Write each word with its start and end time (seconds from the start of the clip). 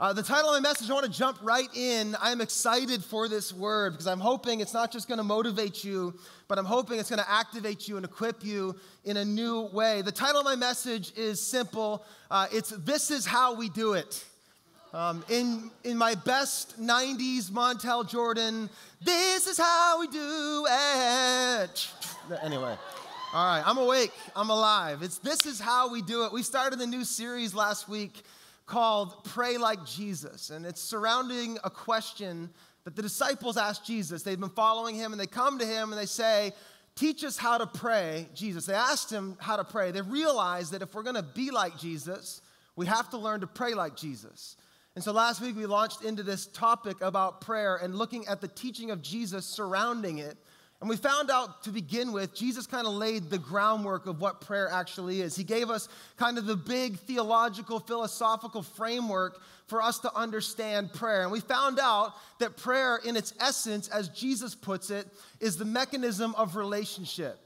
Uh, 0.00 0.14
the 0.14 0.22
title 0.22 0.48
of 0.48 0.62
my 0.62 0.66
message, 0.66 0.88
I 0.88 0.94
want 0.94 1.04
to 1.04 1.12
jump 1.12 1.36
right 1.42 1.68
in. 1.76 2.16
I'm 2.22 2.40
excited 2.40 3.04
for 3.04 3.28
this 3.28 3.52
word 3.52 3.92
because 3.92 4.06
I'm 4.06 4.18
hoping 4.18 4.60
it's 4.60 4.72
not 4.72 4.90
just 4.90 5.08
going 5.08 5.18
to 5.18 5.24
motivate 5.24 5.84
you, 5.84 6.14
but 6.48 6.58
I'm 6.58 6.64
hoping 6.64 6.98
it's 6.98 7.10
going 7.10 7.22
to 7.22 7.30
activate 7.30 7.86
you 7.86 7.96
and 7.96 8.06
equip 8.06 8.42
you 8.42 8.76
in 9.04 9.18
a 9.18 9.24
new 9.26 9.68
way. 9.74 10.00
The 10.00 10.10
title 10.10 10.38
of 10.38 10.46
my 10.46 10.56
message 10.56 11.12
is 11.18 11.38
simple 11.38 12.02
uh, 12.30 12.46
it's 12.50 12.70
This 12.70 13.10
is 13.10 13.26
How 13.26 13.54
We 13.54 13.68
Do 13.68 13.92
It. 13.92 14.24
Um, 14.94 15.22
in, 15.28 15.70
in 15.84 15.98
my 15.98 16.14
best 16.14 16.80
90s 16.80 17.50
Montel 17.50 18.08
Jordan, 18.08 18.70
this 19.02 19.46
is 19.46 19.58
how 19.58 20.00
we 20.00 20.06
do 20.06 20.66
it. 20.66 21.90
Anyway. 22.42 22.74
All 23.34 23.44
right, 23.44 23.62
I'm 23.66 23.76
awake. 23.76 24.12
I'm 24.34 24.50
alive. 24.50 25.02
It's 25.02 25.18
this 25.18 25.44
is 25.46 25.60
how 25.60 25.90
we 25.90 26.00
do 26.00 26.24
it. 26.24 26.32
We 26.32 26.42
started 26.42 26.80
a 26.80 26.86
new 26.86 27.04
series 27.04 27.54
last 27.54 27.88
week 27.88 28.24
called 28.70 29.24
Pray 29.24 29.58
Like 29.58 29.84
Jesus, 29.84 30.50
and 30.50 30.64
it's 30.64 30.80
surrounding 30.80 31.58
a 31.64 31.70
question 31.70 32.48
that 32.84 32.94
the 32.94 33.02
disciples 33.02 33.56
asked 33.56 33.84
Jesus. 33.84 34.22
They've 34.22 34.38
been 34.38 34.48
following 34.48 34.94
him, 34.94 35.10
and 35.10 35.20
they 35.20 35.26
come 35.26 35.58
to 35.58 35.66
him 35.66 35.90
and 35.90 36.00
they 36.00 36.06
say, 36.06 36.52
Teach 36.94 37.24
us 37.24 37.36
how 37.36 37.58
to 37.58 37.66
pray, 37.66 38.28
Jesus. 38.32 38.66
They 38.66 38.74
asked 38.74 39.10
him 39.10 39.36
how 39.40 39.56
to 39.56 39.64
pray. 39.64 39.90
They 39.90 40.02
realized 40.02 40.72
that 40.72 40.82
if 40.82 40.94
we're 40.94 41.02
gonna 41.02 41.22
be 41.22 41.50
like 41.50 41.78
Jesus, 41.78 42.42
we 42.76 42.86
have 42.86 43.10
to 43.10 43.18
learn 43.18 43.40
to 43.40 43.46
pray 43.48 43.74
like 43.74 43.96
Jesus. 43.96 44.56
And 44.94 45.02
so 45.02 45.12
last 45.12 45.40
week 45.40 45.56
we 45.56 45.66
launched 45.66 46.04
into 46.04 46.22
this 46.22 46.46
topic 46.46 47.00
about 47.00 47.40
prayer 47.40 47.76
and 47.76 47.96
looking 47.96 48.26
at 48.28 48.40
the 48.40 48.48
teaching 48.48 48.92
of 48.92 49.02
Jesus 49.02 49.46
surrounding 49.46 50.18
it. 50.18 50.36
And 50.80 50.88
we 50.88 50.96
found 50.96 51.30
out 51.30 51.64
to 51.64 51.70
begin 51.70 52.10
with, 52.10 52.34
Jesus 52.34 52.66
kind 52.66 52.86
of 52.86 52.94
laid 52.94 53.28
the 53.28 53.38
groundwork 53.38 54.06
of 54.06 54.18
what 54.18 54.40
prayer 54.40 54.70
actually 54.70 55.20
is. 55.20 55.36
He 55.36 55.44
gave 55.44 55.68
us 55.68 55.88
kind 56.16 56.38
of 56.38 56.46
the 56.46 56.56
big 56.56 56.98
theological, 57.00 57.80
philosophical 57.80 58.62
framework 58.62 59.42
for 59.66 59.82
us 59.82 59.98
to 60.00 60.14
understand 60.14 60.94
prayer. 60.94 61.22
And 61.22 61.30
we 61.30 61.40
found 61.40 61.78
out 61.78 62.14
that 62.38 62.56
prayer, 62.56 62.98
in 63.04 63.14
its 63.14 63.34
essence, 63.38 63.88
as 63.88 64.08
Jesus 64.08 64.54
puts 64.54 64.88
it, 64.88 65.06
is 65.38 65.58
the 65.58 65.66
mechanism 65.66 66.34
of 66.36 66.56
relationship. 66.56 67.38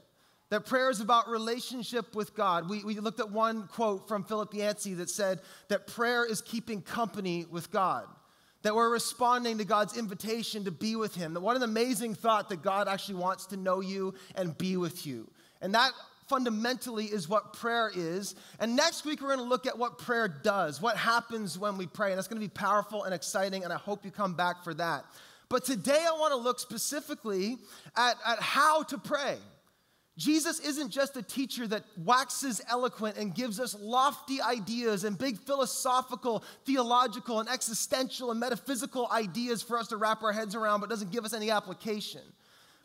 That 0.49 0.65
prayer 0.65 0.89
is 0.89 1.01
about 1.01 1.27
relationship 1.27 2.15
with 2.15 2.35
God. 2.35 2.69
We, 2.69 2.85
we 2.85 2.99
looked 2.99 3.19
at 3.19 3.31
one 3.31 3.67
quote 3.67 4.07
from 4.07 4.23
Philip 4.23 4.53
Yancey 4.53 4.93
that 4.93 5.09
said 5.09 5.41
that 5.67 5.87
prayer 5.87 6.23
is 6.23 6.39
keeping 6.39 6.81
company 6.81 7.45
with 7.49 7.69
God 7.69 8.05
that 8.65 8.73
we're 8.73 8.89
responding 8.89 9.59
to 9.59 9.65
God's 9.65 9.95
invitation 9.95 10.65
to 10.65 10.71
be 10.71 10.95
with 10.95 11.13
Him. 11.13 11.35
That 11.35 11.41
what 11.41 11.55
an 11.55 11.61
amazing 11.61 12.15
thought 12.15 12.49
that 12.49 12.63
God 12.63 12.87
actually 12.87 13.15
wants 13.15 13.45
to 13.47 13.57
know 13.57 13.79
you 13.79 14.15
and 14.35 14.57
be 14.57 14.75
with 14.75 15.05
you. 15.05 15.29
And 15.61 15.75
that 15.75 15.91
fundamentally 16.27 17.05
is 17.05 17.29
what 17.29 17.53
prayer 17.53 17.91
is. 17.93 18.33
And 18.59 18.75
next 18.75 19.05
week, 19.05 19.21
we're 19.21 19.35
going 19.35 19.39
to 19.39 19.45
look 19.45 19.67
at 19.67 19.77
what 19.77 19.99
prayer 19.99 20.27
does, 20.27 20.81
what 20.81 20.97
happens 20.97 21.59
when 21.59 21.77
we 21.77 21.85
pray. 21.85 22.09
And 22.09 22.17
that's 22.17 22.27
going 22.27 22.41
to 22.41 22.47
be 22.47 22.51
powerful 22.51 23.03
and 23.03 23.13
exciting, 23.13 23.63
and 23.63 23.71
I 23.71 23.77
hope 23.77 24.03
you 24.03 24.09
come 24.09 24.33
back 24.33 24.63
for 24.63 24.73
that. 24.73 25.05
But 25.47 25.63
today, 25.63 26.03
I 26.07 26.17
want 26.17 26.31
to 26.31 26.37
look 26.37 26.59
specifically 26.59 27.57
at, 27.95 28.15
at 28.25 28.39
how 28.39 28.81
to 28.83 28.97
pray. 28.97 29.37
Jesus 30.17 30.59
isn't 30.61 30.91
just 30.91 31.17
a 31.17 31.21
teacher 31.21 31.67
that 31.67 31.83
waxes 31.97 32.61
eloquent 32.69 33.17
and 33.17 33.35
gives 33.35 33.59
us 33.59 33.75
lofty 33.77 34.41
ideas 34.41 35.03
and 35.03 35.17
big 35.17 35.37
philosophical, 35.37 36.43
theological, 36.65 37.41
and 37.41 37.49
existential 37.49 38.31
and 38.31 38.39
metaphysical 38.39 39.09
ideas 39.11 39.61
for 39.61 39.77
us 39.77 39.89
to 39.89 39.97
wrap 39.97 40.23
our 40.23 40.31
heads 40.31 40.55
around, 40.55 40.79
but 40.79 40.89
doesn't 40.89 41.11
give 41.11 41.25
us 41.25 41.33
any 41.33 41.51
application. 41.51 42.21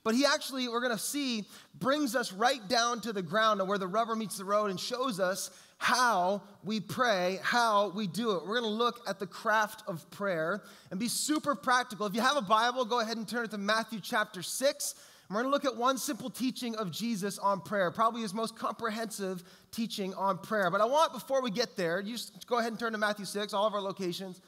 But 0.03 0.15
he 0.15 0.25
actually, 0.25 0.67
we're 0.67 0.81
gonna 0.81 0.99
see, 0.99 1.45
brings 1.79 2.17
us 2.17 2.33
right 2.33 2.67
down 2.69 3.01
to 3.03 3.13
the 3.13 3.23
ground 3.23 3.61
and 3.61 3.69
where 3.69 3.79
the 3.79 3.87
rubber 3.87 4.17
meets 4.17 4.39
the 4.39 4.45
road 4.45 4.71
and 4.71 4.81
shows 4.81 5.21
us 5.21 5.51
how 5.79 6.43
we 6.65 6.81
pray, 6.81 7.39
how 7.43 7.91
we 7.91 8.07
do 8.07 8.33
it. 8.33 8.47
We're 8.47 8.61
gonna 8.61 8.73
look 8.73 9.01
at 9.09 9.19
the 9.19 9.27
craft 9.27 9.83
of 9.87 10.11
prayer 10.11 10.63
and 10.91 10.99
be 10.99 11.09
super 11.09 11.55
practical. 11.55 12.07
If 12.07 12.15
you 12.15 12.23
have 12.23 12.37
a 12.37 12.43
Bible, 12.43 12.85
go 12.85 13.01
ahead 13.01 13.19
and 13.19 13.29
turn 13.29 13.45
it 13.45 13.51
to 13.53 13.59
Matthew 13.59 14.01
chapter 14.03 14.43
6. 14.43 14.95
We're 15.31 15.43
going 15.43 15.47
to 15.47 15.51
look 15.51 15.65
at 15.65 15.77
one 15.77 15.97
simple 15.97 16.29
teaching 16.29 16.75
of 16.75 16.91
Jesus 16.91 17.39
on 17.39 17.61
prayer, 17.61 17.93
probably 17.93 18.23
his 18.23 18.35
most 18.35 18.57
comprehensive 18.57 19.45
teaching 19.71 20.13
on 20.15 20.39
prayer. 20.39 20.73
But 20.73 20.81
I 20.81 20.87
want, 20.87 21.13
before 21.13 21.41
we 21.41 21.53
get 21.53 21.77
there, 21.77 22.01
you 22.01 22.15
just 22.15 22.49
go 22.49 22.59
ahead 22.59 22.73
and 22.73 22.81
turn 22.81 22.93
to 22.93 22.99
Matthew 22.99 23.25
6, 23.25 23.55
all 23.55 23.65
of 23.65 23.73
our 23.73 23.81
locations. 23.81 24.41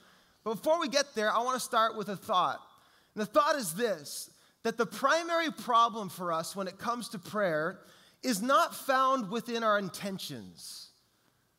But 0.43 0.55
before 0.55 0.81
we 0.81 0.89
get 0.89 1.15
there, 1.15 1.33
I 1.33 1.39
want 1.39 1.55
to 1.55 1.65
start 1.65 1.97
with 1.97 2.09
a 2.09 2.17
thought. 2.17 2.61
And 3.15 3.23
the 3.23 3.27
thought 3.27 3.55
is 3.55 3.75
this 3.75 4.29
that 4.65 4.77
the 4.77 4.87
primary 4.87 5.51
problem 5.53 6.09
for 6.09 6.33
us 6.33 6.56
when 6.56 6.67
it 6.67 6.79
comes 6.79 7.09
to 7.11 7.19
prayer 7.19 7.81
is 8.23 8.43
not 8.43 8.75
found 8.75 9.31
within 9.31 9.62
our 9.65 9.79
intentions. 9.79 10.91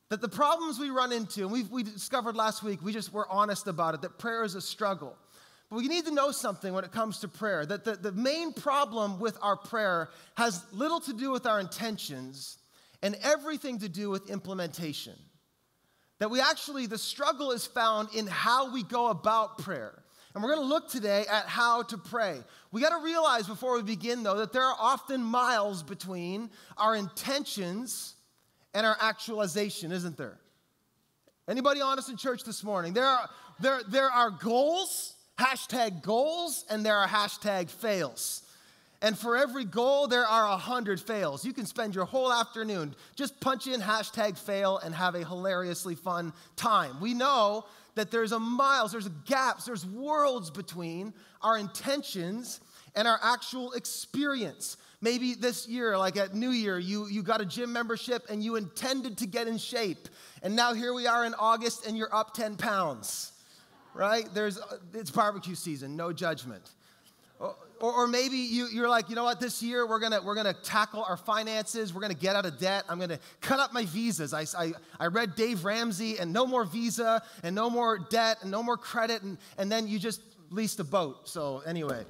That 0.10 0.22
the 0.22 0.30
problems 0.30 0.80
we 0.80 0.90
run 0.90 1.14
into, 1.14 1.44
and 1.44 1.52
we 1.52 1.64
we 1.64 1.84
discovered 1.84 2.36
last 2.36 2.62
week, 2.62 2.82
we 2.84 2.92
just 2.92 3.14
were 3.14 3.28
honest 3.30 3.68
about 3.68 3.94
it, 3.94 4.02
that 4.02 4.18
prayer 4.20 4.44
is 4.44 4.56
a 4.56 4.62
struggle. 4.62 5.16
We 5.74 5.88
need 5.88 6.06
to 6.06 6.14
know 6.14 6.32
something 6.32 6.72
when 6.72 6.84
it 6.84 6.92
comes 6.92 7.20
to 7.20 7.28
prayer 7.28 7.66
that 7.66 7.84
the, 7.84 7.96
the 7.96 8.12
main 8.12 8.54
problem 8.54 9.20
with 9.20 9.38
our 9.42 9.58
prayer 9.58 10.10
has 10.36 10.64
little 10.72 11.00
to 11.02 11.14
do 11.14 11.32
with 11.32 11.48
our 11.48 11.60
intentions 11.60 12.60
and 13.02 13.18
everything 13.24 13.80
to 13.80 13.90
do 13.90 14.12
with 14.12 14.30
implementation. 14.30 15.16
That 16.20 16.30
we 16.30 16.40
actually, 16.40 16.86
the 16.86 17.00
struggle 17.00 17.52
is 17.52 17.66
found 17.66 18.10
in 18.14 18.28
how 18.28 18.72
we 18.72 18.84
go 18.84 19.08
about 19.08 19.58
prayer. 19.58 20.04
And 20.34 20.44
we're 20.44 20.56
going 20.56 20.68
to 20.68 20.74
look 20.74 20.90
today 20.90 21.26
at 21.30 21.48
how 21.48 21.84
to 21.84 21.98
pray. 21.98 22.40
We 22.72 22.80
got 22.80 22.98
to 22.98 23.04
realize 23.04 23.48
before 23.48 23.76
we 23.76 23.84
begin, 23.84 24.24
though, 24.24 24.38
that 24.38 24.54
there 24.54 24.64
are 24.64 24.76
often 24.80 25.24
miles 25.24 25.82
between 25.82 26.52
our 26.78 26.96
intentions 26.96 28.16
and 28.76 28.86
our 28.86 28.98
actualization, 29.00 29.92
isn't 29.92 30.18
there? 30.18 30.40
Anybody 31.48 31.82
honest 31.82 32.10
in 32.10 32.18
church 32.18 32.44
this 32.44 32.64
morning? 32.64 32.94
There 32.94 33.06
are, 33.06 33.30
there, 33.60 33.82
there 33.90 34.10
are 34.10 34.32
goals 34.32 35.16
hashtag 35.40 36.02
goals 36.02 36.66
and 36.70 36.86
there 36.86 36.98
are 36.98 37.08
hashtag 37.08 37.70
fails. 37.70 38.44
And 39.02 39.18
for 39.18 39.36
every 39.36 39.66
goal, 39.66 40.08
there 40.08 40.26
are 40.26 40.48
a 40.48 40.56
hundred 40.56 41.02
fails. 41.02 41.44
You 41.44 41.52
can 41.52 41.66
spend 41.66 41.94
your 41.94 42.06
whole 42.06 42.32
afternoon 42.32 42.96
just 43.18 43.38
punch 43.42 43.68
in 43.68 43.82
hashtag 43.82 44.38
fail 44.38 44.78
and 44.78 44.96
have 44.96 45.16
a 45.16 45.26
hilariously 45.26 45.96
fun 45.96 46.32
time. 46.56 47.02
We 47.02 47.14
know 47.14 47.66
that 47.96 48.12
there's 48.12 48.32
a 48.32 48.40
miles, 48.40 48.94
there's 48.94 49.10
gaps, 49.26 49.66
there's 49.66 49.86
worlds 49.86 50.50
between 50.50 51.14
our 51.42 51.58
intentions 51.58 52.62
and 52.96 53.06
our 53.06 53.20
actual 53.22 53.74
experience. 53.74 54.78
Maybe 55.02 55.34
this 55.34 55.68
year, 55.68 55.98
like 55.98 56.16
at 56.16 56.34
New 56.34 56.52
Year, 56.52 56.80
you, 56.80 57.08
you 57.08 57.24
got 57.24 57.42
a 57.42 57.46
gym 57.46 57.74
membership 57.74 58.24
and 58.30 58.42
you 58.42 58.56
intended 58.56 59.18
to 59.18 59.28
get 59.28 59.48
in 59.50 59.58
shape. 59.58 60.08
And 60.44 60.56
now 60.56 60.74
here 60.74 60.94
we 60.94 61.08
are 61.08 61.26
in 61.26 61.34
August 61.34 61.86
and 61.86 61.98
you're 61.98 62.16
up 62.16 62.34
10 62.34 62.56
pounds 62.56 63.33
right? 63.94 64.28
There's, 64.34 64.58
uh, 64.58 64.78
it's 64.94 65.12
barbecue 65.12 65.56
season, 65.56 65.96
no 65.96 66.14
judgment. 66.14 66.72
Or, 67.40 67.56
or, 67.92 68.08
maybe 68.08 68.38
you, 68.38 68.68
you're 68.72 68.88
like, 68.88 69.10
you 69.10 69.16
know 69.16 69.26
what, 69.26 69.42
this 69.42 69.62
year 69.62 69.86
we're 69.86 70.00
gonna, 70.00 70.22
we're 70.22 70.36
gonna 70.36 70.54
tackle 70.54 71.04
our 71.04 71.18
finances, 71.18 71.94
we're 71.94 72.00
gonna 72.00 72.14
get 72.14 72.36
out 72.36 72.46
of 72.46 72.58
debt, 72.58 72.86
I'm 72.88 72.98
gonna 72.98 73.20
cut 73.42 73.60
up 73.60 73.74
my 73.74 73.84
visas. 73.84 74.34
I, 74.34 74.46
I, 74.58 74.72
I 75.00 75.08
read 75.08 75.36
Dave 75.36 75.66
Ramsey 75.66 76.18
and 76.18 76.32
no 76.32 76.46
more 76.46 76.64
visa 76.64 77.22
and 77.44 77.54
no 77.54 77.70
more 77.70 77.98
debt 77.98 78.38
and 78.42 78.50
no 78.50 78.64
more 78.64 78.78
credit, 78.78 79.24
and, 79.24 79.38
and 79.58 79.70
then 79.70 79.90
you 79.90 80.00
just 80.00 80.22
leased 80.50 80.80
a 80.80 80.86
boat. 80.86 81.28
So, 81.28 81.62
anyway, 81.66 82.06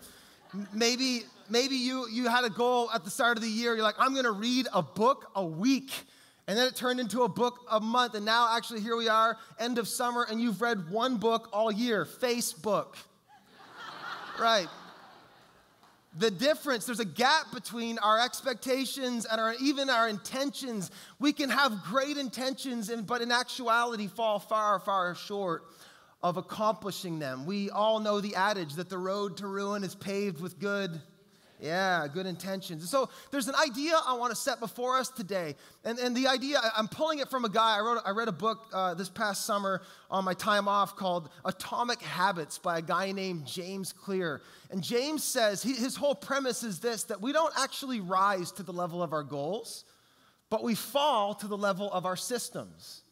maybe, 0.71 1.23
maybe 1.49 1.75
you, 1.75 2.07
you 2.07 2.27
had 2.27 2.43
a 2.43 2.51
goal 2.51 2.91
at 2.91 3.03
the 3.03 3.09
start 3.09 3.37
of 3.37 3.43
the 3.43 3.49
year, 3.49 3.73
you're 3.73 3.83
like, 3.83 3.95
I'm 3.97 4.13
gonna 4.13 4.31
read 4.31 4.67
a 4.73 4.83
book 4.83 5.31
a 5.35 5.43
week. 5.43 5.91
And 6.47 6.57
then 6.57 6.67
it 6.67 6.75
turned 6.75 6.99
into 6.99 7.23
a 7.23 7.29
book 7.29 7.65
a 7.71 7.79
month. 7.79 8.15
And 8.15 8.25
now, 8.25 8.55
actually, 8.55 8.81
here 8.81 8.97
we 8.97 9.07
are, 9.07 9.37
end 9.59 9.77
of 9.77 9.87
summer, 9.87 10.25
and 10.29 10.41
you've 10.41 10.61
read 10.61 10.89
one 10.89 11.17
book 11.17 11.49
all 11.53 11.71
year 11.71 12.05
Facebook. 12.05 12.95
right. 14.39 14.67
The 16.19 16.29
difference, 16.29 16.85
there's 16.85 16.99
a 16.99 17.05
gap 17.05 17.51
between 17.53 17.97
our 17.97 18.19
expectations 18.19 19.25
and 19.25 19.39
our, 19.39 19.55
even 19.59 19.89
our 19.89 20.07
intentions. 20.09 20.91
We 21.17 21.33
can 21.33 21.49
have 21.49 21.81
great 21.83 22.17
intentions, 22.17 22.89
and, 22.89 23.07
but 23.07 23.21
in 23.21 23.31
actuality, 23.31 24.07
fall 24.07 24.37
far, 24.37 24.79
far 24.79 25.15
short 25.15 25.63
of 26.21 26.37
accomplishing 26.37 27.19
them. 27.19 27.45
We 27.45 27.69
all 27.69 27.99
know 27.99 28.21
the 28.21 28.35
adage 28.35 28.75
that 28.75 28.89
the 28.89 28.97
road 28.97 29.37
to 29.37 29.47
ruin 29.47 29.83
is 29.83 29.95
paved 29.95 30.41
with 30.41 30.59
good 30.59 31.01
yeah, 31.63 32.07
good 32.13 32.25
intentions. 32.25 32.89
So 32.89 33.09
there's 33.31 33.47
an 33.47 33.55
idea 33.55 33.93
I 34.05 34.15
want 34.15 34.31
to 34.31 34.35
set 34.35 34.59
before 34.59 34.97
us 34.97 35.07
today. 35.07 35.55
And, 35.85 35.97
and 35.97 36.15
the 36.15 36.27
idea, 36.27 36.59
I'm 36.75 36.89
pulling 36.89 37.19
it 37.19 37.29
from 37.29 37.45
a 37.45 37.49
guy. 37.49 37.77
I, 37.77 37.79
wrote, 37.79 38.01
I 38.05 38.09
read 38.09 38.27
a 38.27 38.33
book 38.33 38.67
uh, 38.73 38.95
this 38.95 39.07
past 39.07 39.45
summer 39.45 39.81
on 40.11 40.25
my 40.25 40.33
time 40.33 40.67
off 40.67 40.97
called 40.97 41.29
Atomic 41.45 42.01
Habits 42.01 42.57
by 42.57 42.79
a 42.79 42.81
guy 42.81 43.13
named 43.13 43.45
James 43.45 43.93
Clear. 43.93 44.41
And 44.71 44.83
James 44.83 45.23
says 45.23 45.63
he, 45.63 45.73
his 45.73 45.95
whole 45.95 46.15
premise 46.15 46.63
is 46.63 46.79
this 46.79 47.03
that 47.03 47.21
we 47.21 47.31
don't 47.31 47.53
actually 47.57 48.01
rise 48.01 48.51
to 48.53 48.63
the 48.63 48.73
level 48.73 49.01
of 49.01 49.13
our 49.13 49.23
goals, 49.23 49.85
but 50.49 50.65
we 50.65 50.75
fall 50.75 51.33
to 51.35 51.47
the 51.47 51.57
level 51.57 51.89
of 51.93 52.05
our 52.05 52.17
systems. 52.17 53.03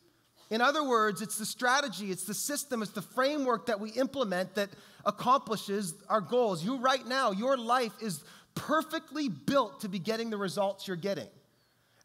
In 0.50 0.60
other 0.60 0.84
words, 0.84 1.22
it's 1.22 1.38
the 1.38 1.46
strategy, 1.46 2.12
it's 2.12 2.26
the 2.26 2.34
system, 2.34 2.82
it's 2.82 2.92
the 2.92 3.02
framework 3.02 3.68
that 3.68 3.80
we 3.80 3.92
implement 3.92 4.56
that 4.56 4.70
accomplishes 5.06 5.94
our 6.10 6.20
goals. 6.20 6.64
You, 6.64 6.78
right 6.78 7.08
now, 7.08 7.32
your 7.32 7.58
life 7.58 7.94
is 8.02 8.22
perfectly 8.56 9.30
built 9.30 9.82
to 9.82 9.90
be 9.90 10.00
getting 10.00 10.30
the 10.30 10.38
results 10.38 10.88
you're 10.88 10.98
getting. 10.98 11.28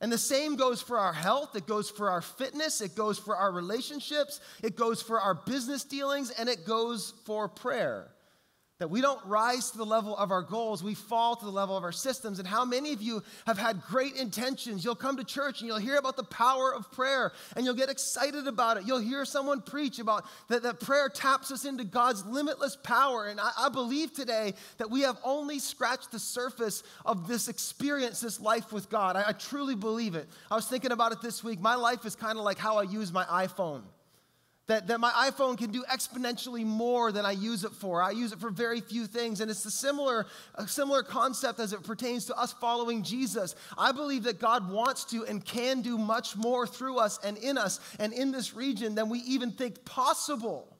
And 0.01 0.13
the 0.13 0.19
same 0.19 0.57
goes 0.57 0.83
for 0.83 0.99
our 0.99 1.13
health, 1.13 1.57
it 1.57 1.67
goes 1.67 1.89
for 1.89 2.11
our 2.11 2.21
fitness, 2.21 2.81
it 2.81 2.95
goes 2.95 3.19
for 3.19 3.35
our 3.35 3.51
relationships, 3.51 4.41
it 4.63 4.77
goes 4.77 5.01
for 5.01 5.21
our 5.21 5.35
business 5.35 5.85
dealings, 5.85 6.31
and 6.31 6.49
it 6.49 6.67
goes 6.67 7.15
for 7.25 7.49
prayer. 7.49 8.11
That 8.79 8.91
we 8.91 9.01
don't 9.01 9.25
rise 9.25 9.71
to 9.71 9.79
the 9.79 9.87
level 9.87 10.15
of 10.19 10.31
our 10.31 10.43
goals, 10.43 10.85
we 10.85 10.95
fall 10.95 11.35
to 11.35 11.45
the 11.47 11.51
level 11.51 11.79
of 11.79 11.83
our 11.83 11.93
systems. 11.93 12.39
And 12.39 12.47
how 12.47 12.63
many 12.67 12.93
of 12.93 13.01
you 13.01 13.23
have 13.47 13.57
had 13.57 13.81
great 13.81 14.17
intentions? 14.17 14.85
You'll 14.85 14.95
come 14.95 15.17
to 15.17 15.25
church 15.25 15.61
and 15.61 15.69
you'll 15.69 15.79
hear 15.79 15.97
about 15.97 16.19
the 16.19 16.25
power 16.25 16.75
of 16.75 16.93
prayer 16.93 17.33
and 17.57 17.65
you'll 17.65 17.75
get 17.75 17.89
excited 17.89 18.47
about 18.47 18.77
it. 18.77 18.85
You'll 18.87 18.99
hear 18.99 19.25
someone 19.25 19.63
preach 19.63 19.99
about 19.99 20.27
that, 20.49 20.63
that 20.63 20.79
prayer 20.79 21.09
taps 21.09 21.51
us 21.51 21.65
into 21.65 21.85
God's 21.85 22.27
limitless 22.27 22.77
power. 22.77 23.29
And 23.29 23.41
I, 23.41 23.51
I 23.59 23.69
believe 23.71 24.13
today 24.13 24.53
that 24.77 24.91
we 24.91 25.01
have 25.01 25.17
only 25.25 25.59
scratched 25.59 26.13
the 26.13 26.19
surface 26.19 26.83
of 27.07 27.27
this 27.27 27.49
experience, 27.49 28.21
this 28.21 28.41
life 28.41 28.75
with 28.75 28.91
God. 28.91 29.17
I, 29.17 29.29
I 29.29 29.33
truly 29.33 29.75
believe 29.75 30.15
it. 30.15 30.29
I 30.51 30.55
was 30.55 30.67
thinking 30.67 30.93
about 30.93 31.13
it 31.13 31.23
this 31.23 31.43
week. 31.43 31.61
My 31.61 31.77
life 31.77 32.05
is 32.05 32.15
kind 32.15 32.37
of 32.37 32.45
like 32.45 32.59
how 32.59 32.77
I 32.77 32.83
use 32.83 33.11
my 33.11 33.25
iPhone. 33.25 33.85
That, 34.69 34.89
that 34.89 34.99
my 34.99 35.11
iPhone 35.31 35.57
can 35.57 35.71
do 35.71 35.85
exponentially 35.85 36.65
more 36.65 37.13
than 37.13 37.25
I 37.25 37.31
use 37.31 37.63
it 37.63 37.71
for. 37.71 38.03
I 38.03 38.11
use 38.11 38.33
it 38.33 38.41
for 38.41 38.51
very 38.51 38.81
few 38.81 39.07
things. 39.07 39.41
And 39.41 39.49
it's 39.49 39.65
a 39.65 39.71
similar, 39.71 40.27
a 40.57 40.67
similar 40.67 41.05
concept 41.05 41.61
as 41.61 41.73
it 41.73 41.85
pertains 41.85 42.25
to 42.27 42.37
us 42.37 42.53
following 42.53 43.05
Jesus. 43.05 43.55
I 43.79 43.93
believe 43.93 44.25
that 44.25 44.41
God 44.41 44.69
wants 44.69 45.05
to 45.07 45.25
and 45.25 45.45
can 45.45 45.83
do 45.83 45.97
much 45.97 46.35
more 46.35 46.67
through 46.67 46.99
us 46.99 47.21
and 47.23 47.39
in 47.39 47.57
us 47.57 47.79
and 48.01 48.13
in 48.13 48.33
this 48.33 48.55
region 48.55 48.97
than 48.97 49.09
we 49.09 49.21
even 49.21 49.53
think 49.53 49.85
possible. 49.85 50.77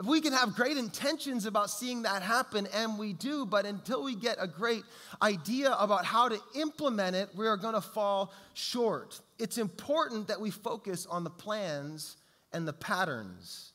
If 0.00 0.06
we 0.06 0.20
can 0.20 0.32
have 0.32 0.54
great 0.54 0.76
intentions 0.76 1.44
about 1.44 1.70
seeing 1.70 2.02
that 2.02 2.22
happen, 2.22 2.68
and 2.72 2.96
we 2.96 3.14
do, 3.14 3.44
but 3.44 3.66
until 3.66 4.04
we 4.04 4.14
get 4.14 4.36
a 4.38 4.46
great 4.46 4.84
idea 5.20 5.72
about 5.72 6.04
how 6.04 6.28
to 6.28 6.38
implement 6.54 7.16
it, 7.16 7.30
we 7.34 7.48
are 7.48 7.56
going 7.56 7.74
to 7.74 7.80
fall 7.80 8.32
short. 8.54 9.20
It's 9.40 9.58
important 9.58 10.28
that 10.28 10.40
we 10.40 10.52
focus 10.52 11.04
on 11.04 11.24
the 11.24 11.30
plans 11.30 12.16
and 12.52 12.66
the 12.66 12.72
patterns. 12.72 13.72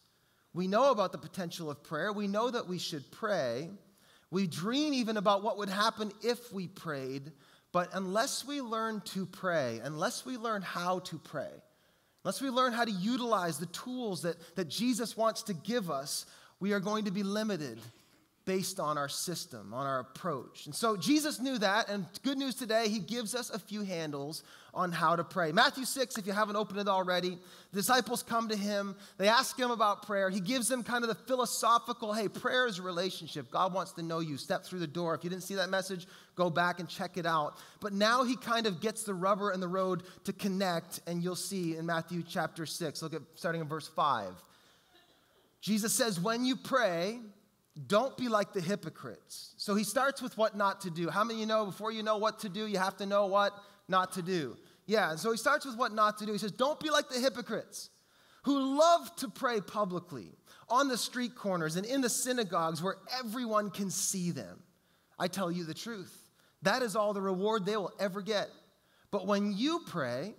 We 0.54 0.68
know 0.68 0.92
about 0.92 1.12
the 1.12 1.18
potential 1.18 1.70
of 1.70 1.84
prayer. 1.84 2.14
We 2.14 2.28
know 2.28 2.52
that 2.52 2.68
we 2.68 2.78
should 2.78 3.10
pray. 3.12 3.70
We 4.30 4.48
dream 4.48 4.94
even 4.94 5.18
about 5.18 5.44
what 5.44 5.58
would 5.58 5.70
happen 5.70 6.12
if 6.24 6.52
we 6.54 6.68
prayed. 6.68 7.32
But 7.72 7.90
unless 7.94 8.46
we 8.46 8.62
learn 8.62 9.02
to 9.06 9.26
pray, 9.26 9.82
unless 9.84 10.26
we 10.26 10.38
learn 10.38 10.62
how 10.62 11.00
to 11.00 11.18
pray, 11.18 11.52
unless 12.24 12.42
we 12.42 12.50
learn 12.50 12.72
how 12.72 12.86
to 12.86 12.92
utilize 12.92 13.58
the 13.58 13.66
tools 13.68 14.22
that, 14.22 14.38
that 14.56 14.70
Jesus 14.70 15.18
wants 15.18 15.44
to 15.44 15.54
give 15.54 15.90
us, 15.90 16.26
we 16.60 16.74
are 16.74 16.80
going 16.80 17.06
to 17.06 17.12
be 17.12 17.24
limited 17.24 17.80
based 18.46 18.80
on 18.80 18.98
our 18.98 19.08
system, 19.08 19.74
on 19.74 19.86
our 19.86 20.00
approach. 20.00 20.66
And 20.66 20.76
so 20.76 20.98
Jesus 20.98 21.40
knew 21.40 21.58
that, 21.60 21.90
and 21.90 22.06
good 22.24 22.38
news 22.38 22.56
today, 22.56 22.90
he 22.90 23.00
gives 23.00 23.36
us 23.36 23.50
a 23.50 23.60
few 23.60 23.84
handles 23.84 24.44
on 24.74 24.92
how 24.92 25.16
to 25.16 25.24
pray. 25.24 25.52
Matthew 25.52 25.86
6, 25.86 26.18
if 26.18 26.28
you 26.28 26.34
haven't 26.34 26.56
opened 26.56 26.80
it 26.80 26.88
already, 26.88 27.38
the 27.72 27.78
disciples 27.78 28.22
come 28.22 28.50
to 28.50 28.56
him, 28.56 28.96
they 29.18 29.28
ask 29.28 29.58
him 29.58 29.72
about 29.72 30.06
prayer. 30.06 30.30
He 30.30 30.40
gives 30.42 30.68
them 30.68 30.84
kind 30.84 31.04
of 31.04 31.10
the 31.10 31.16
philosophical 31.16 32.12
hey, 32.12 32.28
prayer 32.28 32.66
is 32.68 32.80
a 32.80 32.82
relationship. 32.82 33.50
God 33.50 33.74
wants 33.74 33.94
to 33.94 34.02
know 34.02 34.20
you. 34.20 34.36
Step 34.36 34.66
through 34.66 34.80
the 34.80 34.88
door. 34.88 35.16
If 35.16 35.24
you 35.24 35.30
didn't 35.30 35.44
see 35.44 35.56
that 35.56 35.70
message, 35.70 36.08
go 36.36 36.50
back 36.50 36.80
and 36.80 36.90
check 36.90 37.18
it 37.18 37.26
out. 37.26 37.58
But 37.80 37.94
now 37.94 38.24
he 38.24 38.36
kind 38.36 38.66
of 38.66 38.82
gets 38.82 39.04
the 39.04 39.14
rubber 39.14 39.52
and 39.52 39.62
the 39.62 39.68
road 39.68 40.04
to 40.26 40.34
connect, 40.34 41.02
and 41.08 41.24
you'll 41.24 41.36
see 41.36 41.78
in 41.78 41.86
Matthew 41.86 42.24
chapter 42.28 42.66
6, 42.66 43.02
look 43.04 43.14
at 43.14 43.22
starting 43.36 43.62
in 43.62 43.68
verse 43.68 43.88
5. 43.88 44.34
Jesus 45.62 45.94
says, 45.94 46.20
When 46.20 46.44
you 46.44 46.58
pray, 46.58 47.20
don't 47.88 48.16
be 48.18 48.28
like 48.28 48.54
the 48.54 48.62
hypocrites. 48.62 49.54
So 49.58 49.74
he 49.76 49.84
starts 49.84 50.22
with 50.22 50.38
what 50.38 50.56
not 50.56 50.82
to 50.82 50.92
do. 50.92 51.10
How 51.10 51.24
many 51.24 51.40
you 51.40 51.46
know 51.46 51.66
before 51.66 51.92
you 51.92 52.04
know 52.04 52.18
what 52.18 52.40
to 52.40 52.50
do, 52.50 52.68
you 52.68 52.78
have 52.78 52.98
to 52.98 53.06
know 53.06 53.26
what 53.26 53.54
not 53.88 54.14
to 54.14 54.22
do? 54.22 54.58
Yeah, 54.86 55.16
so 55.16 55.32
he 55.32 55.38
starts 55.38 55.66
with 55.66 55.78
what 55.78 55.94
not 55.94 56.18
to 56.20 56.26
do. 56.26 56.34
He 56.34 56.38
says, 56.38 56.52
Don't 56.52 56.80
be 56.80 56.90
like 56.90 57.10
the 57.10 57.20
hypocrites 57.20 57.90
who 58.44 58.78
love 58.78 59.16
to 59.18 59.30
pray 59.30 59.62
publicly 59.62 60.28
on 60.70 60.88
the 60.88 60.98
street 60.98 61.36
corners 61.36 61.76
and 61.76 61.86
in 61.86 62.02
the 62.02 62.10
synagogues 62.10 62.84
where 62.84 62.98
everyone 63.20 63.70
can 63.70 63.90
see 63.90 64.32
them. 64.32 64.62
I 65.18 65.28
tell 65.28 65.52
you 65.52 65.64
the 65.64 65.74
truth. 65.74 66.30
That 66.62 66.82
is 66.82 66.96
all 66.96 67.14
the 67.14 67.22
reward 67.22 67.66
they 67.66 67.78
will 67.78 67.94
ever 68.00 68.22
get. 68.22 68.50
But 69.12 69.26
when 69.28 69.54
you 69.56 69.82
pray, 69.86 70.34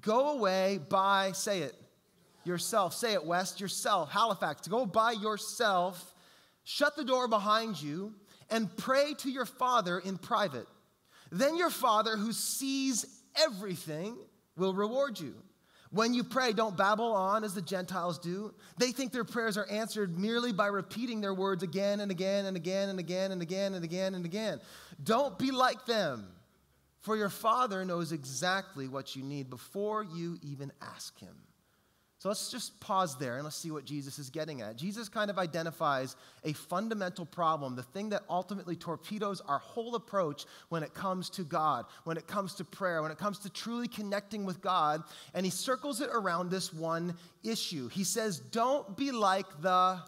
go 0.00 0.36
away 0.36 0.78
by, 0.88 1.32
say 1.32 1.60
it, 1.60 1.74
yourself. 2.44 2.94
Say 2.94 3.14
it, 3.14 3.24
West, 3.24 3.60
yourself. 3.60 4.10
Halifax, 4.10 4.68
go 4.68 4.86
by 4.86 5.12
yourself 5.12 6.14
Shut 6.70 6.96
the 6.96 7.04
door 7.04 7.28
behind 7.28 7.80
you 7.80 8.12
and 8.50 8.68
pray 8.76 9.14
to 9.20 9.30
your 9.30 9.46
Father 9.46 9.98
in 9.98 10.18
private. 10.18 10.66
Then 11.32 11.56
your 11.56 11.70
Father, 11.70 12.14
who 12.14 12.30
sees 12.30 13.06
everything, 13.34 14.18
will 14.54 14.74
reward 14.74 15.18
you. 15.18 15.34
When 15.92 16.12
you 16.12 16.24
pray, 16.24 16.52
don't 16.52 16.76
babble 16.76 17.14
on 17.14 17.42
as 17.42 17.54
the 17.54 17.62
Gentiles 17.62 18.18
do. 18.18 18.52
They 18.76 18.92
think 18.92 19.12
their 19.12 19.24
prayers 19.24 19.56
are 19.56 19.66
answered 19.70 20.18
merely 20.18 20.52
by 20.52 20.66
repeating 20.66 21.22
their 21.22 21.32
words 21.32 21.62
again 21.62 22.00
and 22.00 22.10
again 22.10 22.44
and 22.44 22.54
again 22.54 22.90
and 22.90 22.98
again 22.98 23.32
and 23.32 23.40
again 23.40 23.72
and 23.72 23.82
again 23.82 24.14
and 24.14 24.26
again. 24.26 24.60
Don't 25.02 25.38
be 25.38 25.50
like 25.50 25.86
them, 25.86 26.28
for 27.00 27.16
your 27.16 27.30
Father 27.30 27.82
knows 27.86 28.12
exactly 28.12 28.88
what 28.88 29.16
you 29.16 29.22
need 29.22 29.48
before 29.48 30.04
you 30.04 30.36
even 30.42 30.70
ask 30.82 31.18
Him. 31.18 31.47
So 32.18 32.28
let's 32.28 32.50
just 32.50 32.80
pause 32.80 33.16
there 33.16 33.36
and 33.36 33.44
let's 33.44 33.56
see 33.56 33.70
what 33.70 33.84
Jesus 33.84 34.18
is 34.18 34.28
getting 34.28 34.60
at. 34.60 34.74
Jesus 34.74 35.08
kind 35.08 35.30
of 35.30 35.38
identifies 35.38 36.16
a 36.42 36.52
fundamental 36.52 37.24
problem, 37.24 37.76
the 37.76 37.84
thing 37.84 38.08
that 38.08 38.24
ultimately 38.28 38.74
torpedoes 38.74 39.40
our 39.42 39.60
whole 39.60 39.94
approach 39.94 40.44
when 40.68 40.82
it 40.82 40.94
comes 40.94 41.30
to 41.30 41.44
God, 41.44 41.86
when 42.02 42.16
it 42.16 42.26
comes 42.26 42.54
to 42.56 42.64
prayer, 42.64 43.02
when 43.02 43.12
it 43.12 43.18
comes 43.18 43.38
to 43.40 43.50
truly 43.50 43.86
connecting 43.86 44.44
with 44.44 44.60
God, 44.60 45.04
and 45.32 45.46
he 45.46 45.50
circles 45.50 46.00
it 46.00 46.10
around 46.12 46.50
this 46.50 46.74
one 46.74 47.14
issue. 47.44 47.88
He 47.88 48.02
says, 48.02 48.40
Don't 48.40 48.96
be 48.96 49.12
like 49.12 49.46
the 49.62 50.00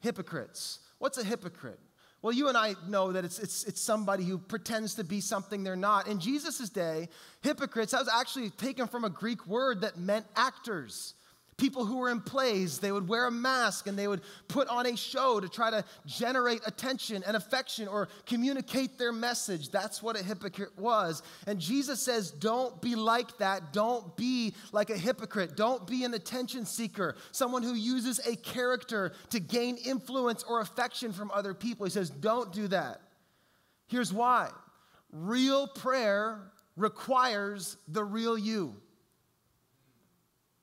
hypocrites. 0.00 0.80
What's 0.98 1.18
a 1.18 1.24
hypocrite? 1.24 1.78
Well, 2.20 2.32
you 2.32 2.48
and 2.48 2.56
I 2.56 2.74
know 2.88 3.12
that 3.12 3.24
it's, 3.24 3.38
it's, 3.38 3.62
it's 3.62 3.80
somebody 3.80 4.24
who 4.24 4.38
pretends 4.38 4.96
to 4.96 5.04
be 5.04 5.20
something 5.20 5.62
they're 5.62 5.76
not. 5.76 6.08
In 6.08 6.18
Jesus' 6.18 6.68
day, 6.68 7.08
hypocrites, 7.42 7.92
that 7.92 8.00
was 8.00 8.08
actually 8.12 8.50
taken 8.50 8.88
from 8.88 9.04
a 9.04 9.10
Greek 9.10 9.46
word 9.46 9.82
that 9.82 9.96
meant 9.96 10.26
actors 10.34 11.14
people 11.58 11.84
who 11.84 11.98
were 11.98 12.08
in 12.08 12.20
plays, 12.20 12.78
they 12.78 12.92
would 12.92 13.08
wear 13.08 13.26
a 13.26 13.30
mask 13.30 13.88
and 13.88 13.98
they 13.98 14.08
would 14.08 14.22
put 14.46 14.68
on 14.68 14.86
a 14.86 14.96
show 14.96 15.40
to 15.40 15.48
try 15.48 15.70
to 15.70 15.84
generate 16.06 16.62
attention 16.66 17.22
and 17.26 17.36
affection 17.36 17.88
or 17.88 18.08
communicate 18.24 18.96
their 18.96 19.12
message. 19.12 19.70
That's 19.70 20.02
what 20.02 20.18
a 20.18 20.22
hypocrite 20.22 20.78
was. 20.78 21.22
And 21.46 21.58
Jesus 21.58 22.00
says, 22.00 22.30
Don't 22.30 22.80
be 22.80 22.94
like 22.94 23.36
that. 23.38 23.72
Don't 23.72 24.16
be 24.16 24.54
like 24.72 24.90
a 24.90 24.96
hypocrite. 24.96 25.56
Don't 25.56 25.86
be 25.86 26.04
an 26.04 26.14
attention 26.14 26.64
seeker, 26.64 27.16
someone 27.32 27.64
who 27.64 27.74
uses 27.74 28.20
a 28.26 28.36
character 28.36 29.12
to 29.30 29.40
gain 29.40 29.76
influence 29.76 30.44
or 30.44 30.60
affection 30.60 31.12
from 31.12 31.30
other 31.32 31.54
people. 31.54 31.84
He 31.84 31.90
says, 31.90 32.08
Don't 32.08 32.52
do 32.52 32.68
that. 32.68 33.00
Here's 33.88 34.12
why 34.12 34.50
real 35.10 35.66
prayer 35.66 36.52
requires 36.76 37.76
the 37.88 38.04
real 38.04 38.38
you. 38.38 38.76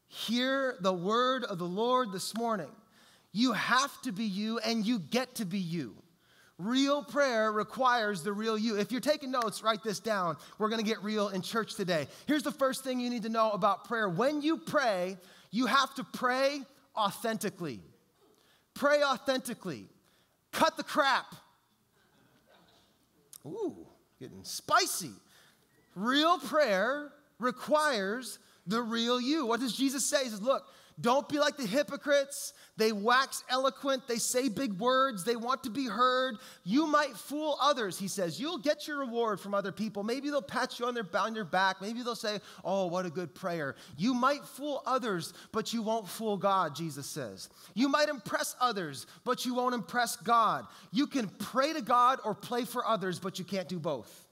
Hear 0.08 0.76
the 0.80 0.94
word 0.94 1.44
of 1.44 1.58
the 1.58 1.66
Lord 1.66 2.12
this 2.12 2.36
morning. 2.38 2.72
You 3.32 3.52
have 3.54 4.02
to 4.04 4.12
be 4.12 4.24
you 4.24 4.60
and 4.60 4.86
you 4.86 5.00
get 5.00 5.36
to 5.36 5.46
be 5.46 5.60
you. 5.60 5.96
Real 6.58 7.04
prayer 7.04 7.52
requires 7.52 8.24
the 8.24 8.32
real 8.32 8.58
you. 8.58 8.78
If 8.78 8.92
you're 8.92 9.02
taking 9.02 9.30
notes, 9.30 9.62
write 9.62 9.84
this 9.84 10.00
down. 10.00 10.38
We're 10.58 10.70
going 10.70 10.82
to 10.82 10.90
get 10.90 11.04
real 11.04 11.28
in 11.30 11.42
church 11.42 11.76
today. 11.76 12.08
Here's 12.28 12.44
the 12.44 12.52
first 12.52 12.84
thing 12.84 13.02
you 13.02 13.10
need 13.10 13.24
to 13.24 13.30
know 13.30 13.52
about 13.52 13.86
prayer. 13.86 14.08
When 14.08 14.42
you 14.42 14.58
pray, 14.58 15.18
you 15.52 15.66
have 15.66 15.94
to 15.96 16.06
pray 16.06 16.62
authentically. 16.96 17.82
Pray 18.74 19.04
authentically. 19.04 19.88
Cut 20.54 20.78
the 20.78 20.84
crap. 20.84 21.26
Ooh, 23.46 23.86
getting 24.18 24.44
spicy. 24.44 25.12
Real 25.94 26.40
prayer 26.40 27.12
requires 27.38 28.40
the 28.68 28.82
real 28.82 29.20
you. 29.20 29.46
What 29.46 29.60
does 29.60 29.76
Jesus 29.76 30.06
say? 30.06 30.24
He 30.24 30.30
says, 30.30 30.42
Look, 30.42 30.66
don't 31.00 31.28
be 31.28 31.40
like 31.40 31.58
the 31.58 31.68
hypocrites. 31.68 32.54
They 32.78 32.94
wax 32.94 33.44
eloquent. 33.50 34.08
They 34.08 34.18
say 34.18 34.48
big 34.48 34.80
words. 34.80 35.26
They 35.26 35.36
want 35.36 35.64
to 35.64 35.70
be 35.70 35.88
heard. 35.88 36.38
You 36.64 36.88
might 36.88 37.18
fool 37.18 37.58
others, 37.60 38.00
he 38.00 38.08
says. 38.08 38.40
You'll 38.40 38.60
get 38.60 38.88
your 38.88 39.00
reward 39.00 39.42
from 39.42 39.54
other 39.54 39.74
people. 39.74 40.04
Maybe 40.04 40.30
they'll 40.30 40.42
pat 40.42 40.80
you 40.80 40.86
on, 40.86 40.94
their, 40.94 41.06
on 41.16 41.36
your 41.36 41.44
back. 41.44 41.82
Maybe 41.82 42.02
they'll 42.02 42.16
say, 42.16 42.40
Oh, 42.64 42.86
what 42.86 43.06
a 43.06 43.10
good 43.10 43.36
prayer. 43.36 43.76
You 43.98 44.14
might 44.14 44.46
fool 44.46 44.84
others, 44.86 45.34
but 45.52 45.74
you 45.74 45.82
won't 45.82 46.08
fool 46.08 46.38
God, 46.38 46.76
Jesus 46.76 47.08
says. 47.08 47.50
You 47.74 47.90
might 47.90 48.08
impress 48.08 48.56
others, 48.62 49.06
but 49.26 49.46
you 49.46 49.54
won't 49.54 49.76
impress 49.76 50.16
God. 50.16 50.66
You 50.92 51.08
can 51.08 51.28
pray 51.28 51.74
to 51.74 51.82
God 51.82 52.20
or 52.24 52.34
play 52.34 52.64
for 52.64 52.88
others, 52.88 53.20
but 53.20 53.38
you 53.38 53.44
can't 53.44 53.68
do 53.68 53.80
both. 53.80 54.26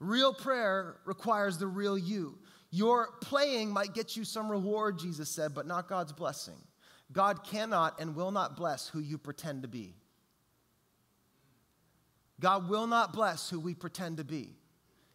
Real 0.00 0.34
prayer 0.34 0.96
requires 1.06 1.56
the 1.56 1.66
real 1.66 1.96
you. 1.96 2.38
Your 2.70 3.10
playing 3.22 3.70
might 3.70 3.94
get 3.94 4.16
you 4.16 4.24
some 4.24 4.50
reward, 4.50 4.98
Jesus 4.98 5.30
said, 5.30 5.54
but 5.54 5.66
not 5.66 5.88
God's 5.88 6.12
blessing. 6.12 6.58
God 7.12 7.44
cannot 7.44 8.00
and 8.00 8.14
will 8.14 8.30
not 8.30 8.56
bless 8.56 8.88
who 8.88 9.00
you 9.00 9.16
pretend 9.16 9.62
to 9.62 9.68
be. 9.68 9.94
God 12.40 12.68
will 12.68 12.86
not 12.86 13.12
bless 13.12 13.48
who 13.48 13.58
we 13.58 13.74
pretend 13.74 14.18
to 14.18 14.24
be. 14.24 14.54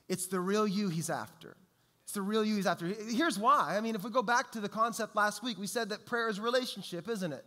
It's 0.09 0.27
the 0.27 0.39
real 0.39 0.67
you 0.67 0.89
he's 0.89 1.09
after. 1.09 1.55
It's 2.03 2.13
the 2.13 2.21
real 2.21 2.43
you 2.43 2.55
he's 2.55 2.67
after. 2.67 2.87
Here's 2.87 3.39
why. 3.39 3.75
I 3.77 3.81
mean, 3.81 3.95
if 3.95 4.03
we 4.03 4.09
go 4.09 4.23
back 4.23 4.51
to 4.53 4.59
the 4.59 4.67
concept 4.67 5.15
last 5.15 5.41
week, 5.43 5.57
we 5.57 5.67
said 5.67 5.89
that 5.89 6.05
prayer 6.05 6.29
is 6.29 6.39
relationship, 6.39 7.07
isn't 7.07 7.31
it? 7.31 7.45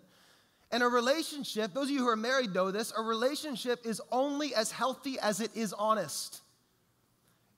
And 0.70 0.82
a 0.82 0.88
relationship, 0.88 1.74
those 1.74 1.84
of 1.84 1.90
you 1.90 2.00
who 2.00 2.08
are 2.08 2.16
married 2.16 2.54
know 2.54 2.70
this, 2.70 2.92
a 2.96 3.02
relationship 3.02 3.84
is 3.84 4.00
only 4.10 4.54
as 4.54 4.72
healthy 4.72 5.18
as 5.20 5.40
it 5.40 5.54
is 5.54 5.72
honest. 5.72 6.40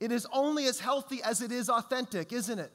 It 0.01 0.13
is 0.13 0.27
only 0.33 0.67
as 0.67 0.79
healthy 0.79 1.23
as 1.23 1.43
it 1.43 1.53
is 1.53 1.69
authentic, 1.69 2.33
isn't 2.33 2.59
it? 2.59 2.73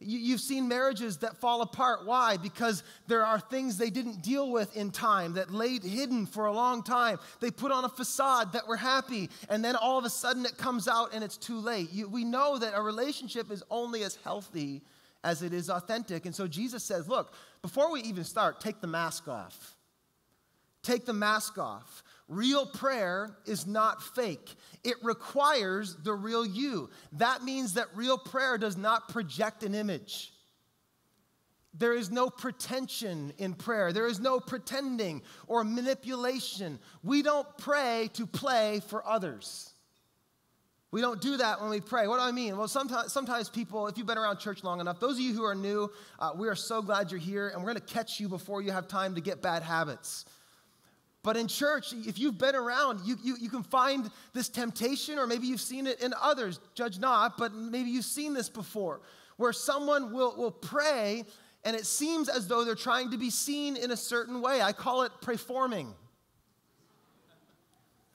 You've 0.00 0.40
seen 0.40 0.66
marriages 0.66 1.18
that 1.18 1.36
fall 1.36 1.62
apart. 1.62 2.04
Why? 2.04 2.36
Because 2.36 2.82
there 3.06 3.24
are 3.24 3.38
things 3.38 3.78
they 3.78 3.90
didn't 3.90 4.22
deal 4.22 4.50
with 4.50 4.76
in 4.76 4.90
time 4.90 5.34
that 5.34 5.52
laid 5.52 5.84
hidden 5.84 6.26
for 6.26 6.46
a 6.46 6.52
long 6.52 6.82
time. 6.82 7.18
They 7.40 7.52
put 7.52 7.70
on 7.70 7.84
a 7.84 7.88
facade 7.88 8.52
that 8.54 8.66
we're 8.66 8.76
happy, 8.76 9.30
and 9.48 9.64
then 9.64 9.76
all 9.76 9.96
of 9.96 10.04
a 10.04 10.10
sudden 10.10 10.46
it 10.46 10.58
comes 10.58 10.88
out 10.88 11.14
and 11.14 11.22
it's 11.22 11.36
too 11.36 11.58
late. 11.58 11.92
You, 11.92 12.08
we 12.08 12.24
know 12.24 12.58
that 12.58 12.72
a 12.74 12.82
relationship 12.82 13.52
is 13.52 13.62
only 13.70 14.02
as 14.02 14.16
healthy 14.16 14.82
as 15.22 15.42
it 15.42 15.52
is 15.52 15.70
authentic. 15.70 16.26
And 16.26 16.34
so 16.34 16.46
Jesus 16.48 16.84
says, 16.84 17.08
Look, 17.08 17.32
before 17.62 17.90
we 17.90 18.00
even 18.02 18.24
start, 18.24 18.60
take 18.60 18.80
the 18.80 18.86
mask 18.88 19.28
off. 19.28 19.76
Take 20.82 21.06
the 21.06 21.14
mask 21.14 21.56
off. 21.56 22.03
Real 22.28 22.64
prayer 22.64 23.36
is 23.44 23.66
not 23.66 24.02
fake. 24.02 24.54
It 24.82 24.96
requires 25.02 25.96
the 25.96 26.14
real 26.14 26.46
you. 26.46 26.88
That 27.12 27.44
means 27.44 27.74
that 27.74 27.86
real 27.94 28.16
prayer 28.16 28.56
does 28.56 28.76
not 28.76 29.08
project 29.08 29.62
an 29.62 29.74
image. 29.74 30.32
There 31.76 31.92
is 31.92 32.10
no 32.10 32.30
pretension 32.30 33.32
in 33.36 33.52
prayer. 33.54 33.92
There 33.92 34.06
is 34.06 34.20
no 34.20 34.38
pretending 34.38 35.22
or 35.48 35.64
manipulation. 35.64 36.78
We 37.02 37.22
don't 37.22 37.46
pray 37.58 38.10
to 38.14 38.26
play 38.26 38.80
for 38.88 39.06
others. 39.06 39.70
We 40.92 41.00
don't 41.00 41.20
do 41.20 41.36
that 41.38 41.60
when 41.60 41.70
we 41.70 41.80
pray. 41.80 42.06
What 42.06 42.18
do 42.18 42.22
I 42.22 42.30
mean? 42.30 42.56
Well, 42.56 42.68
sometimes, 42.68 43.12
sometimes 43.12 43.48
people, 43.48 43.88
if 43.88 43.98
you've 43.98 44.06
been 44.06 44.16
around 44.16 44.38
church 44.38 44.62
long 44.62 44.80
enough, 44.80 45.00
those 45.00 45.14
of 45.14 45.20
you 45.20 45.34
who 45.34 45.44
are 45.44 45.56
new, 45.56 45.90
uh, 46.20 46.30
we 46.36 46.46
are 46.46 46.54
so 46.54 46.80
glad 46.80 47.10
you're 47.10 47.18
here, 47.18 47.48
and 47.48 47.58
we're 47.58 47.72
going 47.72 47.84
to 47.84 47.92
catch 47.92 48.20
you 48.20 48.28
before 48.28 48.62
you 48.62 48.70
have 48.70 48.86
time 48.86 49.16
to 49.16 49.20
get 49.20 49.42
bad 49.42 49.64
habits. 49.64 50.24
But 51.24 51.36
in 51.36 51.48
church, 51.48 51.92
if 51.92 52.18
you've 52.20 52.38
been 52.38 52.54
around, 52.54 53.00
you, 53.04 53.16
you, 53.24 53.36
you 53.40 53.48
can 53.48 53.64
find 53.64 54.08
this 54.32 54.48
temptation, 54.48 55.18
or 55.18 55.26
maybe 55.26 55.48
you've 55.48 55.60
seen 55.60 55.88
it 55.88 56.00
in 56.00 56.14
others, 56.20 56.60
judge 56.74 57.00
not, 57.00 57.36
but 57.36 57.52
maybe 57.52 57.90
you've 57.90 58.04
seen 58.04 58.34
this 58.34 58.48
before, 58.48 59.00
where 59.38 59.52
someone 59.52 60.12
will, 60.12 60.36
will 60.36 60.52
pray 60.52 61.24
and 61.64 61.74
it 61.74 61.86
seems 61.86 62.28
as 62.28 62.46
though 62.46 62.64
they're 62.64 62.74
trying 62.74 63.10
to 63.10 63.16
be 63.16 63.30
seen 63.30 63.76
in 63.76 63.90
a 63.90 63.96
certain 63.96 64.42
way. 64.42 64.60
I 64.60 64.72
call 64.72 65.02
it 65.02 65.12
preforming. 65.22 65.94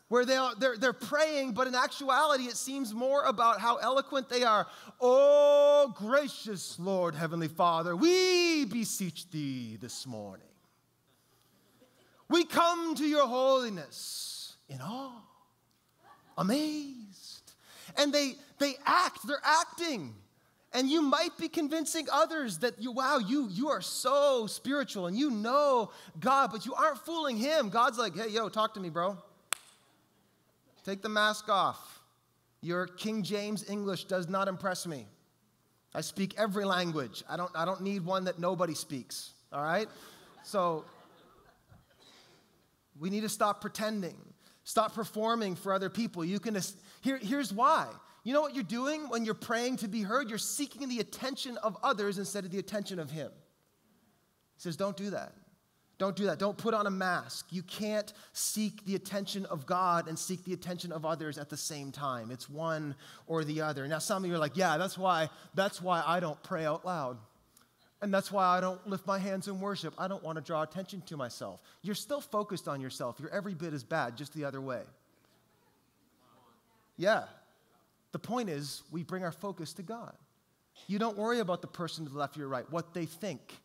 Where 0.08 0.26
they 0.26 0.38
are, 0.38 0.56
they're, 0.56 0.78
they're 0.78 0.94
praying, 0.94 1.54
but 1.54 1.68
in 1.68 1.76
actuality, 1.76 2.46
it 2.46 2.58
seems 2.58 2.94
more 2.94 3.24
about 3.26 3.60
how 3.60 3.78
eloquent 3.78 4.30
they 4.30 4.44
are. 4.44 4.68
Oh, 5.00 5.94
gracious 5.96 6.80
Lord, 6.80 7.14
Heavenly 7.14 7.48
Father, 7.48 7.96
we 7.96 8.66
beseech 8.66 9.30
thee 9.30 9.78
this 9.80 10.08
morning. 10.08 10.49
We 12.30 12.46
come 12.46 12.96
to 12.96 13.06
your 13.06 13.28
holiness 13.28 14.56
in 14.70 14.80
awe, 14.82 15.12
amazed. 16.38 17.54
And 17.98 18.14
they, 18.14 18.36
they 18.60 18.76
act, 18.86 19.28
they're 19.28 19.42
acting. 19.44 20.14
And 20.74 20.88
you 20.88 21.02
might 21.02 21.36
be 21.40 21.48
convincing 21.48 22.08
others 22.12 22.60
that 22.60 22.80
you, 22.80 22.92
wow, 22.92 23.18
you, 23.18 23.50
you 23.50 23.70
are 23.70 23.82
so 23.82 24.46
spiritual 24.46 25.08
and 25.08 25.18
you 25.18 25.32
know 25.32 25.90
God, 26.20 26.52
but 26.52 26.66
you 26.66 26.76
aren't 26.76 27.00
fooling 27.00 27.38
Him. 27.38 27.70
God's 27.70 27.98
like, 27.98 28.16
hey, 28.16 28.30
yo, 28.30 28.50
talk 28.50 28.76
to 28.76 28.80
me, 28.80 28.90
bro. 28.90 29.18
Take 30.86 31.02
the 31.02 31.10
mask 31.10 31.50
off. 31.50 32.02
Your 32.62 32.86
King 32.86 33.24
James 33.24 33.68
English 33.70 34.04
does 34.06 34.30
not 34.30 34.48
impress 34.48 34.86
me. 34.86 35.08
I 35.96 36.02
speak 36.02 36.36
every 36.38 36.66
language. 36.66 37.24
I 37.28 37.36
don't, 37.36 37.52
I 37.56 37.66
don't 37.66 37.82
need 37.82 38.06
one 38.06 38.26
that 38.26 38.38
nobody 38.38 38.76
speaks, 38.76 39.32
all 39.52 39.64
right? 39.64 39.88
So 40.44 40.86
we 43.00 43.10
need 43.10 43.22
to 43.22 43.30
stop 43.30 43.62
pretending, 43.62 44.18
stop 44.64 44.94
performing 44.94 45.56
for 45.56 45.74
other 45.74 45.90
people. 45.90 46.24
You 46.26 46.40
can, 46.40 46.58
here, 47.02 47.18
here's 47.18 47.54
why. 47.54 47.88
You 48.24 48.34
know 48.34 48.42
what 48.42 48.54
you're 48.54 48.64
doing 48.64 49.10
when 49.10 49.26
you're 49.26 49.34
praying 49.34 49.78
to 49.78 49.88
be 49.88 50.02
heard? 50.02 50.30
You're 50.30 50.38
seeking 50.38 50.88
the 50.90 51.00
attention 51.00 51.58
of 51.58 51.78
others 51.82 52.18
instead 52.18 52.46
of 52.46 52.52
the 52.52 52.60
attention 52.60 53.00
of 53.00 53.10
Him. 53.10 53.32
He 53.32 54.62
says, 54.62 54.76
Don't 54.76 54.98
do 54.98 55.12
that. 55.12 55.34
Don't 56.00 56.16
do 56.16 56.26
that. 56.28 56.40
Don't 56.40 56.58
put 56.58 56.74
on 56.74 56.88
a 56.88 56.92
mask. 56.92 57.48
You 57.50 57.62
can't 57.62 58.12
seek 58.32 58.86
the 58.86 58.96
attention 58.96 59.46
of 59.48 59.66
God 59.66 60.08
and 60.08 60.18
seek 60.18 60.46
the 60.46 60.54
attention 60.54 60.94
of 60.94 61.06
others 61.06 61.38
at 61.38 61.50
the 61.50 61.58
same 61.58 61.92
time. 61.92 62.32
It's 62.32 62.50
one 62.50 62.96
or 63.28 63.44
the 63.44 63.62
other. 63.62 63.86
Now, 63.86 64.00
some 64.00 64.24
of 64.24 64.30
you 64.30 64.36
are 64.36 64.40
like, 64.40 64.56
yeah, 64.56 64.78
that's 64.78 64.98
why, 64.98 65.30
that's 65.56 65.82
why 65.82 66.02
I 66.06 66.22
don't 66.22 66.42
pray 66.42 66.66
out 66.66 66.86
loud. 66.86 67.18
And 68.02 68.14
that's 68.14 68.32
why 68.32 68.46
I 68.46 68.62
don't 68.62 68.86
lift 68.88 69.06
my 69.06 69.20
hands 69.20 69.48
in 69.48 69.60
worship. 69.60 69.94
I 69.98 70.08
don't 70.08 70.24
want 70.24 70.38
to 70.38 70.42
draw 70.42 70.62
attention 70.62 71.02
to 71.08 71.18
myself. 71.18 71.60
You're 71.82 71.96
still 71.96 72.22
focused 72.22 72.68
on 72.68 72.80
yourself. 72.80 73.18
You're 73.20 73.30
every 73.30 73.54
bit 73.54 73.74
as 73.74 73.84
bad, 73.84 74.16
just 74.16 74.34
the 74.34 74.46
other 74.46 74.62
way. 74.62 74.82
Yeah. 76.98 77.24
The 78.12 78.20
point 78.20 78.50
is, 78.50 78.84
we 78.92 79.04
bring 79.04 79.24
our 79.24 79.32
focus 79.32 79.74
to 79.74 79.84
God. 79.84 80.14
You 80.88 80.98
don't 80.98 81.18
worry 81.18 81.40
about 81.40 81.62
the 81.62 81.68
person 81.68 82.06
to 82.06 82.12
the 82.12 82.18
left 82.18 82.38
or 82.38 82.42
your 82.42 82.50
right, 82.50 82.70
what 82.72 82.94
they 82.94 83.06
think. 83.06 83.60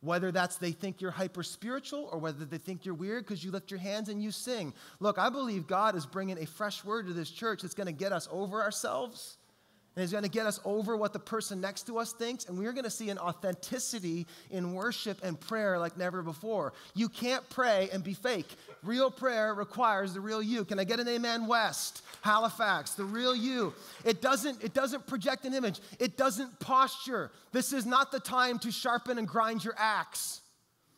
Whether 0.00 0.30
that's 0.30 0.56
they 0.58 0.72
think 0.72 1.00
you're 1.00 1.10
hyper 1.10 1.42
spiritual 1.42 2.08
or 2.12 2.18
whether 2.18 2.44
they 2.44 2.58
think 2.58 2.84
you're 2.84 2.94
weird 2.94 3.24
because 3.24 3.42
you 3.42 3.50
lift 3.50 3.70
your 3.70 3.80
hands 3.80 4.08
and 4.08 4.22
you 4.22 4.30
sing. 4.30 4.74
Look, 5.00 5.18
I 5.18 5.30
believe 5.30 5.66
God 5.66 5.96
is 5.96 6.04
bringing 6.04 6.38
a 6.38 6.46
fresh 6.46 6.84
word 6.84 7.06
to 7.06 7.12
this 7.12 7.30
church 7.30 7.62
that's 7.62 7.74
going 7.74 7.86
to 7.86 7.92
get 7.92 8.12
us 8.12 8.28
over 8.30 8.62
ourselves 8.62 9.38
and 9.96 10.02
he's 10.02 10.10
going 10.10 10.24
to 10.24 10.30
get 10.30 10.46
us 10.46 10.58
over 10.64 10.96
what 10.96 11.12
the 11.12 11.20
person 11.20 11.60
next 11.60 11.86
to 11.86 11.98
us 11.98 12.12
thinks. 12.12 12.46
And 12.46 12.58
we're 12.58 12.72
going 12.72 12.84
to 12.84 12.90
see 12.90 13.10
an 13.10 13.18
authenticity 13.18 14.26
in 14.50 14.74
worship 14.74 15.18
and 15.22 15.38
prayer 15.38 15.78
like 15.78 15.96
never 15.96 16.20
before. 16.20 16.72
You 16.94 17.08
can't 17.08 17.48
pray 17.48 17.88
and 17.92 18.02
be 18.02 18.12
fake. 18.12 18.56
Real 18.82 19.08
prayer 19.08 19.54
requires 19.54 20.12
the 20.12 20.20
real 20.20 20.42
you. 20.42 20.64
Can 20.64 20.80
I 20.80 20.84
get 20.84 20.98
an 20.98 21.06
amen, 21.06 21.46
West? 21.46 22.02
Halifax, 22.22 22.94
the 22.94 23.04
real 23.04 23.36
you. 23.36 23.72
It 24.04 24.20
doesn't, 24.20 24.64
it 24.64 24.74
doesn't 24.74 25.06
project 25.06 25.44
an 25.44 25.54
image, 25.54 25.80
it 26.00 26.16
doesn't 26.16 26.58
posture. 26.58 27.30
This 27.52 27.72
is 27.72 27.86
not 27.86 28.10
the 28.10 28.20
time 28.20 28.58
to 28.60 28.72
sharpen 28.72 29.18
and 29.18 29.28
grind 29.28 29.64
your 29.64 29.74
axe. 29.78 30.40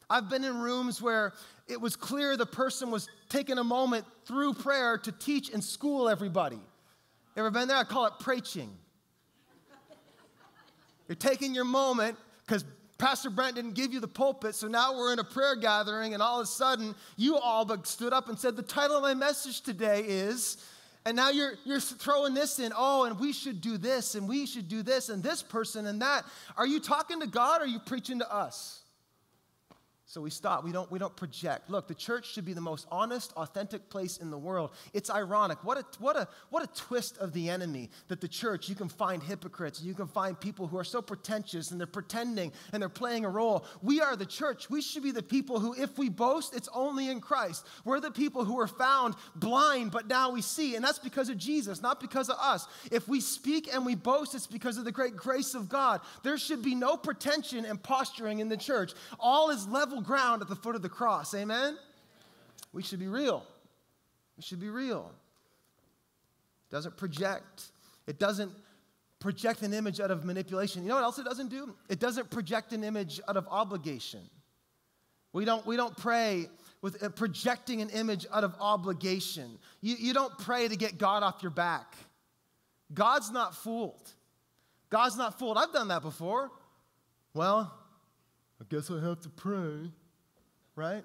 I've 0.08 0.30
been 0.30 0.44
in 0.44 0.58
rooms 0.58 1.02
where 1.02 1.34
it 1.68 1.80
was 1.80 1.96
clear 1.96 2.36
the 2.36 2.46
person 2.46 2.90
was 2.90 3.08
taking 3.28 3.58
a 3.58 3.64
moment 3.64 4.06
through 4.24 4.54
prayer 4.54 4.96
to 4.98 5.12
teach 5.12 5.50
and 5.52 5.62
school 5.62 6.08
everybody. 6.08 6.60
Ever 7.36 7.50
been 7.50 7.68
there? 7.68 7.76
I 7.76 7.84
call 7.84 8.06
it 8.06 8.14
preaching. 8.20 8.70
You're 11.08 11.16
taking 11.16 11.54
your 11.54 11.64
moment 11.64 12.16
because 12.44 12.64
Pastor 12.98 13.28
Brent 13.28 13.56
didn't 13.56 13.74
give 13.74 13.92
you 13.92 14.00
the 14.00 14.08
pulpit, 14.08 14.54
so 14.54 14.68
now 14.68 14.96
we're 14.96 15.12
in 15.12 15.18
a 15.18 15.24
prayer 15.24 15.54
gathering, 15.54 16.14
and 16.14 16.22
all 16.22 16.40
of 16.40 16.44
a 16.44 16.46
sudden, 16.46 16.94
you 17.16 17.36
all 17.36 17.64
but 17.64 17.86
stood 17.86 18.12
up 18.12 18.28
and 18.28 18.38
said, 18.38 18.56
The 18.56 18.62
title 18.62 18.96
of 18.96 19.02
my 19.02 19.12
message 19.12 19.60
today 19.60 20.00
is, 20.00 20.56
and 21.04 21.14
now 21.14 21.28
you're, 21.28 21.54
you're 21.64 21.78
throwing 21.80 22.32
this 22.32 22.58
in, 22.58 22.72
oh, 22.74 23.04
and 23.04 23.20
we 23.20 23.32
should 23.32 23.60
do 23.60 23.76
this, 23.76 24.14
and 24.14 24.26
we 24.26 24.46
should 24.46 24.68
do 24.68 24.82
this, 24.82 25.10
and 25.10 25.22
this 25.22 25.42
person 25.42 25.86
and 25.86 26.00
that. 26.00 26.24
Are 26.56 26.66
you 26.66 26.80
talking 26.80 27.20
to 27.20 27.26
God 27.26 27.60
or 27.60 27.64
are 27.64 27.68
you 27.68 27.78
preaching 27.78 28.18
to 28.20 28.34
us? 28.34 28.80
So 30.08 30.20
we 30.20 30.30
stop. 30.30 30.62
We 30.62 30.70
don't, 30.70 30.88
we 30.88 31.00
don't 31.00 31.16
project. 31.16 31.68
Look, 31.68 31.88
the 31.88 31.94
church 31.94 32.32
should 32.32 32.44
be 32.44 32.52
the 32.52 32.60
most 32.60 32.86
honest, 32.92 33.32
authentic 33.32 33.90
place 33.90 34.18
in 34.18 34.30
the 34.30 34.38
world. 34.38 34.70
It's 34.92 35.10
ironic. 35.10 35.64
What 35.64 35.78
a, 35.78 35.84
what, 35.98 36.16
a, 36.16 36.28
what 36.50 36.62
a 36.62 36.68
twist 36.68 37.18
of 37.18 37.32
the 37.32 37.50
enemy 37.50 37.90
that 38.06 38.20
the 38.20 38.28
church, 38.28 38.68
you 38.68 38.76
can 38.76 38.88
find 38.88 39.20
hypocrites, 39.20 39.82
you 39.82 39.94
can 39.94 40.06
find 40.06 40.38
people 40.38 40.68
who 40.68 40.78
are 40.78 40.84
so 40.84 41.02
pretentious 41.02 41.72
and 41.72 41.80
they're 41.80 41.88
pretending 41.88 42.52
and 42.72 42.80
they're 42.80 42.88
playing 42.88 43.24
a 43.24 43.28
role. 43.28 43.64
We 43.82 44.00
are 44.00 44.14
the 44.14 44.26
church. 44.26 44.70
We 44.70 44.80
should 44.80 45.02
be 45.02 45.10
the 45.10 45.24
people 45.24 45.58
who, 45.58 45.74
if 45.74 45.98
we 45.98 46.08
boast, 46.08 46.54
it's 46.54 46.68
only 46.72 47.08
in 47.08 47.20
Christ. 47.20 47.66
We're 47.84 47.98
the 47.98 48.12
people 48.12 48.44
who 48.44 48.60
are 48.60 48.68
found 48.68 49.16
blind, 49.34 49.90
but 49.90 50.06
now 50.06 50.30
we 50.30 50.40
see. 50.40 50.76
And 50.76 50.84
that's 50.84 51.00
because 51.00 51.30
of 51.30 51.36
Jesus, 51.36 51.82
not 51.82 51.98
because 51.98 52.30
of 52.30 52.36
us. 52.40 52.68
If 52.92 53.08
we 53.08 53.20
speak 53.20 53.74
and 53.74 53.84
we 53.84 53.96
boast, 53.96 54.36
it's 54.36 54.46
because 54.46 54.78
of 54.78 54.84
the 54.84 54.92
great 54.92 55.16
grace 55.16 55.56
of 55.56 55.68
God. 55.68 56.00
There 56.22 56.38
should 56.38 56.62
be 56.62 56.76
no 56.76 56.96
pretension 56.96 57.64
and 57.64 57.82
posturing 57.82 58.38
in 58.38 58.48
the 58.48 58.56
church. 58.56 58.92
All 59.18 59.50
is 59.50 59.66
level 59.66 59.95
level 59.96 60.06
ground 60.06 60.42
at 60.42 60.48
the 60.48 60.56
foot 60.56 60.76
of 60.76 60.82
the 60.82 60.88
cross. 60.88 61.34
Amen? 61.34 61.76
We 62.72 62.82
should 62.82 62.98
be 62.98 63.06
real. 63.06 63.44
We 64.36 64.42
should 64.42 64.60
be 64.60 64.68
real. 64.68 65.10
It 66.68 66.74
doesn't 66.74 66.96
project. 66.96 67.70
It 68.06 68.18
doesn't 68.18 68.52
project 69.18 69.62
an 69.62 69.72
image 69.72 70.00
out 70.00 70.10
of 70.10 70.24
manipulation. 70.24 70.82
You 70.82 70.90
know 70.90 70.96
what 70.96 71.04
else 71.04 71.18
it 71.18 71.24
doesn't 71.24 71.48
do? 71.48 71.74
It 71.88 71.98
doesn't 71.98 72.30
project 72.30 72.72
an 72.72 72.84
image 72.84 73.20
out 73.28 73.36
of 73.36 73.46
obligation. 73.50 74.20
We 75.32 75.44
don't, 75.44 75.66
we 75.66 75.76
don't 75.76 75.96
pray 75.96 76.48
with 76.82 77.02
uh, 77.02 77.08
projecting 77.10 77.80
an 77.80 77.90
image 77.90 78.26
out 78.32 78.44
of 78.44 78.54
obligation. 78.60 79.58
You, 79.80 79.96
you 79.98 80.12
don't 80.12 80.36
pray 80.38 80.68
to 80.68 80.76
get 80.76 80.98
God 80.98 81.22
off 81.22 81.42
your 81.42 81.50
back. 81.50 81.94
God's 82.92 83.30
not 83.30 83.54
fooled. 83.54 84.10
God's 84.90 85.16
not 85.16 85.38
fooled. 85.38 85.58
I've 85.58 85.72
done 85.72 85.88
that 85.88 86.02
before. 86.02 86.50
Well, 87.34 87.72
I 88.60 88.64
guess 88.68 88.90
I 88.90 89.00
have 89.00 89.20
to 89.20 89.28
pray, 89.28 89.90
right? 90.74 91.04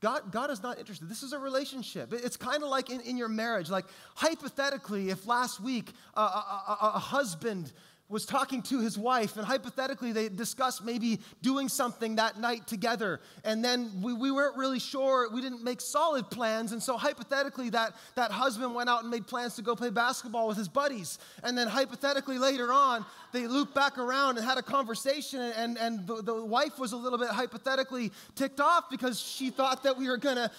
God, 0.00 0.32
God 0.32 0.50
is 0.50 0.62
not 0.62 0.78
interested. 0.78 1.08
This 1.08 1.22
is 1.22 1.32
a 1.32 1.38
relationship. 1.38 2.12
It's 2.12 2.36
kind 2.36 2.62
of 2.62 2.70
like 2.70 2.90
in, 2.90 3.00
in 3.02 3.16
your 3.16 3.28
marriage. 3.28 3.68
Like, 3.68 3.84
hypothetically, 4.14 5.10
if 5.10 5.26
last 5.26 5.60
week 5.60 5.92
a, 6.14 6.20
a, 6.20 6.78
a, 6.82 6.92
a 6.94 6.98
husband 6.98 7.72
was 8.10 8.26
talking 8.26 8.60
to 8.62 8.80
his 8.80 8.98
wife, 8.98 9.36
and 9.36 9.46
hypothetically, 9.46 10.10
they 10.10 10.28
discussed 10.28 10.84
maybe 10.84 11.20
doing 11.42 11.68
something 11.68 12.16
that 12.16 12.40
night 12.40 12.66
together. 12.66 13.20
And 13.44 13.64
then 13.64 14.02
we, 14.02 14.12
we 14.12 14.32
weren't 14.32 14.56
really 14.56 14.80
sure, 14.80 15.30
we 15.32 15.40
didn't 15.40 15.62
make 15.62 15.80
solid 15.80 16.28
plans. 16.28 16.72
And 16.72 16.82
so, 16.82 16.96
hypothetically, 16.96 17.70
that, 17.70 17.94
that 18.16 18.32
husband 18.32 18.74
went 18.74 18.90
out 18.90 19.02
and 19.02 19.10
made 19.10 19.28
plans 19.28 19.54
to 19.56 19.62
go 19.62 19.76
play 19.76 19.90
basketball 19.90 20.48
with 20.48 20.56
his 20.56 20.68
buddies. 20.68 21.20
And 21.44 21.56
then, 21.56 21.68
hypothetically, 21.68 22.36
later 22.36 22.72
on, 22.72 23.06
they 23.32 23.46
looped 23.46 23.76
back 23.76 23.96
around 23.96 24.38
and 24.38 24.44
had 24.44 24.58
a 24.58 24.62
conversation. 24.62 25.40
And, 25.40 25.78
and 25.78 26.04
the, 26.04 26.20
the 26.20 26.44
wife 26.44 26.80
was 26.80 26.92
a 26.92 26.96
little 26.96 27.18
bit 27.18 27.28
hypothetically 27.28 28.10
ticked 28.34 28.60
off 28.60 28.90
because 28.90 29.20
she 29.20 29.50
thought 29.50 29.84
that 29.84 29.96
we 29.96 30.08
were 30.08 30.16
going 30.16 30.36
to 30.36 30.50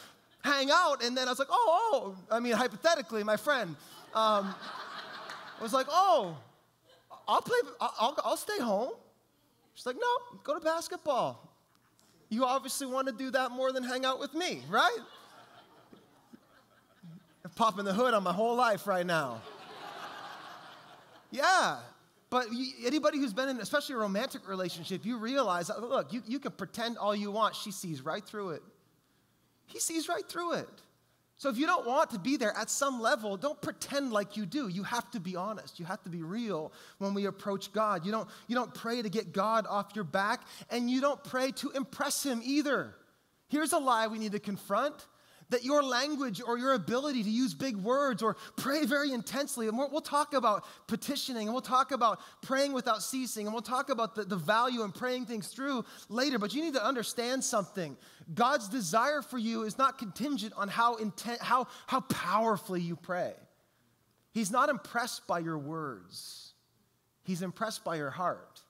hang 0.42 0.70
out. 0.72 1.04
And 1.04 1.18
then 1.18 1.28
I 1.28 1.32
was 1.32 1.40
like, 1.40 1.50
oh, 1.52 1.92
oh, 1.94 2.16
I 2.34 2.40
mean, 2.40 2.54
hypothetically, 2.54 3.26
my 3.26 3.36
friend. 3.36 3.76
Um, 4.16 4.56
I 5.60 5.64
was 5.64 5.74
like, 5.74 5.88
oh, 5.90 6.38
I'll 7.28 7.42
play, 7.42 7.58
I'll, 7.80 8.18
I'll 8.24 8.38
stay 8.38 8.60
home. 8.60 8.92
She's 9.74 9.86
like, 9.86 9.96
no, 9.96 10.38
go 10.44 10.54
to 10.54 10.60
basketball. 10.60 11.48
You 12.30 12.46
obviously 12.46 12.88
want 12.88 13.08
to 13.08 13.14
do 13.14 13.32
that 13.32 13.52
more 13.52 13.72
than 13.72 13.84
hang 13.84 14.06
out 14.06 14.20
with 14.20 14.34
me, 14.34 14.64
right? 14.70 14.98
I'm 17.44 17.52
popping 17.52 17.86
the 17.86 17.94
hood 17.94 18.14
on 18.14 18.24
my 18.24 18.34
whole 18.34 18.56
life 18.56 18.88
right 18.88 19.06
now. 19.06 19.42
yeah. 21.32 21.80
But 22.30 22.48
anybody 22.86 23.18
who's 23.18 23.34
been 23.34 23.50
in, 23.50 23.60
especially 23.60 23.96
a 23.96 23.98
romantic 23.98 24.48
relationship, 24.48 25.06
you 25.06 25.18
realize, 25.18 25.70
look, 25.82 26.14
you, 26.14 26.24
you 26.26 26.40
can 26.40 26.52
pretend 26.52 26.98
all 26.98 27.14
you 27.14 27.30
want. 27.32 27.56
She 27.56 27.72
sees 27.72 28.02
right 28.06 28.24
through 28.24 28.52
it. 28.52 28.64
He 29.66 29.80
sees 29.80 30.08
right 30.08 30.28
through 30.28 30.54
it. 30.54 30.70
So 31.42 31.50
if 31.50 31.58
you 31.58 31.66
don't 31.66 31.88
want 31.88 32.12
to 32.12 32.20
be 32.20 32.38
there 32.38 32.56
at 32.56 32.70
some 32.70 33.02
level, 33.02 33.36
don't 33.36 33.60
pretend 33.60 34.14
like 34.14 34.38
you 34.38 34.46
do. 34.46 34.68
You 34.68 34.84
have 34.84 35.10
to 35.10 35.20
be 35.20 35.36
honest. 35.36 35.80
You 35.80 35.86
have 35.86 36.04
to 36.04 36.10
be 36.12 36.22
real 36.22 36.72
when 37.00 37.16
we 37.16 37.26
approach 37.26 37.74
God. 37.74 38.06
You 38.06 38.12
don't, 38.12 38.30
you 38.48 38.54
don't 38.54 38.72
pray 38.76 39.02
to 39.02 39.10
get 39.10 39.34
God 39.34 39.66
off 39.68 39.88
your 39.96 40.04
back, 40.04 40.44
and 40.70 40.88
you 40.88 41.02
don't 41.02 41.24
pray 41.24 41.50
to 41.54 41.72
impress 41.72 42.22
Him 42.22 42.44
either. 42.46 42.94
Here's 43.48 43.74
a 43.74 43.80
lie 43.80 44.06
we 44.06 44.20
need 44.20 44.34
to 44.34 44.40
confront 44.40 45.08
that 45.52 45.64
your 45.64 45.84
language 45.84 46.42
or 46.46 46.58
your 46.58 46.74
ability 46.74 47.24
to 47.24 47.30
use 47.30 47.54
big 47.54 47.78
words 47.78 48.24
or 48.24 48.36
pray 48.58 48.86
very 48.86 49.12
intensely, 49.12 49.68
and 49.68 49.78
we'll, 49.78 50.02
talk 50.02 50.34
about 50.34 50.66
petitioning 50.88 51.48
and 51.48 51.54
we'll 51.54 51.62
talk 51.62 51.92
about 51.92 52.20
praying 52.42 52.74
without 52.74 53.04
ceasing 53.04 53.46
and 53.46 53.54
we'll 53.54 53.62
talk 53.62 53.90
about 53.90 54.16
the, 54.16 54.24
the 54.24 54.36
value 54.36 54.82
in 54.84 54.92
praying 54.92 55.26
things 55.26 55.48
through 55.48 55.86
later, 56.10 56.40
but 56.40 56.54
you 56.54 56.64
need 56.64 56.74
to 56.74 56.84
understand 56.84 57.44
something. 57.44 57.96
God's 58.34 58.68
desire 58.68 59.22
for 59.22 59.38
you 59.38 59.64
is 59.64 59.78
not 59.78 60.00
contingent 60.00 60.54
on 60.58 60.68
how, 60.68 60.96
intent, 60.96 61.42
how, 61.42 61.68
how 61.86 62.00
powerfully 62.02 62.82
you 62.82 62.96
pray. 62.96 63.34
He's 64.34 64.52
not 64.52 64.70
impressed 64.70 65.28
by 65.28 65.40
your 65.40 65.58
words, 65.58 66.54
He's 67.24 67.42
impressed 67.42 67.84
by 67.84 67.98
your 67.98 68.10
heart. 68.10 68.62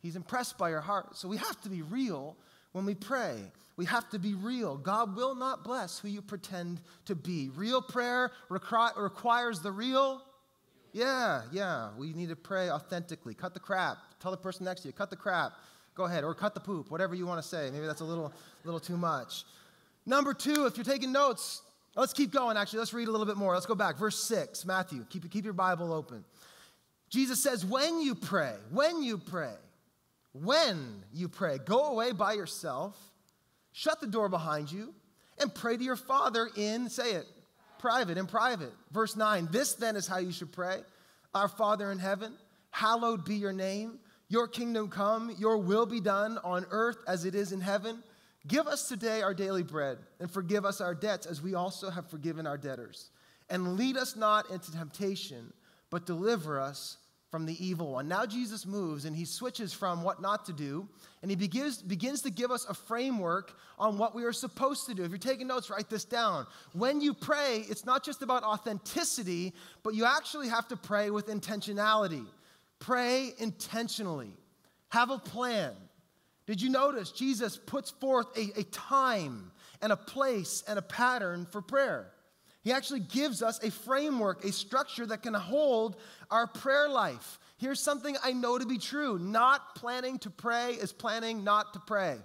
He's 0.00 0.16
impressed 0.16 0.58
by 0.58 0.68
your 0.68 0.82
heart. 0.82 1.16
So 1.16 1.28
we 1.28 1.38
have 1.38 1.58
to 1.62 1.70
be 1.70 1.80
real 1.80 2.36
when 2.72 2.84
we 2.84 2.94
pray. 2.94 3.36
We 3.76 3.86
have 3.86 4.08
to 4.10 4.18
be 4.18 4.34
real. 4.34 4.76
God 4.76 5.16
will 5.16 5.34
not 5.34 5.64
bless 5.64 5.98
who 5.98 6.08
you 6.08 6.22
pretend 6.22 6.80
to 7.06 7.14
be. 7.14 7.50
Real 7.54 7.82
prayer 7.82 8.30
requ- 8.48 8.96
requires 8.96 9.60
the 9.60 9.72
real. 9.72 10.22
Yeah, 10.92 11.42
yeah. 11.50 11.90
We 11.98 12.12
need 12.12 12.28
to 12.28 12.36
pray 12.36 12.70
authentically. 12.70 13.34
Cut 13.34 13.52
the 13.52 13.60
crap. 13.60 13.98
Tell 14.20 14.30
the 14.30 14.36
person 14.36 14.64
next 14.64 14.82
to 14.82 14.88
you, 14.88 14.92
cut 14.92 15.10
the 15.10 15.16
crap. 15.16 15.52
Go 15.96 16.04
ahead, 16.04 16.24
or 16.24 16.34
cut 16.34 16.54
the 16.54 16.60
poop, 16.60 16.90
whatever 16.90 17.14
you 17.14 17.26
want 17.26 17.42
to 17.42 17.48
say. 17.48 17.70
Maybe 17.72 17.86
that's 17.86 18.00
a 18.00 18.04
little, 18.04 18.32
little 18.64 18.80
too 18.80 18.96
much. 18.96 19.44
Number 20.06 20.34
two, 20.34 20.66
if 20.66 20.76
you're 20.76 20.84
taking 20.84 21.12
notes, 21.12 21.62
let's 21.96 22.12
keep 22.12 22.32
going 22.32 22.56
actually. 22.56 22.80
Let's 22.80 22.92
read 22.92 23.08
a 23.08 23.10
little 23.10 23.26
bit 23.26 23.36
more. 23.36 23.54
Let's 23.54 23.66
go 23.66 23.74
back. 23.74 23.96
Verse 23.96 24.22
6, 24.24 24.64
Matthew. 24.66 25.04
Keep, 25.10 25.30
keep 25.30 25.44
your 25.44 25.52
Bible 25.52 25.92
open. 25.92 26.24
Jesus 27.10 27.42
says, 27.42 27.64
When 27.64 28.00
you 28.00 28.14
pray, 28.14 28.54
when 28.70 29.02
you 29.02 29.18
pray, 29.18 29.54
when 30.32 31.04
you 31.12 31.28
pray, 31.28 31.58
go 31.64 31.92
away 31.92 32.12
by 32.12 32.32
yourself 32.32 32.96
shut 33.74 34.00
the 34.00 34.06
door 34.06 34.30
behind 34.30 34.72
you, 34.72 34.94
and 35.38 35.54
pray 35.54 35.76
to 35.76 35.84
your 35.84 35.96
Father 35.96 36.48
in, 36.56 36.88
say 36.88 37.12
it, 37.12 37.26
private, 37.78 38.16
in 38.16 38.26
private. 38.26 38.72
Verse 38.92 39.16
9 39.16 39.48
This 39.50 39.74
then 39.74 39.96
is 39.96 40.06
how 40.06 40.18
you 40.18 40.32
should 40.32 40.52
pray 40.52 40.80
Our 41.34 41.48
Father 41.48 41.92
in 41.92 41.98
heaven, 41.98 42.32
hallowed 42.70 43.26
be 43.26 43.34
your 43.34 43.52
name. 43.52 43.98
Your 44.30 44.48
kingdom 44.48 44.88
come, 44.88 45.34
your 45.38 45.58
will 45.58 45.84
be 45.84 46.00
done 46.00 46.38
on 46.42 46.64
earth 46.70 46.96
as 47.06 47.26
it 47.26 47.34
is 47.34 47.52
in 47.52 47.60
heaven. 47.60 48.02
Give 48.46 48.66
us 48.66 48.88
today 48.88 49.22
our 49.22 49.34
daily 49.34 49.62
bread, 49.62 49.98
and 50.18 50.30
forgive 50.30 50.64
us 50.64 50.80
our 50.80 50.94
debts 50.94 51.26
as 51.26 51.42
we 51.42 51.54
also 51.54 51.90
have 51.90 52.08
forgiven 52.08 52.46
our 52.46 52.56
debtors. 52.56 53.10
And 53.50 53.76
lead 53.76 53.96
us 53.96 54.16
not 54.16 54.50
into 54.50 54.72
temptation, 54.72 55.52
but 55.90 56.06
deliver 56.06 56.58
us 56.58 56.96
from 57.34 57.46
the 57.46 57.66
evil 57.66 57.90
one. 57.90 58.06
Now 58.06 58.24
Jesus 58.24 58.64
moves 58.64 59.06
and 59.06 59.16
he 59.16 59.24
switches 59.24 59.72
from 59.72 60.04
what 60.04 60.22
not 60.22 60.44
to 60.44 60.52
do, 60.52 60.88
and 61.20 61.28
he 61.28 61.36
begins, 61.36 61.82
begins 61.82 62.22
to 62.22 62.30
give 62.30 62.52
us 62.52 62.64
a 62.68 62.74
framework 62.74 63.58
on 63.76 63.98
what 63.98 64.14
we 64.14 64.22
are 64.22 64.32
supposed 64.32 64.86
to 64.86 64.94
do. 64.94 65.02
If 65.02 65.10
you're 65.10 65.18
taking 65.18 65.48
notes, 65.48 65.68
write 65.68 65.90
this 65.90 66.04
down. 66.04 66.46
When 66.74 67.00
you 67.00 67.12
pray, 67.12 67.64
it's 67.68 67.84
not 67.84 68.04
just 68.04 68.22
about 68.22 68.44
authenticity, 68.44 69.52
but 69.82 69.94
you 69.96 70.04
actually 70.04 70.46
have 70.46 70.68
to 70.68 70.76
pray 70.76 71.10
with 71.10 71.26
intentionality. 71.26 72.24
Pray 72.78 73.32
intentionally. 73.38 74.30
Have 74.90 75.10
a 75.10 75.18
plan. 75.18 75.72
Did 76.46 76.62
you 76.62 76.70
notice 76.70 77.10
Jesus 77.10 77.56
puts 77.56 77.90
forth 77.90 78.28
a, 78.38 78.60
a 78.60 78.62
time 78.62 79.50
and 79.82 79.90
a 79.90 79.96
place 79.96 80.62
and 80.68 80.78
a 80.78 80.82
pattern 80.82 81.48
for 81.50 81.60
prayer? 81.60 82.12
He 82.64 82.72
actually 82.72 83.00
gives 83.00 83.42
us 83.42 83.62
a 83.62 83.70
framework, 83.70 84.42
a 84.42 84.50
structure 84.50 85.04
that 85.06 85.22
can 85.22 85.34
hold 85.34 85.96
our 86.30 86.46
prayer 86.46 86.88
life. 86.88 87.38
Here's 87.58 87.78
something 87.78 88.16
I 88.24 88.32
know 88.32 88.58
to 88.58 88.64
be 88.64 88.78
true 88.78 89.18
not 89.18 89.74
planning 89.74 90.18
to 90.20 90.30
pray 90.30 90.72
is 90.72 90.90
planning 90.90 91.44
not 91.44 91.74
to 91.74 91.78
pray. 91.80 92.16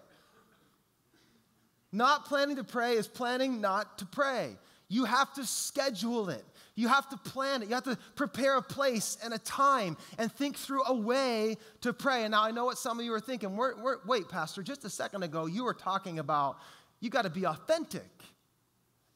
Not 1.92 2.26
planning 2.26 2.56
to 2.56 2.64
pray 2.64 2.94
is 2.94 3.08
planning 3.08 3.60
not 3.60 3.98
to 3.98 4.06
pray. 4.06 4.56
You 4.88 5.06
have 5.06 5.34
to 5.34 5.46
schedule 5.46 6.30
it. 6.30 6.46
You 6.76 6.88
have 6.88 7.10
to 7.10 7.18
plan 7.18 7.62
it. 7.62 7.68
You 7.68 7.76
have 7.76 7.84
to 7.84 7.98
prepare 8.16 8.56
a 8.56 8.62
place 8.62 9.18
and 9.22 9.34
a 9.34 9.40
time 9.40 9.98
and 10.18 10.32
think 10.32 10.56
through 10.56 10.84
a 10.86 10.94
way 10.94 11.58
to 11.82 11.92
pray. 11.92 12.24
And 12.24 12.32
now 12.32 12.44
I 12.44 12.52
know 12.52 12.64
what 12.64 12.78
some 12.78 12.98
of 12.98 13.06
you 13.06 13.14
are 13.14 13.20
thinking. 13.20 13.58
We're, 13.58 13.76
we're, 13.82 13.98
wait, 14.06 14.30
Pastor, 14.30 14.64
just 14.64 14.86
a 14.86 14.90
second 14.90 15.24
ago, 15.24 15.48
you 15.48 15.66
were 15.66 15.74
talking 15.74 16.20
about 16.20 16.58
you 17.02 17.10
got 17.10 17.24
to 17.24 17.30
be 17.30 17.46
authentic. 17.46 18.10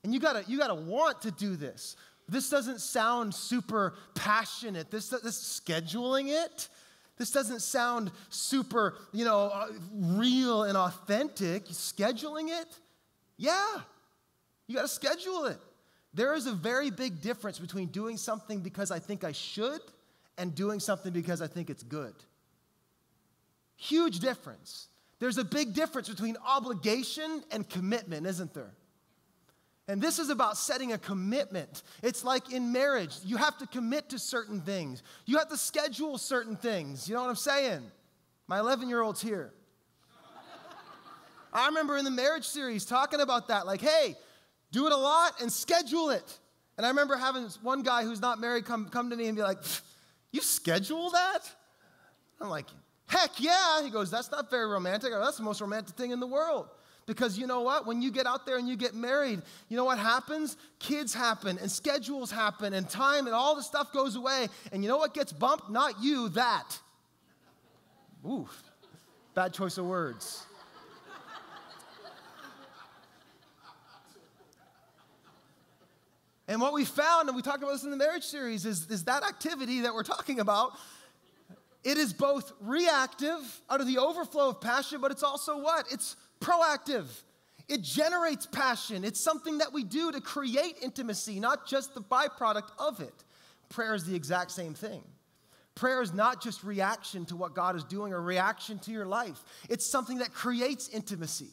And 0.04 0.14
you 0.14 0.20
gotta, 0.20 0.44
you 0.48 0.58
gotta 0.58 0.76
want 0.76 1.22
to 1.22 1.32
do 1.32 1.56
this. 1.56 1.96
This 2.28 2.50
doesn't 2.50 2.80
sound 2.80 3.34
super 3.34 3.96
passionate. 4.16 4.92
This, 4.92 5.10
this 5.10 5.62
scheduling 5.64 6.30
it. 6.30 6.70
This 7.18 7.32
doesn't 7.32 7.62
sound 7.62 8.12
super, 8.30 8.96
you 9.12 9.24
know, 9.26 9.52
uh, 9.54 9.68
real 9.94 10.64
and 10.64 10.78
authentic. 10.78 11.66
Scheduling 11.68 12.50
it? 12.50 12.68
Yeah. 13.38 13.82
You 14.68 14.76
got 14.76 14.84
to 14.84 14.88
schedule 14.88 15.46
it. 15.46 15.60
There 16.14 16.34
is 16.34 16.48
a 16.48 16.54
very 16.54 16.92
big 16.92 17.22
difference 17.22 17.60
between 17.60 17.88
doing 17.88 18.18
something 18.18 18.60
because 18.60 18.92
I 18.92 19.00
think 19.00 19.24
I 19.24 19.32
should 19.32 19.82
and 20.38 20.54
doing 20.54 20.80
something 20.80 21.12
because 21.12 21.42
I 21.42 21.48
think 21.48 21.70
it's 21.70 21.84
good. 21.84 22.14
Huge 23.76 24.20
difference. 24.20 24.88
There's 25.20 25.38
a 25.38 25.44
big 25.44 25.74
difference 25.74 26.10
between 26.10 26.38
obligation 26.46 27.44
and 27.52 27.68
commitment, 27.68 28.26
isn't 28.28 28.54
there? 28.54 28.72
And 29.88 30.02
this 30.02 30.18
is 30.18 30.30
about 30.30 30.58
setting 30.58 30.94
a 30.94 30.98
commitment. 30.98 31.84
It's 32.02 32.24
like 32.24 32.54
in 32.54 32.72
marriage, 32.72 33.18
you 33.26 33.36
have 33.36 33.58
to 33.58 33.68
commit 33.68 34.10
to 34.10 34.20
certain 34.20 34.62
things, 34.62 35.04
you 35.26 35.38
have 35.38 35.50
to 35.50 35.58
schedule 35.58 36.18
certain 36.18 36.56
things. 36.56 37.08
You 37.08 37.16
know 37.16 37.22
what 37.22 37.30
I'm 37.30 37.36
saying? 37.36 37.82
My 38.48 38.60
11 38.60 38.90
year 38.90 39.02
old's 39.02 39.22
here. 39.22 39.54
I 41.52 41.68
remember 41.68 41.98
in 41.98 42.06
the 42.06 42.12
marriage 42.12 42.46
series 42.46 42.84
talking 42.84 43.22
about 43.22 43.50
that, 43.50 43.68
like, 43.68 43.80
hey, 43.80 44.16
do 44.72 44.88
it 44.88 44.92
a 44.92 44.98
lot 44.98 45.40
and 45.40 45.52
schedule 45.52 46.10
it. 46.10 46.40
And 46.78 46.86
I 46.86 46.90
remember 46.90 47.16
having 47.16 47.44
one 47.62 47.84
guy 47.84 48.04
who's 48.04 48.20
not 48.20 48.40
married 48.40 48.66
come, 48.66 48.90
come 48.90 49.12
to 49.12 49.16
me 49.16 49.28
and 49.28 49.38
be 49.38 49.44
like, 49.44 49.60
You 50.32 50.42
schedule 50.42 51.12
that? 51.12 51.42
I'm 52.42 52.50
like, 52.50 52.66
Heck 53.06 53.40
yeah. 53.40 53.84
He 53.84 53.92
goes, 53.92 54.10
That's 54.10 54.32
not 54.32 54.50
very 54.50 54.66
romantic. 54.66 55.12
That's 55.12 55.38
the 55.38 55.44
most 55.44 55.62
romantic 55.62 55.96
thing 55.96 56.12
in 56.12 56.20
the 56.20 56.28
world. 56.28 56.68
Because 57.06 57.38
you 57.38 57.48
know 57.48 57.62
what? 57.62 57.86
When 57.86 58.02
you 58.02 58.12
get 58.12 58.26
out 58.26 58.46
there 58.46 58.58
and 58.58 58.68
you 58.68 58.76
get 58.76 58.96
married, 58.96 59.42
you 59.68 59.76
know 59.76 59.84
what 59.84 60.00
happens? 60.00 60.56
Kids 60.80 61.14
happen 61.14 61.58
and 61.62 61.70
schedules 61.70 62.32
happen 62.32 62.74
and 62.74 62.90
time 62.90 63.26
and 63.26 63.36
all 63.36 63.56
the 63.56 63.64
stuff 63.64 63.92
goes 63.92 64.16
away. 64.16 64.48
And 64.72 64.84
you 64.84 64.90
know 64.90 64.98
what 64.98 65.14
gets 65.14 65.34
bumped? 65.34 65.70
Not 65.70 66.02
you, 66.02 66.30
that. 66.30 66.80
Ooh, 68.26 68.48
bad 69.34 69.54
choice 69.54 69.78
of 69.78 69.86
words. 69.86 70.46
And 76.48 76.60
what 76.60 76.74
we 76.74 76.84
found, 76.84 77.30
and 77.30 77.36
we 77.36 77.42
talked 77.42 77.64
about 77.64 77.72
this 77.72 77.84
in 77.84 77.92
the 77.92 77.98
marriage 77.98 78.26
series, 78.26 78.66
is, 78.66 78.90
is 78.90 79.06
that 79.06 79.24
activity 79.24 79.82
that 79.82 79.94
we're 79.94 80.04
talking 80.04 80.40
about. 80.40 80.74
It 81.84 81.98
is 81.98 82.14
both 82.14 82.52
reactive 82.62 83.62
out 83.70 83.82
of 83.82 83.88
the 83.88 83.98
overflow 83.98 84.50
of 84.50 84.62
passion, 84.62 85.02
but 85.02 85.12
it's 85.12 85.24
also 85.24 85.58
what? 85.58 85.86
It's 85.92 86.16
proactive. 86.44 87.06
It 87.68 87.82
generates 87.82 88.46
passion. 88.46 89.04
It's 89.04 89.20
something 89.20 89.60
that 89.60 89.72
we 89.72 89.84
do 89.84 90.12
to 90.12 90.20
create 90.20 90.78
intimacy, 90.82 91.40
not 91.40 91.66
just 91.66 91.96
the 91.96 92.02
byproduct 92.02 92.70
of 92.78 93.00
it. 93.00 93.14
Prayer 93.70 93.96
is 93.96 94.04
the 94.04 94.16
exact 94.16 94.52
same 94.52 94.74
thing. 94.74 95.04
Prayer 95.76 96.02
is 96.02 96.14
not 96.14 96.42
just 96.42 96.64
reaction 96.64 97.26
to 97.26 97.36
what 97.36 97.56
God 97.56 97.76
is 97.76 97.84
doing 97.84 98.14
or 98.14 98.22
reaction 98.22 98.78
to 98.80 98.92
your 98.92 99.06
life. 99.06 99.44
It's 99.70 99.86
something 99.86 100.20
that 100.20 100.34
creates 100.34 100.90
intimacy. 100.90 101.50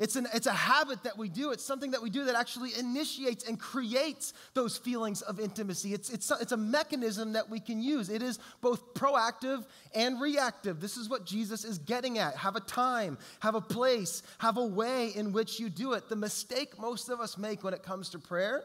It's, 0.00 0.16
an, 0.16 0.26
it's 0.34 0.48
a 0.48 0.52
habit 0.52 1.04
that 1.04 1.16
we 1.16 1.28
do. 1.28 1.52
It's 1.52 1.64
something 1.64 1.92
that 1.92 2.02
we 2.02 2.10
do 2.10 2.24
that 2.24 2.34
actually 2.34 2.70
initiates 2.76 3.48
and 3.48 3.58
creates 3.58 4.32
those 4.52 4.76
feelings 4.76 5.22
of 5.22 5.38
intimacy. 5.38 5.94
It's, 5.94 6.10
it's, 6.10 6.30
it's 6.40 6.52
a 6.52 6.56
mechanism 6.56 7.34
that 7.34 7.48
we 7.48 7.60
can 7.60 7.80
use. 7.80 8.08
It 8.10 8.22
is 8.22 8.40
both 8.60 8.94
proactive 8.94 9.64
and 9.94 10.20
reactive. 10.20 10.80
This 10.80 10.96
is 10.96 11.08
what 11.08 11.24
Jesus 11.24 11.64
is 11.64 11.78
getting 11.78 12.18
at. 12.18 12.36
Have 12.36 12.56
a 12.56 12.60
time, 12.60 13.18
have 13.38 13.54
a 13.54 13.60
place, 13.60 14.22
have 14.38 14.56
a 14.56 14.66
way 14.66 15.08
in 15.14 15.32
which 15.32 15.60
you 15.60 15.70
do 15.70 15.92
it. 15.92 16.08
The 16.08 16.16
mistake 16.16 16.78
most 16.78 17.08
of 17.08 17.20
us 17.20 17.38
make 17.38 17.62
when 17.62 17.72
it 17.72 17.84
comes 17.84 18.08
to 18.10 18.18
prayer 18.18 18.64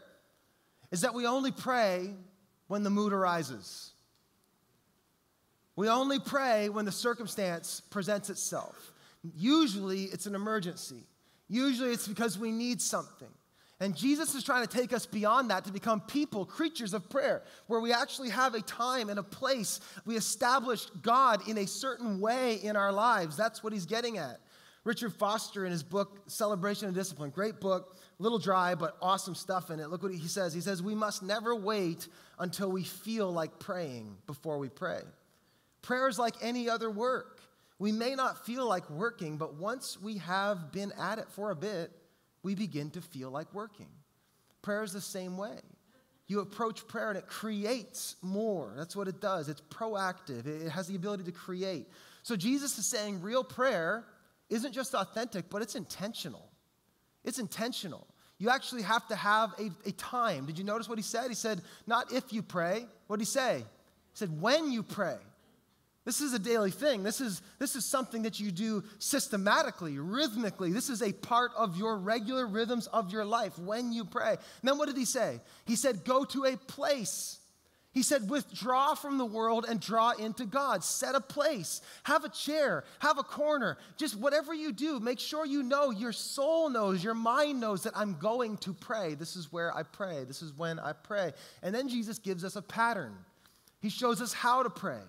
is 0.91 1.01
that 1.01 1.13
we 1.13 1.27
only 1.27 1.51
pray 1.51 2.15
when 2.67 2.81
the 2.81 2.89
mood 2.89 3.13
arises. 3.13 3.91
We 5.75 5.87
only 5.89 6.19
pray 6.19 6.69
when 6.69 6.85
the 6.85 6.91
circumstance 6.91 7.81
presents 7.89 8.31
itself. 8.31 8.93
Usually, 9.35 10.05
it's 10.05 10.25
an 10.25 10.33
emergency. 10.33 11.05
Usually 11.49 11.91
it's 11.91 12.07
because 12.07 12.37
we 12.37 12.51
need 12.51 12.81
something. 12.81 13.27
And 13.81 13.95
Jesus 13.95 14.35
is 14.35 14.43
trying 14.43 14.65
to 14.65 14.77
take 14.77 14.91
us 14.91 15.05
beyond 15.05 15.49
that 15.51 15.63
to 15.65 15.71
become 15.71 16.01
people, 16.01 16.45
creatures 16.45 16.93
of 16.93 17.09
prayer, 17.09 17.43
where 17.67 17.79
we 17.79 17.93
actually 17.93 18.29
have 18.29 18.53
a 18.53 18.61
time 18.61 19.09
and 19.09 19.17
a 19.17 19.23
place. 19.23 19.79
We 20.05 20.17
establish 20.17 20.85
God 21.01 21.47
in 21.47 21.57
a 21.57 21.65
certain 21.65 22.19
way 22.19 22.55
in 22.55 22.75
our 22.75 22.91
lives. 22.91 23.37
That's 23.37 23.63
what 23.63 23.71
he's 23.71 23.85
getting 23.85 24.17
at. 24.17 24.39
Richard 24.83 25.13
Foster, 25.13 25.65
in 25.65 25.71
his 25.71 25.83
book, 25.83 26.19
Celebration 26.27 26.87
of 26.87 26.93
Discipline, 26.93 27.29
great 27.29 27.59
book, 27.59 27.97
little 28.17 28.39
dry, 28.39 28.75
but 28.75 28.97
awesome 29.01 29.35
stuff 29.35 29.69
in 29.69 29.79
it. 29.79 29.89
Look 29.89 30.03
what 30.03 30.13
he 30.13 30.27
says. 30.27 30.53
He 30.53 30.61
says, 30.61 30.81
We 30.81 30.95
must 30.95 31.23
never 31.23 31.55
wait 31.55 32.07
until 32.37 32.71
we 32.71 32.83
feel 32.83 33.31
like 33.31 33.59
praying 33.59 34.17
before 34.27 34.57
we 34.57 34.69
pray. 34.69 35.01
Prayer 35.81 36.07
is 36.07 36.19
like 36.19 36.35
any 36.41 36.69
other 36.69 36.89
work. 36.89 37.38
We 37.79 37.93
may 37.93 38.13
not 38.13 38.45
feel 38.45 38.67
like 38.67 38.89
working, 38.89 39.37
but 39.37 39.55
once 39.55 39.97
we 39.99 40.17
have 40.17 40.71
been 40.71 40.91
at 40.99 41.17
it 41.17 41.27
for 41.29 41.51
a 41.51 41.55
bit, 41.55 41.91
we 42.43 42.53
begin 42.53 42.91
to 42.91 43.01
feel 43.01 43.31
like 43.31 43.53
working. 43.53 43.87
Prayer 44.61 44.83
is 44.83 44.91
the 44.91 45.01
same 45.01 45.37
way. 45.37 45.59
You 46.27 46.41
approach 46.41 46.87
prayer 46.87 47.09
and 47.09 47.17
it 47.17 47.27
creates 47.27 48.17
more. 48.21 48.73
That's 48.77 48.95
what 48.95 49.07
it 49.07 49.19
does. 49.19 49.49
It's 49.49 49.61
proactive, 49.61 50.45
it 50.45 50.69
has 50.69 50.87
the 50.87 50.95
ability 50.95 51.23
to 51.23 51.31
create. 51.31 51.87
So 52.21 52.35
Jesus 52.35 52.77
is 52.77 52.85
saying 52.85 53.21
real 53.21 53.43
prayer 53.43 54.05
isn't 54.49 54.73
just 54.73 54.93
authentic, 54.93 55.49
but 55.49 55.61
it's 55.61 55.75
intentional. 55.75 56.49
It's 57.23 57.39
intentional. 57.39 58.07
You 58.37 58.49
actually 58.49 58.83
have 58.83 59.07
to 59.07 59.15
have 59.15 59.53
a, 59.57 59.71
a 59.87 59.91
time. 59.93 60.45
Did 60.45 60.57
you 60.57 60.63
notice 60.63 60.87
what 60.87 60.97
he 60.97 61.03
said? 61.03 61.29
He 61.29 61.35
said, 61.35 61.61
not 61.87 62.13
if 62.13 62.31
you 62.31 62.41
pray. 62.41 62.85
What 63.07 63.17
did 63.17 63.23
he 63.23 63.31
say? 63.31 63.57
He 63.57 64.17
said, 64.17 64.41
when 64.41 64.71
you 64.71 64.83
pray. 64.83 65.17
This 66.05 66.21
is 66.21 66.33
a 66.33 66.39
daily 66.39 66.71
thing. 66.71 67.03
This 67.03 67.21
is, 67.21 67.41
this 67.59 67.75
is 67.75 67.85
something 67.85 68.23
that 68.23 68.39
you 68.39 68.51
do 68.51 68.83
systematically, 68.99 69.99
rhythmically. 69.99 70.71
This 70.71 70.89
is 70.89 71.01
a 71.01 71.11
part 71.11 71.51
of 71.57 71.77
your 71.77 71.97
regular 71.97 72.47
rhythms 72.47 72.87
of 72.87 73.11
your 73.11 73.25
life 73.25 73.59
when 73.59 73.91
you 73.91 74.05
pray. 74.05 74.31
And 74.31 74.39
then 74.63 74.77
what 74.77 74.87
did 74.87 74.97
he 74.97 75.05
say? 75.05 75.41
He 75.65 75.75
said, 75.75 76.05
Go 76.05 76.23
to 76.25 76.45
a 76.45 76.55
place. 76.55 77.39
He 77.91 78.03
said, 78.03 78.29
withdraw 78.29 78.93
from 78.93 79.17
the 79.17 79.25
world 79.25 79.65
and 79.67 79.79
draw 79.79 80.11
into 80.11 80.45
God. 80.45 80.83
Set 80.83 81.15
a 81.15 81.21
place. 81.21 81.81
Have 82.03 82.23
a 82.23 82.29
chair. 82.29 82.83
Have 82.99 83.17
a 83.17 83.23
corner. 83.23 83.77
Just 83.97 84.15
whatever 84.15 84.53
you 84.53 84.71
do, 84.71 84.99
make 84.99 85.19
sure 85.19 85.43
you 85.43 85.63
know, 85.63 85.89
your 85.89 86.11
soul 86.11 86.69
knows, 86.69 87.03
your 87.03 87.15
mind 87.15 87.59
knows 87.59 87.83
that 87.83 87.97
I'm 87.97 88.13
going 88.19 88.57
to 88.57 88.73
pray. 88.73 89.15
This 89.15 89.35
is 89.35 89.51
where 89.51 89.75
I 89.75 89.81
pray. 89.81 90.23
This 90.23 90.43
is 90.43 90.53
when 90.53 90.77
I 90.79 90.93
pray. 90.93 91.33
And 91.63 91.73
then 91.73 91.89
Jesus 91.89 92.19
gives 92.19 92.43
us 92.43 92.55
a 92.55 92.61
pattern. 92.61 93.15
He 93.81 93.89
shows 93.89 94.21
us 94.21 94.33
how 94.33 94.61
to 94.61 94.69
pray. 94.69 95.01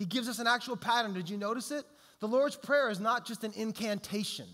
He 0.00 0.06
gives 0.06 0.30
us 0.30 0.38
an 0.38 0.46
actual 0.46 0.76
pattern. 0.76 1.12
Did 1.12 1.28
you 1.28 1.36
notice 1.36 1.70
it? 1.70 1.84
The 2.20 2.26
Lord's 2.26 2.56
Prayer 2.56 2.88
is 2.88 3.00
not 3.00 3.26
just 3.26 3.44
an 3.44 3.52
incantation, 3.54 4.46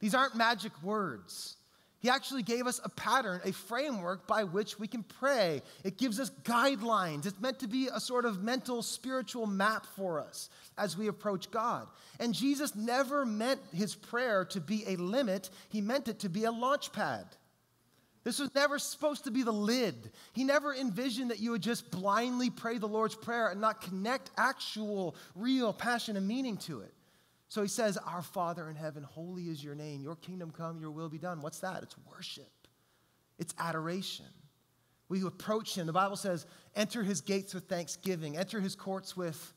these 0.00 0.14
aren't 0.14 0.34
magic 0.34 0.72
words. 0.82 1.56
He 2.00 2.10
actually 2.10 2.42
gave 2.42 2.66
us 2.66 2.80
a 2.82 2.88
pattern, 2.88 3.40
a 3.44 3.52
framework 3.52 4.26
by 4.26 4.42
which 4.42 4.76
we 4.76 4.88
can 4.88 5.04
pray. 5.04 5.62
It 5.84 5.98
gives 5.98 6.18
us 6.18 6.32
guidelines. 6.42 7.26
It's 7.26 7.38
meant 7.38 7.60
to 7.60 7.68
be 7.68 7.88
a 7.94 8.00
sort 8.00 8.24
of 8.24 8.42
mental, 8.42 8.82
spiritual 8.82 9.46
map 9.46 9.86
for 9.94 10.18
us 10.18 10.50
as 10.76 10.98
we 10.98 11.06
approach 11.06 11.48
God. 11.52 11.86
And 12.18 12.34
Jesus 12.34 12.74
never 12.74 13.24
meant 13.24 13.60
his 13.72 13.94
prayer 13.94 14.44
to 14.46 14.60
be 14.60 14.82
a 14.88 14.96
limit, 14.96 15.50
he 15.68 15.80
meant 15.80 16.08
it 16.08 16.18
to 16.18 16.28
be 16.28 16.42
a 16.42 16.50
launch 16.50 16.90
pad. 16.90 17.26
This 18.24 18.38
was 18.38 18.54
never 18.54 18.78
supposed 18.78 19.24
to 19.24 19.30
be 19.30 19.42
the 19.42 19.52
lid. 19.52 20.12
He 20.32 20.44
never 20.44 20.74
envisioned 20.74 21.30
that 21.30 21.40
you 21.40 21.50
would 21.50 21.62
just 21.62 21.90
blindly 21.90 22.50
pray 22.50 22.78
the 22.78 22.86
Lord's 22.86 23.16
Prayer 23.16 23.48
and 23.48 23.60
not 23.60 23.80
connect 23.80 24.30
actual, 24.36 25.16
real 25.34 25.72
passion 25.72 26.16
and 26.16 26.26
meaning 26.26 26.56
to 26.58 26.80
it. 26.80 26.94
So 27.48 27.62
he 27.62 27.68
says, 27.68 27.98
Our 27.98 28.22
Father 28.22 28.68
in 28.70 28.76
heaven, 28.76 29.02
holy 29.02 29.44
is 29.44 29.62
your 29.62 29.74
name. 29.74 30.02
Your 30.02 30.16
kingdom 30.16 30.52
come, 30.52 30.80
your 30.80 30.90
will 30.90 31.08
be 31.08 31.18
done. 31.18 31.42
What's 31.42 31.58
that? 31.60 31.82
It's 31.82 31.96
worship, 32.10 32.50
it's 33.38 33.54
adoration. 33.58 34.26
We 35.12 35.22
approach 35.26 35.76
him. 35.76 35.86
The 35.86 35.92
Bible 35.92 36.16
says, 36.16 36.46
enter 36.74 37.02
his 37.02 37.20
gates 37.20 37.52
with 37.52 37.64
thanksgiving, 37.64 38.38
enter 38.38 38.60
his 38.60 38.74
courts 38.74 39.14
with 39.14 39.52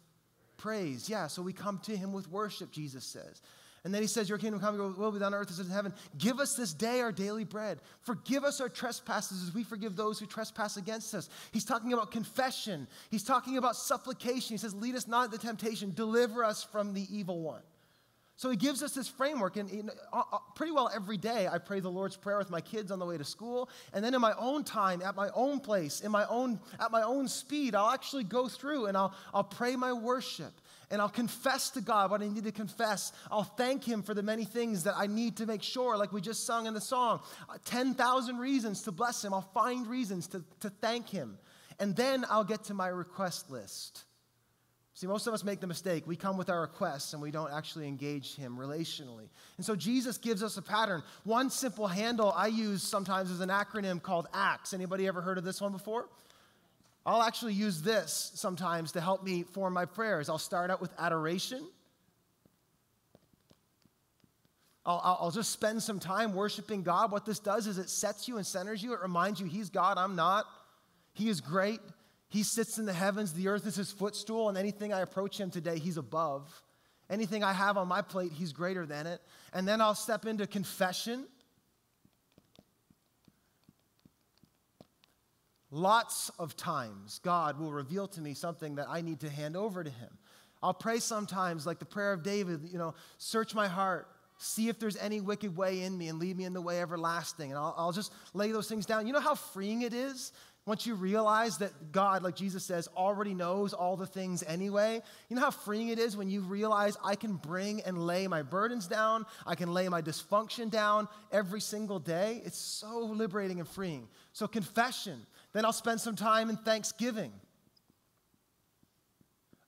praise. 0.58 1.08
Yeah, 1.08 1.28
so 1.28 1.42
we 1.42 1.54
come 1.54 1.80
to 1.86 1.96
him 1.96 2.12
with 2.12 2.30
worship, 2.30 2.72
Jesus 2.72 3.06
says. 3.06 3.42
And 3.86 3.94
then 3.94 4.02
he 4.02 4.08
says, 4.08 4.28
Your 4.28 4.40
kingdom 4.40 4.60
come, 4.60 4.78
will 4.98 5.12
be 5.12 5.20
done 5.20 5.34
on 5.34 5.40
earth 5.40 5.52
as 5.52 5.60
in 5.60 5.70
heaven. 5.70 5.94
Give 6.18 6.40
us 6.40 6.56
this 6.56 6.74
day 6.74 7.02
our 7.02 7.12
daily 7.12 7.44
bread. 7.44 7.80
Forgive 8.02 8.44
us 8.44 8.60
our 8.60 8.68
trespasses 8.68 9.44
as 9.44 9.54
we 9.54 9.64
forgive 9.64 9.96
those 9.96 10.18
who 10.18 10.26
trespass 10.26 10.76
against 10.76 11.14
us. 11.14 11.30
He's 11.52 11.66
talking 11.66 11.94
about 11.94 12.10
confession. 12.12 12.88
He's 13.12 13.24
talking 13.24 13.58
about 13.58 13.76
supplication. 13.76 14.56
He 14.56 14.58
says, 14.58 14.74
Lead 14.74 14.96
us 14.96 15.08
not 15.08 15.26
into 15.26 15.38
temptation, 15.38 15.94
deliver 15.96 16.44
us 16.44 16.64
from 16.64 16.96
the 16.96 17.06
evil 17.16 17.42
one. 17.42 17.62
So 18.38 18.50
he 18.50 18.58
gives 18.58 18.84
us 18.84 18.94
this 18.94 19.08
framework, 19.08 19.56
and 19.56 19.90
uh, 20.12 20.24
uh, 20.34 20.40
pretty 20.56 20.74
well 20.74 20.90
every 20.94 21.16
day 21.16 21.48
I 21.48 21.58
pray 21.58 21.80
the 21.80 21.90
Lord's 21.90 22.18
Prayer 22.18 22.38
with 22.38 22.50
my 22.50 22.60
kids 22.60 22.92
on 22.92 23.00
the 23.00 23.06
way 23.06 23.18
to 23.18 23.24
school, 23.24 23.70
and 23.94 24.04
then 24.04 24.14
in 24.14 24.20
my 24.20 24.34
own 24.38 24.66
time, 24.66 25.02
at 25.02 25.16
my 25.16 25.30
own 25.34 25.62
place, 25.62 26.02
in 26.02 26.12
my 26.12 26.26
own 26.28 26.60
at 26.80 26.92
my 26.92 27.04
own 27.04 27.30
speed, 27.30 27.76
I'll 27.76 27.92
actually 27.92 28.26
go 28.26 28.50
through 28.50 28.88
and 28.88 28.98
I'll 28.98 29.14
I'll 29.34 29.46
pray 29.46 29.78
my 29.78 29.94
worship, 29.94 30.52
and 30.92 31.02
I'll 31.02 31.10
confess 31.10 31.70
to 31.72 31.82
God 31.82 32.12
what 32.12 32.22
I 32.22 32.28
need 32.28 32.44
to 32.44 32.52
confess. 32.52 33.12
I'll 33.32 33.44
thank 33.44 33.84
Him 33.84 34.04
for 34.04 34.14
the 34.14 34.24
many 34.24 34.46
things 34.46 34.84
that 34.84 34.96
I 34.98 35.08
need 35.08 35.38
to 35.38 35.46
make 35.46 35.64
sure, 35.64 35.98
like 35.98 36.12
we 36.14 36.22
just 36.22 36.46
sung 36.46 36.68
in 36.68 36.74
the 36.74 36.82
song 36.82 37.22
uh, 37.50 37.58
10,000 37.66 38.38
reasons 38.38 38.84
to 38.84 38.92
bless 38.92 39.24
Him. 39.24 39.34
I'll 39.34 39.50
find 39.54 39.88
reasons 39.88 40.28
to, 40.28 40.44
to 40.62 40.70
thank 40.70 41.10
Him. 41.10 41.38
And 41.80 41.96
then 41.96 42.26
I'll 42.30 42.44
get 42.44 42.66
to 42.66 42.74
my 42.74 42.88
request 42.88 43.50
list. 43.52 44.06
See, 44.96 45.08
most 45.08 45.28
of 45.28 45.34
us 45.34 45.44
make 45.44 45.60
the 45.60 45.68
mistake. 45.68 46.08
We 46.08 46.16
come 46.16 46.38
with 46.38 46.50
our 46.50 46.62
requests 46.62 47.12
and 47.12 47.22
we 47.22 47.30
don't 47.30 47.52
actually 47.52 47.86
engage 47.86 48.36
Him 48.36 48.58
relationally. 48.58 49.28
And 49.58 49.66
so 49.66 49.76
Jesus 49.76 50.18
gives 50.18 50.42
us 50.42 50.56
a 50.56 50.62
pattern. 50.62 51.04
One 51.26 51.50
simple 51.50 51.86
handle 51.86 52.32
I 52.32 52.48
use 52.48 52.82
sometimes 52.82 53.30
is 53.30 53.42
an 53.42 53.50
acronym 53.50 54.02
called 54.02 54.28
ACTS. 54.34 54.74
Anybody 54.74 55.06
ever 55.06 55.20
heard 55.20 55.38
of 55.38 55.44
this 55.44 55.60
one 55.60 55.74
before? 55.74 56.08
I'll 57.06 57.22
actually 57.22 57.54
use 57.54 57.82
this 57.82 58.32
sometimes 58.34 58.94
to 58.94 59.02
help 59.02 59.24
me 59.24 59.44
form 59.44 59.74
my 59.74 59.86
prayers. 59.86 60.28
I'll 60.28 60.40
start 60.40 60.72
out 60.72 60.82
with 60.82 60.92
adoration. 60.98 61.66
I'll, 64.86 65.18
I'll, 65.22 65.32
just 65.32 65.52
spend 65.52 65.82
some 65.82 66.00
time 66.00 66.34
worshiping 66.34 66.84
God. 66.84 67.12
What 67.12 67.26
this 67.26 67.40
does 67.40 67.66
is 67.66 67.80
it 67.80 67.90
sets 67.90 68.28
you 68.28 68.38
and 68.38 68.46
centers 68.46 68.84
you. 68.84 68.94
It 68.94 69.02
reminds 69.02 69.40
you 69.40 69.48
He's 69.48 69.70
God, 69.70 69.98
I'm 69.98 70.16
not. 70.16 70.46
He 71.14 71.30
is 71.30 71.42
great. 71.42 71.80
He 72.30 72.44
sits 72.44 72.78
in 72.78 72.86
the 72.86 72.94
heavens, 72.94 73.34
the 73.34 73.48
earth 73.48 73.66
is 73.66 73.76
His 73.76 73.92
footstool, 73.92 74.50
and 74.50 74.58
anything 74.58 74.94
I 74.94 75.02
approach 75.02 75.40
Him 75.40 75.50
today, 75.50 75.80
He's 75.80 75.98
above. 75.98 76.52
Anything 77.10 77.44
I 77.44 77.54
have 77.54 77.78
on 77.78 77.88
my 77.88 78.02
plate, 78.02 78.32
He's 78.32 78.52
greater 78.52 78.86
than 78.86 79.08
it. 79.08 79.22
And 79.54 79.68
then 79.68 79.82
I'll 79.82 79.96
step 79.96 80.26
into 80.26 80.46
confession. 80.46 81.26
Lots 85.72 86.30
of 86.40 86.56
times, 86.56 87.20
God 87.24 87.60
will 87.60 87.72
reveal 87.72 88.08
to 88.10 88.22
me 88.22 88.34
something 88.34 88.76
that 88.76 88.88
I 88.90 89.02
need 89.02 89.20
to 89.22 89.30
hand 89.30 89.58
over 89.58 89.84
to 89.84 89.90
Him. 89.90 90.10
I'll 90.62 90.74
pray 90.74 91.00
sometimes, 91.00 91.66
like 91.66 91.80
the 91.80 91.86
prayer 91.86 92.14
of 92.14 92.24
David, 92.24 92.62
you 92.72 92.78
know, 92.78 92.94
search 93.18 93.54
my 93.54 93.68
heart, 93.68 94.08
see 94.38 94.70
if 94.70 94.80
there's 94.80 94.98
any 94.98 95.22
wicked 95.22 95.56
way 95.56 95.84
in 95.84 95.98
me, 95.98 96.08
and 96.08 96.20
lead 96.20 96.38
me 96.38 96.46
in 96.46 96.54
the 96.54 96.62
way 96.62 96.82
everlasting. 96.82 97.52
And 97.52 97.58
I'll, 97.58 97.74
I'll 97.78 97.92
just 97.92 98.14
lay 98.34 98.52
those 98.52 98.68
things 98.68 98.86
down. 98.86 99.08
You 99.08 99.14
know 99.14 99.20
how 99.20 99.36
freeing 99.36 99.82
it 99.82 99.94
is 99.94 100.32
once 100.66 100.88
you 100.88 100.96
realize 100.96 101.60
that 101.60 101.92
God, 101.92 102.24
like 102.24 102.36
Jesus 102.36 102.64
says, 102.64 102.90
already 102.98 103.36
knows 103.36 103.74
all 103.74 103.96
the 103.96 104.08
things 104.08 104.44
anyway, 104.48 105.00
you 105.30 105.36
know 105.36 105.42
how 105.44 105.52
freeing 105.52 105.90
it 105.90 106.00
is 106.00 106.18
when 106.18 106.28
you 106.28 106.42
realize 106.42 106.98
I 107.04 107.16
can 107.16 107.34
bring 107.34 107.82
and 107.82 108.08
lay 108.08 108.28
my 108.28 108.42
burdens 108.42 108.88
down, 108.88 109.28
I 109.46 109.54
can 109.54 109.72
lay 109.72 109.88
my 109.90 110.02
dysfunction 110.02 110.72
down 110.72 111.08
every 111.32 111.62
single 111.62 112.00
day? 112.00 112.42
It's 112.44 112.58
so 112.58 112.98
liberating 112.98 113.60
and 113.60 113.70
freeing. 113.70 114.08
So, 114.34 114.48
confession, 114.48 115.28
then 115.56 115.64
I'll 115.64 115.72
spend 115.72 116.02
some 116.02 116.18
time 116.18 116.50
in 116.50 116.58
thanksgiving. 116.58 117.32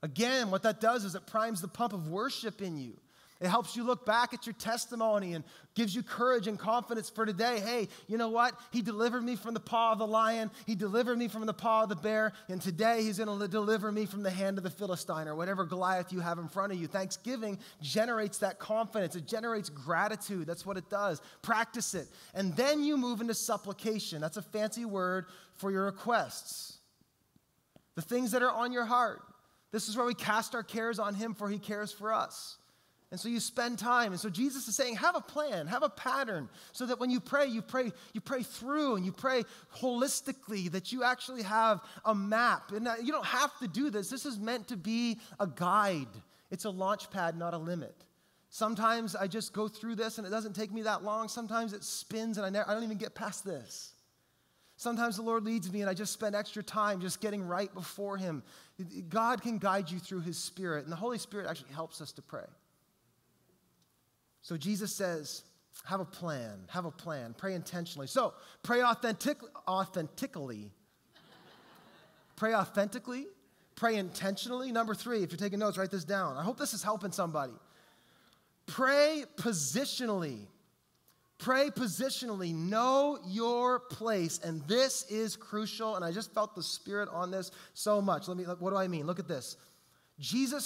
Again, 0.03 0.51
what 0.51 0.63
that 0.63 0.81
does 0.81 1.05
is 1.05 1.15
it 1.15 1.25
primes 1.25 1.61
the 1.61 1.69
pump 1.69 1.93
of 1.93 2.09
worship 2.09 2.61
in 2.61 2.77
you. 2.77 2.99
It 3.39 3.47
helps 3.47 3.75
you 3.75 3.83
look 3.83 4.05
back 4.05 4.33
at 4.33 4.47
your 4.47 4.53
testimony 4.53 5.33
and 5.33 5.43
gives 5.75 5.93
you 5.95 6.01
courage 6.01 6.47
and 6.47 6.57
confidence 6.57 7.09
for 7.09 7.25
today. 7.25 7.59
Hey, 7.59 7.87
you 8.07 8.17
know 8.17 8.29
what? 8.29 8.59
He 8.71 8.81
delivered 8.81 9.23
me 9.23 9.35
from 9.35 9.53
the 9.53 9.59
paw 9.59 9.91
of 9.91 9.99
the 9.99 10.07
lion. 10.07 10.49
He 10.65 10.73
delivered 10.73 11.19
me 11.19 11.27
from 11.27 11.45
the 11.45 11.53
paw 11.53 11.83
of 11.83 11.89
the 11.89 11.95
bear. 11.95 12.33
And 12.49 12.59
today 12.59 13.03
he's 13.03 13.19
going 13.19 13.39
to 13.39 13.47
deliver 13.47 13.91
me 13.91 14.07
from 14.07 14.23
the 14.23 14.31
hand 14.31 14.57
of 14.57 14.63
the 14.63 14.71
Philistine 14.71 15.27
or 15.27 15.35
whatever 15.35 15.65
Goliath 15.65 16.11
you 16.11 16.19
have 16.19 16.39
in 16.39 16.47
front 16.47 16.73
of 16.73 16.79
you. 16.79 16.87
Thanksgiving 16.87 17.59
generates 17.79 18.39
that 18.39 18.57
confidence. 18.57 19.15
It 19.15 19.27
generates 19.27 19.69
gratitude. 19.69 20.47
That's 20.47 20.65
what 20.65 20.77
it 20.77 20.89
does. 20.89 21.21
Practice 21.43 21.93
it. 21.93 22.07
And 22.33 22.55
then 22.55 22.83
you 22.83 22.97
move 22.97 23.21
into 23.21 23.35
supplication. 23.35 24.19
That's 24.19 24.37
a 24.37 24.41
fancy 24.41 24.85
word 24.85 25.27
for 25.57 25.71
your 25.71 25.85
requests. 25.85 26.77
The 27.95 28.01
things 28.01 28.31
that 28.31 28.43
are 28.43 28.51
on 28.51 28.71
your 28.71 28.85
heart. 28.85 29.21
This 29.71 29.89
is 29.89 29.97
where 29.97 30.05
we 30.05 30.13
cast 30.13 30.55
our 30.55 30.63
cares 30.63 30.99
on 30.99 31.13
him 31.13 31.33
for 31.33 31.49
he 31.49 31.59
cares 31.59 31.91
for 31.91 32.13
us. 32.13 32.57
And 33.09 33.19
so 33.19 33.29
you 33.29 33.39
spend 33.39 33.79
time. 33.79 34.11
And 34.11 34.19
so 34.19 34.29
Jesus 34.29 34.67
is 34.67 34.75
saying, 34.75 34.97
have 34.97 35.15
a 35.15 35.21
plan, 35.21 35.67
have 35.67 35.83
a 35.83 35.89
pattern, 35.89 36.49
so 36.73 36.85
that 36.85 36.99
when 36.99 37.09
you 37.09 37.21
pray, 37.21 37.45
you 37.45 37.61
pray, 37.61 37.91
you 38.13 38.19
pray 38.19 38.43
through 38.43 38.95
and 38.95 39.05
you 39.05 39.13
pray 39.13 39.43
holistically, 39.77 40.69
that 40.71 40.91
you 40.91 41.03
actually 41.03 41.43
have 41.43 41.81
a 42.03 42.13
map. 42.13 42.73
And 42.73 42.87
you 43.01 43.13
don't 43.13 43.25
have 43.25 43.57
to 43.59 43.67
do 43.67 43.89
this. 43.89 44.09
This 44.09 44.25
is 44.25 44.37
meant 44.37 44.67
to 44.69 44.77
be 44.77 45.19
a 45.39 45.47
guide. 45.47 46.07
It's 46.51 46.65
a 46.65 46.69
launch 46.69 47.09
pad, 47.09 47.37
not 47.37 47.53
a 47.53 47.57
limit. 47.57 47.95
Sometimes 48.49 49.15
I 49.15 49.27
just 49.27 49.53
go 49.53 49.67
through 49.67 49.95
this 49.95 50.17
and 50.17 50.27
it 50.27 50.29
doesn't 50.29 50.55
take 50.55 50.73
me 50.73 50.81
that 50.83 51.03
long. 51.03 51.29
Sometimes 51.29 51.73
it 51.73 51.83
spins 51.83 52.37
and 52.37 52.45
I, 52.45 52.49
never, 52.49 52.69
I 52.69 52.73
don't 52.73 52.83
even 52.83 52.97
get 52.97 53.15
past 53.15 53.45
this. 53.45 53.93
Sometimes 54.79 55.15
the 55.15 55.23
Lord 55.23 55.43
leads 55.43 55.71
me 55.73 55.81
and 55.81 55.89
I 55.89 55.95
just 55.95 56.13
spend 56.13 56.35
extra 56.35 56.61
time 56.61 57.01
just 57.01 57.19
getting 57.19 57.45
right 57.45 57.73
before 57.73 58.15
Him. 58.15 58.43
God 59.09 59.41
can 59.41 59.57
guide 59.57 59.89
you 59.89 59.97
through 59.97 60.21
His 60.21 60.37
Spirit, 60.37 60.83
and 60.83 60.91
the 60.91 60.97
Holy 60.97 61.17
Spirit 61.17 61.47
actually 61.49 61.73
helps 61.73 61.99
us 61.99 62.11
to 62.13 62.21
pray. 62.21 62.45
So 64.43 64.55
Jesus 64.55 64.93
says, 64.93 65.43
have 65.83 65.99
a 65.99 66.05
plan, 66.05 66.59
have 66.69 66.85
a 66.85 66.91
plan, 66.91 67.33
pray 67.37 67.55
intentionally. 67.55 68.07
So 68.07 68.35
pray 68.61 68.81
authentic, 68.81 69.39
authentically. 69.67 70.71
pray 72.35 72.53
authentically, 72.53 73.25
pray 73.75 73.95
intentionally. 73.95 74.71
Number 74.71 74.93
three, 74.93 75.23
if 75.23 75.31
you're 75.31 75.39
taking 75.39 75.59
notes, 75.59 75.77
write 75.77 75.91
this 75.91 76.03
down. 76.03 76.37
I 76.37 76.43
hope 76.43 76.57
this 76.57 76.73
is 76.73 76.83
helping 76.83 77.11
somebody. 77.11 77.53
Pray 78.67 79.23
positionally. 79.37 80.45
Pray 81.37 81.69
positionally. 81.69 82.53
Know 82.53 83.19
your 83.27 83.79
place. 83.79 84.39
And 84.43 84.61
this 84.67 85.05
is 85.09 85.35
crucial. 85.35 85.95
And 85.95 86.03
I 86.03 86.11
just 86.11 86.33
felt 86.33 86.55
the 86.55 86.63
Spirit 86.63 87.09
on 87.11 87.31
this 87.31 87.51
so 87.73 88.01
much. 88.01 88.27
Let 88.27 88.37
me, 88.37 88.43
what 88.43 88.71
do 88.71 88.75
I 88.75 88.87
mean? 88.87 89.05
Look 89.05 89.19
at 89.19 89.27
this. 89.27 89.57
Jesus 90.19 90.65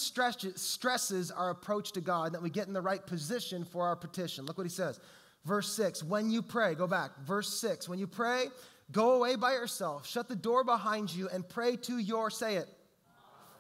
stresses 0.56 1.32
our 1.32 1.50
approach 1.50 1.92
to 1.94 2.02
God 2.02 2.34
that 2.34 2.42
we 2.42 2.50
get 2.50 2.68
in 2.68 2.74
the 2.74 2.82
right 2.82 3.06
position 3.06 3.66
for 3.66 3.86
our 3.86 3.98
petition. 3.98 4.46
Look 4.46 4.58
what 4.58 4.66
he 4.66 4.70
says. 4.70 5.00
Verse 5.46 5.74
6 5.76 6.04
When 6.04 6.30
you 6.30 6.42
pray, 6.42 6.74
go 6.76 6.88
back. 6.88 7.12
Verse 7.26 7.54
6 7.60 7.90
When 7.90 8.00
you 8.00 8.08
pray, 8.08 8.46
go 8.94 9.16
away 9.16 9.36
by 9.36 9.54
yourself, 9.54 10.08
shut 10.08 10.30
the 10.30 10.36
door 10.36 10.64
behind 10.64 11.14
you, 11.14 11.28
and 11.28 11.48
pray 11.48 11.76
to 11.78 11.98
your, 11.98 12.30
say 12.30 12.56
it. 12.56 12.70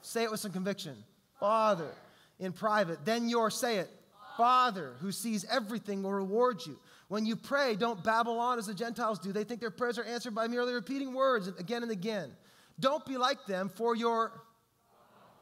Say 0.02 0.24
it 0.24 0.32
with 0.32 0.39
some 0.39 0.52
conviction. 0.52 0.95
Father, 1.39 1.91
in 2.39 2.54
private. 2.54 3.04
Then 3.04 3.28
your, 3.28 3.50
say 3.50 3.78
it. 3.78 3.89
Father, 4.38 4.93
who 5.02 5.12
sees 5.12 5.45
everything, 5.45 6.04
will 6.04 6.13
reward 6.13 6.65
you. 6.65 6.80
When 7.12 7.26
you 7.26 7.36
pray, 7.36 7.76
don't 7.76 8.02
babble 8.02 8.39
on 8.39 8.58
as 8.58 8.67
the 8.67 8.74
Gentiles 8.74 9.19
do. 9.19 9.34
They 9.34 9.43
think 9.43 9.60
their 9.60 9.69
prayers 9.69 9.97
are 9.97 10.04
answered 10.06 10.34
by 10.34 10.47
merely 10.47 10.71
repeating 10.71 11.13
words 11.13 11.50
again 11.50 11.84
and 11.84 11.91
again. 11.91 12.32
Don't 12.80 13.06
be 13.06 13.17
like 13.17 13.45
them, 13.45 13.67
for 13.67 13.97
your 13.97 14.32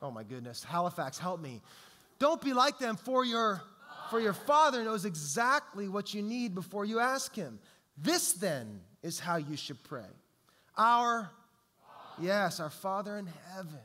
Oh 0.01 0.09
my 0.09 0.23
goodness, 0.23 0.63
Halifax, 0.63 1.19
help 1.19 1.39
me. 1.39 1.61
Don't 2.17 2.41
be 2.41 2.53
like 2.53 2.79
them, 2.79 2.95
for 2.95 3.23
your, 3.23 3.61
for 4.09 4.19
your 4.19 4.33
Father 4.33 4.83
knows 4.83 5.05
exactly 5.05 5.87
what 5.87 6.11
you 6.11 6.23
need 6.23 6.55
before 6.55 6.85
you 6.85 6.99
ask 6.99 7.35
Him. 7.35 7.59
This 7.95 8.33
then 8.33 8.79
is 9.03 9.19
how 9.19 9.35
you 9.35 9.55
should 9.55 9.83
pray. 9.83 10.09
Our, 10.75 11.29
yes, 12.19 12.59
our 12.59 12.71
Father 12.71 13.15
in 13.17 13.29
heaven, 13.53 13.77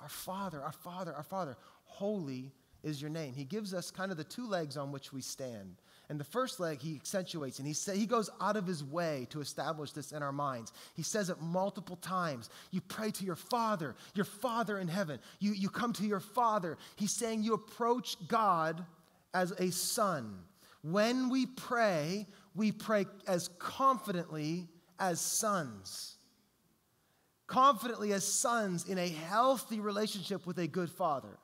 our 0.00 0.08
Father, 0.08 0.60
our 0.60 0.72
Father, 0.72 1.14
our 1.14 1.22
Father, 1.22 1.56
holy 1.84 2.50
is 2.82 3.00
your 3.00 3.10
name. 3.10 3.34
He 3.34 3.44
gives 3.44 3.72
us 3.72 3.92
kind 3.92 4.10
of 4.10 4.16
the 4.16 4.24
two 4.24 4.48
legs 4.48 4.76
on 4.76 4.90
which 4.90 5.12
we 5.12 5.20
stand. 5.20 5.76
And 6.10 6.18
the 6.18 6.24
first 6.24 6.58
leg 6.58 6.80
he 6.80 6.94
accentuates 6.94 7.58
and 7.58 7.68
he, 7.68 7.74
say, 7.74 7.96
he 7.96 8.06
goes 8.06 8.30
out 8.40 8.56
of 8.56 8.66
his 8.66 8.82
way 8.82 9.26
to 9.30 9.40
establish 9.40 9.92
this 9.92 10.12
in 10.12 10.22
our 10.22 10.32
minds. 10.32 10.72
He 10.94 11.02
says 11.02 11.28
it 11.28 11.40
multiple 11.42 11.96
times. 11.96 12.48
You 12.70 12.80
pray 12.80 13.10
to 13.10 13.24
your 13.24 13.36
Father, 13.36 13.94
your 14.14 14.24
Father 14.24 14.78
in 14.78 14.88
heaven. 14.88 15.20
You, 15.38 15.52
you 15.52 15.68
come 15.68 15.92
to 15.94 16.06
your 16.06 16.20
Father. 16.20 16.78
He's 16.96 17.12
saying 17.12 17.42
you 17.42 17.52
approach 17.52 18.16
God 18.26 18.84
as 19.34 19.52
a 19.52 19.70
son. 19.70 20.38
When 20.82 21.28
we 21.28 21.44
pray, 21.44 22.26
we 22.54 22.72
pray 22.72 23.06
as 23.26 23.48
confidently 23.58 24.68
as 24.98 25.20
sons. 25.20 26.16
Confidently 27.46 28.12
as 28.12 28.24
sons 28.24 28.88
in 28.88 28.98
a 28.98 29.08
healthy 29.08 29.80
relationship 29.80 30.46
with 30.46 30.58
a 30.58 30.66
good 30.66 30.90
father. 30.90 31.38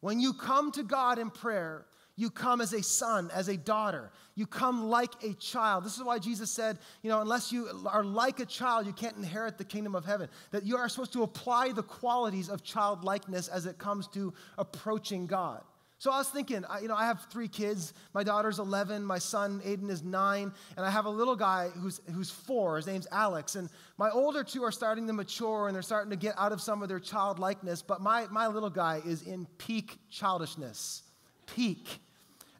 When 0.00 0.20
you 0.20 0.34
come 0.34 0.72
to 0.72 0.82
God 0.82 1.18
in 1.18 1.30
prayer, 1.30 1.86
you 2.16 2.30
come 2.30 2.62
as 2.62 2.72
a 2.72 2.82
son, 2.82 3.30
as 3.32 3.48
a 3.48 3.56
daughter. 3.56 4.10
You 4.34 4.46
come 4.46 4.88
like 4.88 5.12
a 5.22 5.34
child. 5.34 5.84
This 5.84 5.96
is 5.96 6.02
why 6.02 6.18
Jesus 6.18 6.50
said, 6.50 6.78
you 7.02 7.10
know, 7.10 7.20
unless 7.20 7.52
you 7.52 7.68
are 7.86 8.04
like 8.04 8.40
a 8.40 8.46
child, 8.46 8.86
you 8.86 8.92
can't 8.94 9.16
inherit 9.16 9.58
the 9.58 9.64
kingdom 9.64 9.94
of 9.94 10.06
heaven. 10.06 10.28
That 10.50 10.64
you 10.64 10.78
are 10.78 10.88
supposed 10.88 11.12
to 11.12 11.22
apply 11.22 11.72
the 11.72 11.82
qualities 11.82 12.48
of 12.48 12.62
childlikeness 12.62 13.48
as 13.48 13.66
it 13.66 13.76
comes 13.76 14.08
to 14.08 14.32
approaching 14.56 15.26
God. 15.26 15.62
So 15.98 16.10
I 16.10 16.18
was 16.18 16.28
thinking, 16.28 16.62
you 16.82 16.88
know, 16.88 16.94
I 16.94 17.06
have 17.06 17.26
three 17.30 17.48
kids. 17.48 17.94
My 18.12 18.22
daughter's 18.22 18.58
11, 18.58 19.02
my 19.02 19.18
son 19.18 19.62
Aiden 19.64 19.88
is 19.88 20.02
nine, 20.02 20.52
and 20.76 20.84
I 20.84 20.90
have 20.90 21.06
a 21.06 21.10
little 21.10 21.36
guy 21.36 21.68
who's, 21.68 22.02
who's 22.12 22.30
four. 22.30 22.76
His 22.76 22.86
name's 22.86 23.06
Alex. 23.10 23.56
And 23.56 23.70
my 23.96 24.10
older 24.10 24.44
two 24.44 24.62
are 24.62 24.72
starting 24.72 25.06
to 25.06 25.14
mature 25.14 25.68
and 25.68 25.74
they're 25.74 25.82
starting 25.82 26.10
to 26.10 26.16
get 26.16 26.34
out 26.38 26.52
of 26.52 26.60
some 26.60 26.82
of 26.82 26.88
their 26.88 27.00
childlikeness, 27.00 27.80
but 27.80 28.02
my, 28.02 28.26
my 28.30 28.46
little 28.46 28.70
guy 28.70 29.00
is 29.06 29.22
in 29.22 29.46
peak 29.56 29.98
childishness. 30.10 31.02
Peak. 31.46 32.00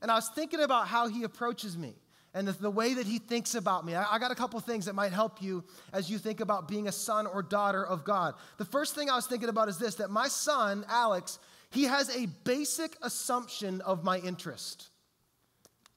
And 0.06 0.12
I 0.12 0.14
was 0.14 0.28
thinking 0.28 0.60
about 0.60 0.86
how 0.86 1.08
he 1.08 1.24
approaches 1.24 1.76
me 1.76 1.92
and 2.32 2.46
the, 2.46 2.52
the 2.52 2.70
way 2.70 2.94
that 2.94 3.06
he 3.06 3.18
thinks 3.18 3.56
about 3.56 3.84
me. 3.84 3.96
I, 3.96 4.14
I 4.14 4.18
got 4.20 4.30
a 4.30 4.36
couple 4.36 4.60
things 4.60 4.86
that 4.86 4.94
might 4.94 5.10
help 5.10 5.42
you 5.42 5.64
as 5.92 6.08
you 6.08 6.16
think 6.16 6.38
about 6.38 6.68
being 6.68 6.86
a 6.86 6.92
son 6.92 7.26
or 7.26 7.42
daughter 7.42 7.84
of 7.84 8.04
God. 8.04 8.34
The 8.58 8.64
first 8.64 8.94
thing 8.94 9.10
I 9.10 9.16
was 9.16 9.26
thinking 9.26 9.48
about 9.48 9.68
is 9.68 9.78
this 9.78 9.96
that 9.96 10.08
my 10.08 10.28
son, 10.28 10.84
Alex, 10.88 11.40
he 11.70 11.86
has 11.86 12.08
a 12.16 12.26
basic 12.44 12.96
assumption 13.02 13.80
of 13.80 14.04
my 14.04 14.18
interest. 14.18 14.90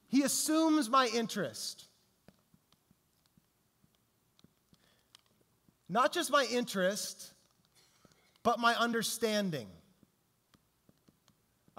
He 0.08 0.24
assumes 0.24 0.90
my 0.90 1.06
interest. 1.14 1.86
Not 5.88 6.12
just 6.12 6.32
my 6.32 6.48
interest, 6.52 7.32
but 8.42 8.58
my 8.58 8.74
understanding. 8.74 9.68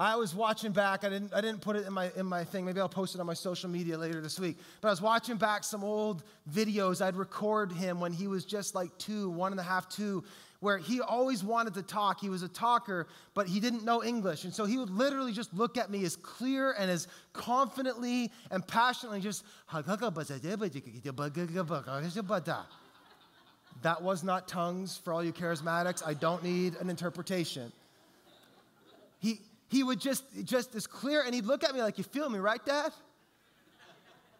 I 0.00 0.16
was 0.16 0.34
watching 0.34 0.72
back. 0.72 1.04
I 1.04 1.10
didn't, 1.10 1.34
I 1.34 1.42
didn't 1.42 1.60
put 1.60 1.76
it 1.76 1.86
in 1.86 1.92
my, 1.92 2.10
in 2.16 2.24
my 2.24 2.42
thing. 2.42 2.64
Maybe 2.64 2.80
I'll 2.80 2.88
post 2.88 3.14
it 3.14 3.20
on 3.20 3.26
my 3.26 3.34
social 3.34 3.68
media 3.68 3.98
later 3.98 4.22
this 4.22 4.40
week. 4.40 4.56
But 4.80 4.88
I 4.88 4.92
was 4.92 5.02
watching 5.02 5.36
back 5.36 5.62
some 5.62 5.84
old 5.84 6.22
videos. 6.50 7.04
I'd 7.04 7.16
record 7.16 7.70
him 7.70 8.00
when 8.00 8.10
he 8.10 8.26
was 8.26 8.46
just 8.46 8.74
like 8.74 8.96
two, 8.96 9.28
one 9.28 9.52
and 9.52 9.60
a 9.60 9.62
half, 9.62 9.90
two, 9.90 10.24
where 10.60 10.78
he 10.78 11.02
always 11.02 11.44
wanted 11.44 11.74
to 11.74 11.82
talk. 11.82 12.18
He 12.18 12.30
was 12.30 12.42
a 12.42 12.48
talker, 12.48 13.08
but 13.34 13.46
he 13.46 13.60
didn't 13.60 13.84
know 13.84 14.02
English. 14.02 14.44
And 14.44 14.54
so 14.54 14.64
he 14.64 14.78
would 14.78 14.88
literally 14.88 15.32
just 15.32 15.52
look 15.52 15.76
at 15.76 15.90
me 15.90 16.02
as 16.06 16.16
clear 16.16 16.72
and 16.78 16.90
as 16.90 17.06
confidently 17.34 18.32
and 18.50 18.66
passionately 18.66 19.20
just. 19.20 19.44
That 23.82 24.00
was 24.00 24.24
not 24.24 24.48
tongues 24.48 24.96
for 24.96 25.12
all 25.12 25.22
you 25.22 25.34
charismatics. 25.34 26.02
I 26.06 26.14
don't 26.14 26.42
need 26.42 26.76
an 26.76 26.88
interpretation. 26.88 27.70
He, 29.70 29.82
would 29.82 30.00
just, 30.00 30.24
just 30.44 30.74
as 30.74 30.86
clear, 30.86 31.22
and 31.22 31.34
he'd 31.34 31.46
look 31.46 31.64
at 31.64 31.72
me 31.74 31.80
like, 31.80 31.96
You 31.96 32.04
feel 32.04 32.28
me, 32.28 32.38
right, 32.38 32.64
Dad? 32.64 32.92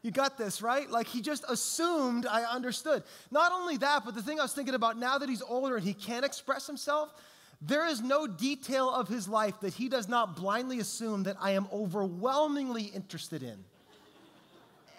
You 0.02 0.10
got 0.10 0.38
this, 0.38 0.62
right? 0.62 0.90
Like 0.90 1.06
he 1.06 1.20
just 1.20 1.44
assumed 1.48 2.26
I 2.26 2.44
understood. 2.44 3.02
Not 3.30 3.52
only 3.52 3.76
that, 3.78 4.04
but 4.04 4.14
the 4.14 4.22
thing 4.22 4.40
I 4.40 4.42
was 4.42 4.54
thinking 4.54 4.74
about 4.74 4.98
now 4.98 5.18
that 5.18 5.28
he's 5.28 5.42
older 5.42 5.76
and 5.76 5.84
he 5.84 5.92
can't 5.92 6.24
express 6.24 6.66
himself, 6.66 7.12
there 7.60 7.86
is 7.86 8.00
no 8.00 8.26
detail 8.26 8.88
of 8.88 9.08
his 9.08 9.28
life 9.28 9.60
that 9.60 9.74
he 9.74 9.90
does 9.90 10.08
not 10.08 10.36
blindly 10.36 10.78
assume 10.78 11.24
that 11.24 11.36
I 11.38 11.50
am 11.50 11.68
overwhelmingly 11.70 12.84
interested 12.84 13.42
in. 13.42 13.62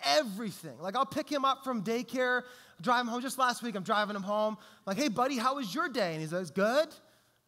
Everything. 0.03 0.79
Like 0.79 0.95
I'll 0.95 1.05
pick 1.05 1.27
him 1.27 1.45
up 1.45 1.63
from 1.63 1.83
daycare, 1.83 2.43
drive 2.79 3.01
him 3.01 3.07
home. 3.07 3.21
Just 3.21 3.39
last 3.39 3.63
week, 3.63 3.75
I'm 3.75 3.83
driving 3.83 4.15
him 4.15 4.23
home. 4.23 4.57
like, 4.85 4.97
hey, 4.97 5.07
buddy, 5.07 5.37
how 5.37 5.55
was 5.55 5.73
your 5.73 5.89
day? 5.89 6.13
And 6.13 6.21
he 6.21 6.27
says, 6.27 6.51
good. 6.51 6.89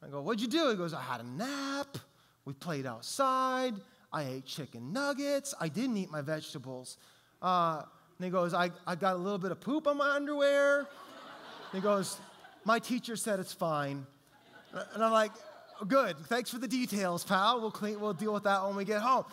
I 0.04 0.10
go, 0.10 0.22
what'd 0.22 0.42
you 0.42 0.48
do? 0.48 0.72
He 0.72 0.76
goes, 0.76 0.94
I 0.94 1.02
had 1.02 1.22
a 1.22 1.24
nap. 1.24 1.98
We 2.46 2.54
played 2.54 2.86
outside. 2.86 3.76
I 4.12 4.24
ate 4.24 4.46
chicken 4.46 4.94
nuggets. 4.94 5.54
I 5.60 5.70
didn't 5.70 5.98
eat 5.98 6.12
my 6.12 6.22
vegetables. 6.22 6.98
Uh, 7.42 7.84
and 8.18 8.26
he 8.26 8.30
goes, 8.32 8.54
I, 8.54 8.72
I 8.86 8.96
got 8.96 9.16
a 9.16 9.18
little 9.18 9.40
bit 9.40 9.52
of 9.52 9.60
poop 9.60 9.88
on 9.88 9.98
my 9.98 10.12
underwear. 10.12 10.80
And 10.80 10.88
he 11.74 11.80
goes, 11.80 12.18
My 12.64 12.80
teacher 12.80 13.16
said 13.16 13.40
it's 13.40 13.54
fine. 13.54 14.06
And 14.94 15.04
I'm 15.04 15.12
like, 15.12 15.32
Good. 15.88 16.18
Thanks 16.28 16.50
for 16.50 16.60
the 16.60 16.68
details, 16.68 17.24
pal. 17.24 17.60
We'll, 17.60 17.72
clean, 17.72 18.00
we'll 18.00 18.14
deal 18.14 18.34
with 18.34 18.44
that 18.44 18.64
when 18.66 18.76
we 18.76 18.86
get 18.86 19.02
home. 19.02 19.26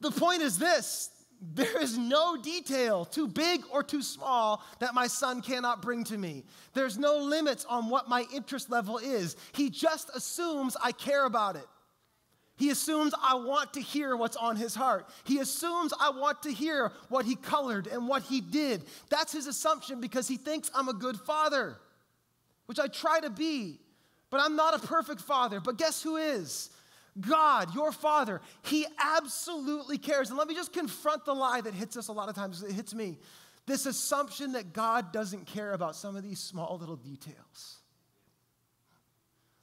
The 0.00 0.10
point 0.10 0.42
is 0.42 0.58
this 0.58 1.10
there 1.40 1.80
is 1.80 1.98
no 1.98 2.36
detail, 2.36 3.04
too 3.04 3.28
big 3.28 3.62
or 3.70 3.82
too 3.82 4.02
small, 4.02 4.62
that 4.80 4.94
my 4.94 5.06
son 5.06 5.42
cannot 5.42 5.82
bring 5.82 6.04
to 6.04 6.18
me. 6.18 6.44
There's 6.74 6.98
no 6.98 7.18
limits 7.18 7.64
on 7.66 7.88
what 7.90 8.08
my 8.08 8.24
interest 8.34 8.70
level 8.70 8.98
is. 8.98 9.36
He 9.52 9.70
just 9.70 10.10
assumes 10.14 10.76
I 10.82 10.92
care 10.92 11.24
about 11.24 11.56
it. 11.56 11.66
He 12.56 12.70
assumes 12.70 13.12
I 13.22 13.34
want 13.34 13.74
to 13.74 13.80
hear 13.80 14.16
what's 14.16 14.36
on 14.36 14.56
his 14.56 14.74
heart. 14.74 15.06
He 15.24 15.40
assumes 15.40 15.92
I 16.00 16.10
want 16.10 16.42
to 16.44 16.52
hear 16.52 16.90
what 17.10 17.26
he 17.26 17.36
colored 17.36 17.86
and 17.86 18.08
what 18.08 18.22
he 18.22 18.40
did. 18.40 18.84
That's 19.10 19.32
his 19.32 19.46
assumption 19.46 20.00
because 20.00 20.26
he 20.26 20.38
thinks 20.38 20.70
I'm 20.74 20.88
a 20.88 20.94
good 20.94 21.18
father, 21.20 21.76
which 22.64 22.78
I 22.78 22.86
try 22.86 23.20
to 23.20 23.30
be. 23.30 23.80
But 24.30 24.40
I'm 24.40 24.56
not 24.56 24.74
a 24.74 24.86
perfect 24.86 25.20
father. 25.20 25.60
But 25.60 25.78
guess 25.78 26.02
who 26.02 26.16
is? 26.16 26.70
God, 27.20 27.74
your 27.74 27.92
Father, 27.92 28.40
He 28.62 28.86
absolutely 28.98 29.98
cares. 29.98 30.28
And 30.28 30.38
let 30.38 30.48
me 30.48 30.54
just 30.54 30.72
confront 30.72 31.24
the 31.24 31.34
lie 31.34 31.60
that 31.60 31.74
hits 31.74 31.96
us 31.96 32.08
a 32.08 32.12
lot 32.12 32.28
of 32.28 32.34
times. 32.34 32.62
It 32.62 32.72
hits 32.72 32.94
me. 32.94 33.18
This 33.66 33.86
assumption 33.86 34.52
that 34.52 34.72
God 34.72 35.12
doesn't 35.12 35.46
care 35.46 35.72
about 35.72 35.96
some 35.96 36.14
of 36.14 36.22
these 36.22 36.38
small 36.38 36.78
little 36.78 36.96
details. 36.96 37.78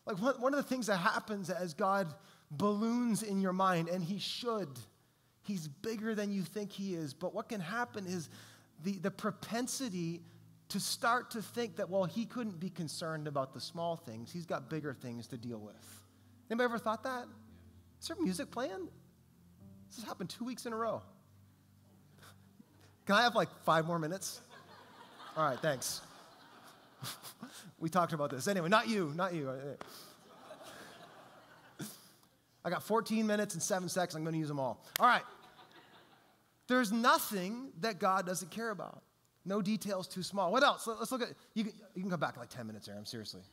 Like 0.06 0.22
one, 0.22 0.36
one 0.42 0.54
of 0.54 0.58
the 0.58 0.68
things 0.68 0.88
that 0.88 0.98
happens 0.98 1.50
as 1.50 1.74
God 1.74 2.14
balloons 2.52 3.24
in 3.24 3.40
your 3.40 3.54
mind, 3.54 3.88
and 3.88 4.04
He 4.04 4.20
should, 4.20 4.70
He's 5.44 5.68
bigger 5.68 6.16
than 6.16 6.32
you 6.32 6.42
think 6.42 6.72
He 6.72 6.96
is. 6.96 7.14
But 7.14 7.34
what 7.34 7.50
can 7.50 7.62
happen 7.62 8.06
is 8.06 8.30
the, 8.84 8.98
the 9.00 9.12
propensity 9.12 10.22
to 10.70 10.80
start 10.80 11.32
to 11.32 11.42
think 11.42 11.78
that, 11.78 11.90
well, 11.90 12.06
He 12.06 12.26
couldn't 12.26 12.60
be 12.60 12.70
concerned 12.70 13.28
about 13.28 13.54
the 13.54 13.62
small 13.62 13.96
things, 13.96 14.32
He's 14.32 14.46
got 14.46 14.70
bigger 14.70 14.94
things 14.94 15.28
to 15.28 15.38
deal 15.38 15.60
with. 15.60 16.02
Anybody 16.50 16.66
ever 16.66 16.78
thought 16.78 17.04
that? 17.04 17.26
Is 18.04 18.10
there 18.10 18.18
music 18.20 18.52
playing? 18.52 18.90
This 19.88 19.96
has 19.96 20.04
happened 20.04 20.30
two 20.30 20.44
weeks 20.44 20.66
in 20.66 20.74
a 20.74 20.76
row. 20.76 21.02
Can 23.06 23.16
I 23.16 23.22
have 23.22 23.34
like 23.34 23.48
five 23.64 23.88
more 23.88 23.98
minutes? 23.98 24.42
All 25.38 25.46
right, 25.46 25.58
thanks. 25.60 26.02
we 27.80 27.88
talked 27.88 28.12
about 28.12 28.30
this. 28.30 28.50
Anyway, 28.50 28.68
not 28.68 28.90
you, 28.90 29.14
not 29.16 29.34
you. 29.34 29.50
I 32.66 32.70
got 32.70 32.84
14 32.84 33.26
minutes 33.26 33.54
and 33.54 33.64
seven 33.64 33.88
seconds. 33.88 34.18
I'm 34.18 34.24
going 34.24 34.34
to 34.34 34.40
use 34.40 34.50
them 34.50 34.60
all. 34.60 34.84
All 35.00 35.08
right. 35.08 35.24
There's 36.68 36.92
nothing 36.92 37.70
that 37.80 38.00
God 38.00 38.26
doesn't 38.26 38.52
care 38.52 38.72
about. 38.72 39.02
No 39.46 39.62
details 39.62 40.10
too 40.10 40.24
small. 40.24 40.52
What 40.52 40.64
else? 40.64 40.86
Let's 40.88 41.14
look 41.14 41.22
at, 41.22 41.30
you 41.54 41.64
can, 41.64 41.74
you 41.96 42.02
can 42.02 42.12
come 42.12 42.20
back 42.20 42.36
in 42.36 42.42
like 42.42 42.50
10 42.50 42.68
minutes, 42.68 42.90
Aaron, 42.90 43.06
seriously. 43.06 43.44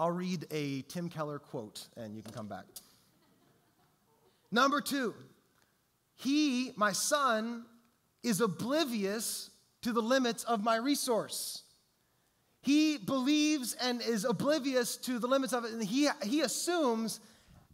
I'll 0.00 0.10
read 0.10 0.46
a 0.50 0.80
Tim 0.88 1.10
Keller 1.10 1.38
quote 1.38 1.86
and 1.94 2.16
you 2.16 2.22
can 2.22 2.32
come 2.32 2.46
back. 2.46 2.64
Number 4.50 4.80
two, 4.80 5.12
he, 6.16 6.72
my 6.74 6.92
son, 6.92 7.66
is 8.22 8.40
oblivious 8.40 9.50
to 9.82 9.92
the 9.92 10.00
limits 10.00 10.42
of 10.44 10.64
my 10.64 10.76
resource. 10.76 11.64
He 12.62 12.96
believes 12.96 13.74
and 13.74 14.00
is 14.00 14.24
oblivious 14.24 14.96
to 14.98 15.18
the 15.18 15.26
limits 15.26 15.52
of 15.52 15.66
it, 15.66 15.72
and 15.72 15.84
he, 15.84 16.08
he 16.22 16.40
assumes 16.40 17.20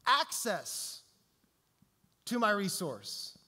access 0.05 1.03
to 2.25 2.41
my 2.41 2.51
resource. 2.51 3.39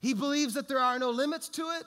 He 0.00 0.12
believes 0.12 0.52
that 0.54 0.68
there 0.68 0.78
are 0.78 0.98
no 0.98 1.08
limits 1.08 1.48
to 1.50 1.62
it, 1.62 1.84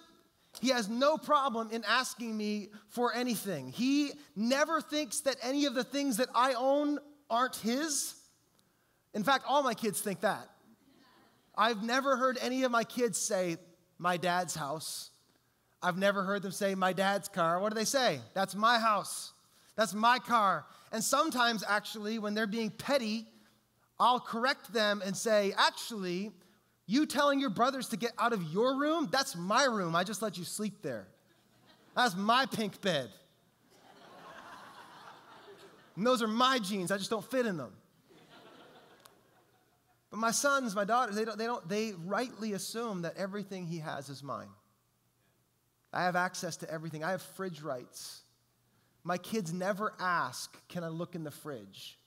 he 0.60 0.70
has 0.70 0.90
no 0.90 1.18
problem 1.18 1.70
in 1.72 1.84
asking 1.88 2.36
me 2.36 2.70
for 2.90 3.14
anything. 3.14 3.72
He 3.72 4.12
never 4.36 4.82
thinks 4.82 5.22
that 5.22 5.38
any 5.42 5.66
of 5.66 5.74
the 5.74 5.84
things 5.84 6.18
that 6.18 6.30
I 6.36 6.54
own 6.54 7.00
aren't 7.30 7.56
his. 7.56 8.16
In 9.14 9.24
fact, 9.24 9.46
all 9.48 9.64
my 9.64 9.74
kids 9.74 10.02
think 10.02 10.22
that. 10.22 10.50
I've 11.58 11.84
never 11.84 12.18
heard 12.18 12.38
any 12.42 12.64
of 12.64 12.72
my 12.72 12.84
kids 12.84 13.18
say, 13.18 13.58
my 13.98 14.18
dad's 14.18 14.56
house. 14.56 15.10
I've 15.82 15.98
never 15.98 16.24
heard 16.24 16.42
them 16.42 16.52
say, 16.52 16.76
my 16.76 16.94
dad's 16.94 17.28
car. 17.28 17.60
What 17.60 17.70
do 17.70 17.76
they 17.76 17.86
say? 17.86 18.20
That's 18.34 18.56
my 18.56 18.78
house. 18.78 19.34
That's 19.76 19.94
my 19.94 20.20
car. 20.20 20.66
And 20.92 21.04
sometimes, 21.04 21.64
actually, 21.68 22.20
when 22.20 22.34
they're 22.34 22.48
being 22.48 22.70
petty, 22.70 23.26
I'll 24.00 24.20
correct 24.20 24.74
them 24.74 25.02
and 25.06 25.16
say, 25.16 25.54
actually, 25.58 26.32
you 26.92 27.06
telling 27.06 27.40
your 27.40 27.50
brothers 27.50 27.88
to 27.90 27.98
get 27.98 28.12
out 28.20 28.34
of 28.34 28.44
your 28.52 28.78
room? 28.78 29.08
That's 29.10 29.36
my 29.36 29.64
room. 29.64 29.96
I 29.96 30.04
just 30.04 30.22
let 30.22 30.38
you 30.38 30.44
sleep 30.44 30.82
there. 30.82 31.08
That's 31.96 32.16
my 32.16 32.46
pink 32.46 32.82
bed. 32.82 33.10
And 35.96 36.06
those 36.06 36.22
are 36.22 36.28
my 36.28 36.60
jeans. 36.60 36.92
I 36.92 36.98
just 36.98 37.10
don't 37.10 37.24
fit 37.24 37.46
in 37.46 37.58
them. 37.58 37.72
But 40.10 40.20
my 40.20 40.32
sons, 40.32 40.76
my 40.76 40.84
daughters, 40.84 41.16
they 41.16 41.24
don't, 41.24 41.38
they 41.38 41.46
don't, 41.46 41.68
they 41.70 41.94
rightly 42.06 42.54
assume 42.54 43.04
that 43.04 43.16
everything 43.16 43.66
he 43.66 43.80
has 43.80 44.10
is 44.10 44.22
mine. 44.22 44.50
I 45.94 46.04
have 46.04 46.18
access 46.18 46.58
to 46.58 46.70
everything. 46.70 47.04
I 47.04 47.12
have 47.12 47.22
fridge 47.22 47.62
rights. 47.62 48.22
My 49.04 49.18
kids 49.18 49.54
never 49.54 49.94
ask, 50.00 50.58
Can 50.68 50.84
I 50.84 50.90
look 50.90 51.16
in 51.16 51.24
the 51.24 51.32
fridge? 51.32 51.98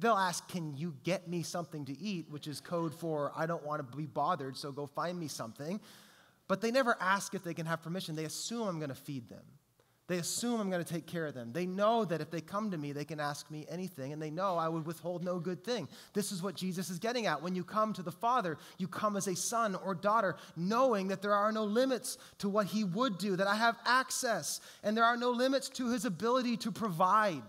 They'll 0.00 0.14
ask, 0.14 0.48
Can 0.48 0.76
you 0.76 0.94
get 1.04 1.28
me 1.28 1.42
something 1.42 1.84
to 1.84 1.98
eat? 1.98 2.26
which 2.30 2.46
is 2.46 2.60
code 2.60 2.94
for, 2.94 3.32
I 3.36 3.46
don't 3.46 3.64
want 3.64 3.88
to 3.90 3.96
be 3.96 4.06
bothered, 4.06 4.56
so 4.56 4.72
go 4.72 4.86
find 4.86 5.18
me 5.18 5.28
something. 5.28 5.80
But 6.48 6.60
they 6.60 6.72
never 6.72 6.96
ask 7.00 7.34
if 7.34 7.44
they 7.44 7.54
can 7.54 7.66
have 7.66 7.82
permission. 7.82 8.16
They 8.16 8.24
assume 8.24 8.66
I'm 8.66 8.78
going 8.78 8.88
to 8.88 8.94
feed 8.96 9.28
them. 9.28 9.44
They 10.08 10.18
assume 10.18 10.60
I'm 10.60 10.70
going 10.70 10.82
to 10.82 10.92
take 10.92 11.06
care 11.06 11.26
of 11.26 11.34
them. 11.34 11.52
They 11.52 11.66
know 11.66 12.04
that 12.04 12.20
if 12.20 12.32
they 12.32 12.40
come 12.40 12.72
to 12.72 12.76
me, 12.76 12.90
they 12.90 13.04
can 13.04 13.20
ask 13.20 13.48
me 13.48 13.64
anything, 13.68 14.12
and 14.12 14.20
they 14.20 14.32
know 14.32 14.56
I 14.56 14.68
would 14.68 14.84
withhold 14.84 15.22
no 15.22 15.38
good 15.38 15.62
thing. 15.62 15.86
This 16.14 16.32
is 16.32 16.42
what 16.42 16.56
Jesus 16.56 16.90
is 16.90 16.98
getting 16.98 17.26
at. 17.26 17.40
When 17.40 17.54
you 17.54 17.62
come 17.62 17.92
to 17.92 18.02
the 18.02 18.10
Father, 18.10 18.58
you 18.78 18.88
come 18.88 19.16
as 19.16 19.28
a 19.28 19.36
son 19.36 19.76
or 19.76 19.94
daughter, 19.94 20.34
knowing 20.56 21.06
that 21.08 21.22
there 21.22 21.34
are 21.34 21.52
no 21.52 21.62
limits 21.62 22.18
to 22.38 22.48
what 22.48 22.66
He 22.66 22.82
would 22.82 23.18
do, 23.18 23.36
that 23.36 23.46
I 23.46 23.54
have 23.54 23.78
access, 23.86 24.60
and 24.82 24.96
there 24.96 25.04
are 25.04 25.16
no 25.16 25.30
limits 25.30 25.68
to 25.68 25.92
His 25.92 26.04
ability 26.04 26.56
to 26.56 26.72
provide. 26.72 27.44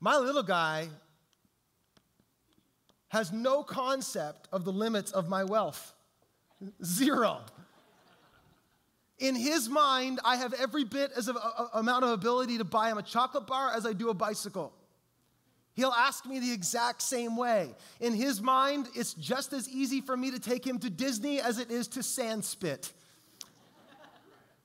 My 0.00 0.16
little 0.16 0.42
guy 0.42 0.88
has 3.08 3.32
no 3.32 3.62
concept 3.62 4.48
of 4.52 4.64
the 4.64 4.72
limits 4.72 5.10
of 5.12 5.28
my 5.28 5.44
wealth. 5.44 5.94
Zero. 6.84 7.40
In 9.18 9.34
his 9.34 9.68
mind, 9.68 10.20
I 10.24 10.36
have 10.36 10.52
every 10.54 10.84
bit 10.84 11.10
as 11.16 11.26
of 11.26 11.36
a, 11.36 11.78
amount 11.78 12.04
of 12.04 12.10
ability 12.10 12.58
to 12.58 12.64
buy 12.64 12.90
him 12.90 12.98
a 12.98 13.02
chocolate 13.02 13.46
bar 13.46 13.72
as 13.74 13.84
I 13.84 13.92
do 13.92 14.10
a 14.10 14.14
bicycle. 14.14 14.72
He'll 15.74 15.90
ask 15.90 16.26
me 16.26 16.38
the 16.40 16.52
exact 16.52 17.02
same 17.02 17.36
way. 17.36 17.74
In 18.00 18.12
his 18.12 18.40
mind, 18.42 18.88
it's 18.94 19.14
just 19.14 19.52
as 19.52 19.68
easy 19.68 20.00
for 20.00 20.16
me 20.16 20.30
to 20.32 20.40
take 20.40 20.66
him 20.66 20.78
to 20.80 20.90
Disney 20.90 21.40
as 21.40 21.58
it 21.58 21.70
is 21.70 21.88
to 21.88 22.00
Sandspit. 22.00 22.92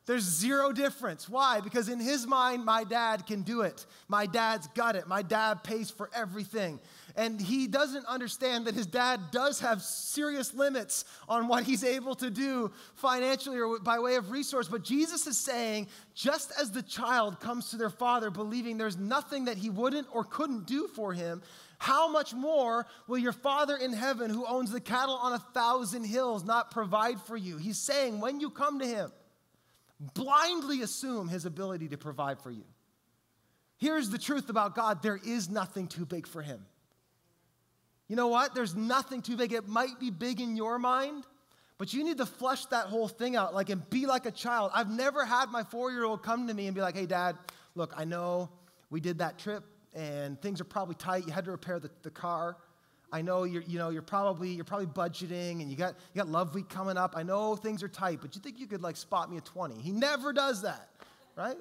There's 0.05 0.23
zero 0.23 0.73
difference. 0.73 1.29
Why? 1.29 1.61
Because 1.61 1.87
in 1.87 1.99
his 1.99 2.27
mind, 2.27 2.65
my 2.65 2.83
dad 2.83 3.25
can 3.25 3.41
do 3.41 3.61
it. 3.61 3.85
My 4.09 4.25
dad's 4.25 4.67
got 4.75 4.97
it. 4.97 5.07
My 5.07 5.21
dad 5.21 5.63
pays 5.63 5.89
for 5.89 6.09
everything. 6.13 6.81
And 7.15 7.39
he 7.39 7.67
doesn't 7.67 8.05
understand 8.05 8.65
that 8.65 8.75
his 8.75 8.85
dad 8.85 9.19
does 9.31 9.61
have 9.61 9.81
serious 9.81 10.53
limits 10.53 11.05
on 11.29 11.47
what 11.47 11.63
he's 11.63 11.85
able 11.85 12.15
to 12.15 12.29
do 12.29 12.71
financially 12.95 13.59
or 13.59 13.79
by 13.79 13.99
way 13.99 14.15
of 14.15 14.29
resource. 14.29 14.67
But 14.67 14.83
Jesus 14.83 15.25
is 15.25 15.37
saying, 15.37 15.87
just 16.13 16.51
as 16.59 16.71
the 16.71 16.81
child 16.81 17.39
comes 17.39 17.69
to 17.69 17.77
their 17.77 17.89
father 17.89 18.29
believing 18.29 18.77
there's 18.77 18.97
nothing 18.97 19.45
that 19.45 19.57
he 19.57 19.69
wouldn't 19.69 20.07
or 20.11 20.25
couldn't 20.25 20.65
do 20.65 20.89
for 20.89 21.13
him, 21.13 21.41
how 21.77 22.09
much 22.09 22.33
more 22.33 22.87
will 23.07 23.17
your 23.17 23.33
Father 23.33 23.75
in 23.75 23.91
heaven, 23.91 24.29
who 24.29 24.45
owns 24.45 24.71
the 24.71 24.79
cattle 24.79 25.15
on 25.15 25.33
a 25.33 25.39
thousand 25.39 26.05
hills, 26.05 26.45
not 26.45 26.71
provide 26.71 27.19
for 27.21 27.35
you? 27.35 27.57
He's 27.57 27.77
saying, 27.77 28.21
when 28.21 28.39
you 28.39 28.49
come 28.49 28.79
to 28.79 28.85
him, 28.85 29.11
blindly 30.13 30.81
assume 30.81 31.27
his 31.27 31.45
ability 31.45 31.89
to 31.89 31.97
provide 31.97 32.41
for 32.41 32.51
you. 32.51 32.65
Here's 33.77 34.09
the 34.09 34.17
truth 34.17 34.49
about 34.49 34.75
God 34.75 35.01
there 35.01 35.19
is 35.25 35.49
nothing 35.49 35.87
too 35.87 36.05
big 36.05 36.27
for 36.27 36.41
him. 36.41 36.65
You 38.07 38.15
know 38.15 38.27
what? 38.27 38.53
There's 38.53 38.75
nothing 38.75 39.21
too 39.21 39.37
big. 39.37 39.53
It 39.53 39.67
might 39.67 39.99
be 39.99 40.11
big 40.11 40.39
in 40.39 40.55
your 40.55 40.77
mind, 40.77 41.25
but 41.77 41.93
you 41.93 42.03
need 42.03 42.17
to 42.17 42.25
flush 42.25 42.65
that 42.67 42.87
whole 42.87 43.07
thing 43.07 43.35
out 43.35 43.53
like 43.53 43.69
and 43.69 43.89
be 43.89 44.05
like 44.05 44.25
a 44.25 44.31
child. 44.31 44.71
I've 44.73 44.89
never 44.89 45.25
had 45.25 45.49
my 45.49 45.63
4-year-old 45.63 46.21
come 46.21 46.47
to 46.47 46.53
me 46.53 46.67
and 46.67 46.75
be 46.75 46.81
like, 46.81 46.95
"Hey 46.95 47.05
dad, 47.05 47.37
look, 47.75 47.93
I 47.95 48.05
know 48.05 48.49
we 48.89 48.99
did 48.99 49.19
that 49.19 49.39
trip 49.39 49.63
and 49.95 50.41
things 50.41 50.59
are 50.61 50.65
probably 50.65 50.95
tight. 50.95 51.25
You 51.25 51.33
had 51.33 51.45
to 51.45 51.51
repair 51.51 51.79
the, 51.79 51.89
the 52.01 52.11
car. 52.11 52.57
I 53.13 53.21
know 53.21 53.43
you're, 53.43 53.61
you 53.61 53.77
know, 53.77 53.89
you're 53.89 54.01
probably, 54.01 54.49
you're 54.49 54.65
probably 54.65 54.87
budgeting 54.87 55.61
and 55.61 55.69
you 55.69 55.77
got, 55.77 55.93
you 56.13 56.19
got 56.19 56.27
love 56.27 56.55
week 56.55 56.67
coming 56.67 56.97
up. 56.97 57.13
I 57.15 57.21
know 57.21 57.55
things 57.55 57.83
are 57.83 57.87
tight, 57.87 58.19
but 58.21 58.35
you 58.35 58.41
think 58.41 58.59
you 58.59 58.65
could 58.65 58.81
like 58.81 58.97
spot 58.97 59.29
me 59.29 59.37
a 59.37 59.41
20. 59.41 59.79
He 59.79 59.91
never 59.91 60.33
does 60.33 60.63
that, 60.63 60.89
right? 61.37 61.57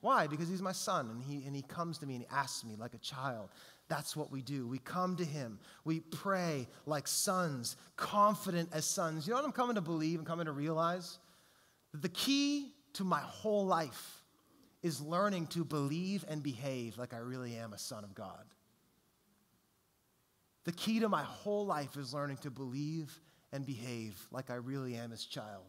Why? 0.00 0.28
Because 0.28 0.48
he's 0.48 0.62
my 0.62 0.70
son 0.70 1.10
and 1.10 1.20
he, 1.20 1.44
and 1.44 1.56
he 1.56 1.62
comes 1.62 1.98
to 1.98 2.06
me 2.06 2.14
and 2.14 2.22
he 2.22 2.28
asks 2.30 2.64
me 2.64 2.76
like 2.78 2.94
a 2.94 2.98
child. 2.98 3.48
That's 3.88 4.16
what 4.16 4.30
we 4.30 4.42
do. 4.42 4.68
We 4.68 4.78
come 4.78 5.16
to 5.16 5.24
him. 5.24 5.58
We 5.84 6.00
pray 6.00 6.68
like 6.86 7.08
sons, 7.08 7.76
confident 7.96 8.68
as 8.72 8.84
sons. 8.84 9.26
You 9.26 9.32
know 9.32 9.40
what 9.40 9.44
I'm 9.44 9.52
coming 9.52 9.74
to 9.74 9.80
believe 9.80 10.20
and 10.20 10.26
coming 10.26 10.46
to 10.46 10.52
realize? 10.52 11.18
That 11.90 12.02
the 12.02 12.10
key 12.10 12.74
to 12.94 13.04
my 13.04 13.20
whole 13.20 13.66
life 13.66 14.22
is 14.84 15.00
learning 15.00 15.48
to 15.48 15.64
believe 15.64 16.24
and 16.28 16.44
behave 16.44 16.96
like 16.96 17.12
I 17.12 17.18
really 17.18 17.56
am 17.56 17.72
a 17.72 17.78
son 17.78 18.04
of 18.04 18.14
God. 18.14 18.44
The 20.64 20.72
key 20.72 21.00
to 21.00 21.08
my 21.08 21.22
whole 21.22 21.66
life 21.66 21.96
is 21.96 22.14
learning 22.14 22.38
to 22.38 22.50
believe 22.50 23.20
and 23.52 23.66
behave 23.66 24.26
like 24.30 24.50
I 24.50 24.54
really 24.54 24.94
am 24.94 25.10
his 25.10 25.24
child. 25.24 25.64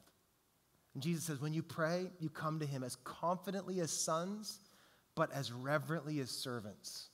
And 0.94 1.02
Jesus 1.02 1.24
says, 1.24 1.41
when 1.41 1.54
you 1.54 1.64
pray, 1.64 2.12
you 2.20 2.30
come 2.30 2.60
to 2.60 2.66
him 2.66 2.84
as 2.84 2.96
confidently 2.98 3.80
as 3.80 3.91
sons, 3.91 4.60
but 5.16 5.32
as 5.34 5.52
reverently 5.52 6.20
as 6.20 6.30
servants. 6.30 7.08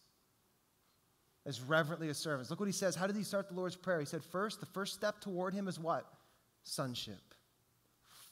As 1.45 1.61
reverently 1.61 2.09
as 2.09 2.17
servants. 2.17 2.49
Look 2.49 2.59
what 2.59 2.65
he 2.65 2.73
says. 2.73 2.95
How 2.95 3.07
did 3.07 3.15
he 3.15 3.23
start 3.23 3.47
the 3.47 3.55
Lord's 3.55 3.77
Prayer? 3.77 4.01
He 4.01 4.05
said, 4.05 4.23
first, 4.23 4.59
the 4.59 4.65
first 4.65 4.93
step 4.93 5.21
toward 5.21 5.53
him 5.53 5.67
is 5.67 5.79
what? 5.79 6.05
Sonship. 6.63 7.33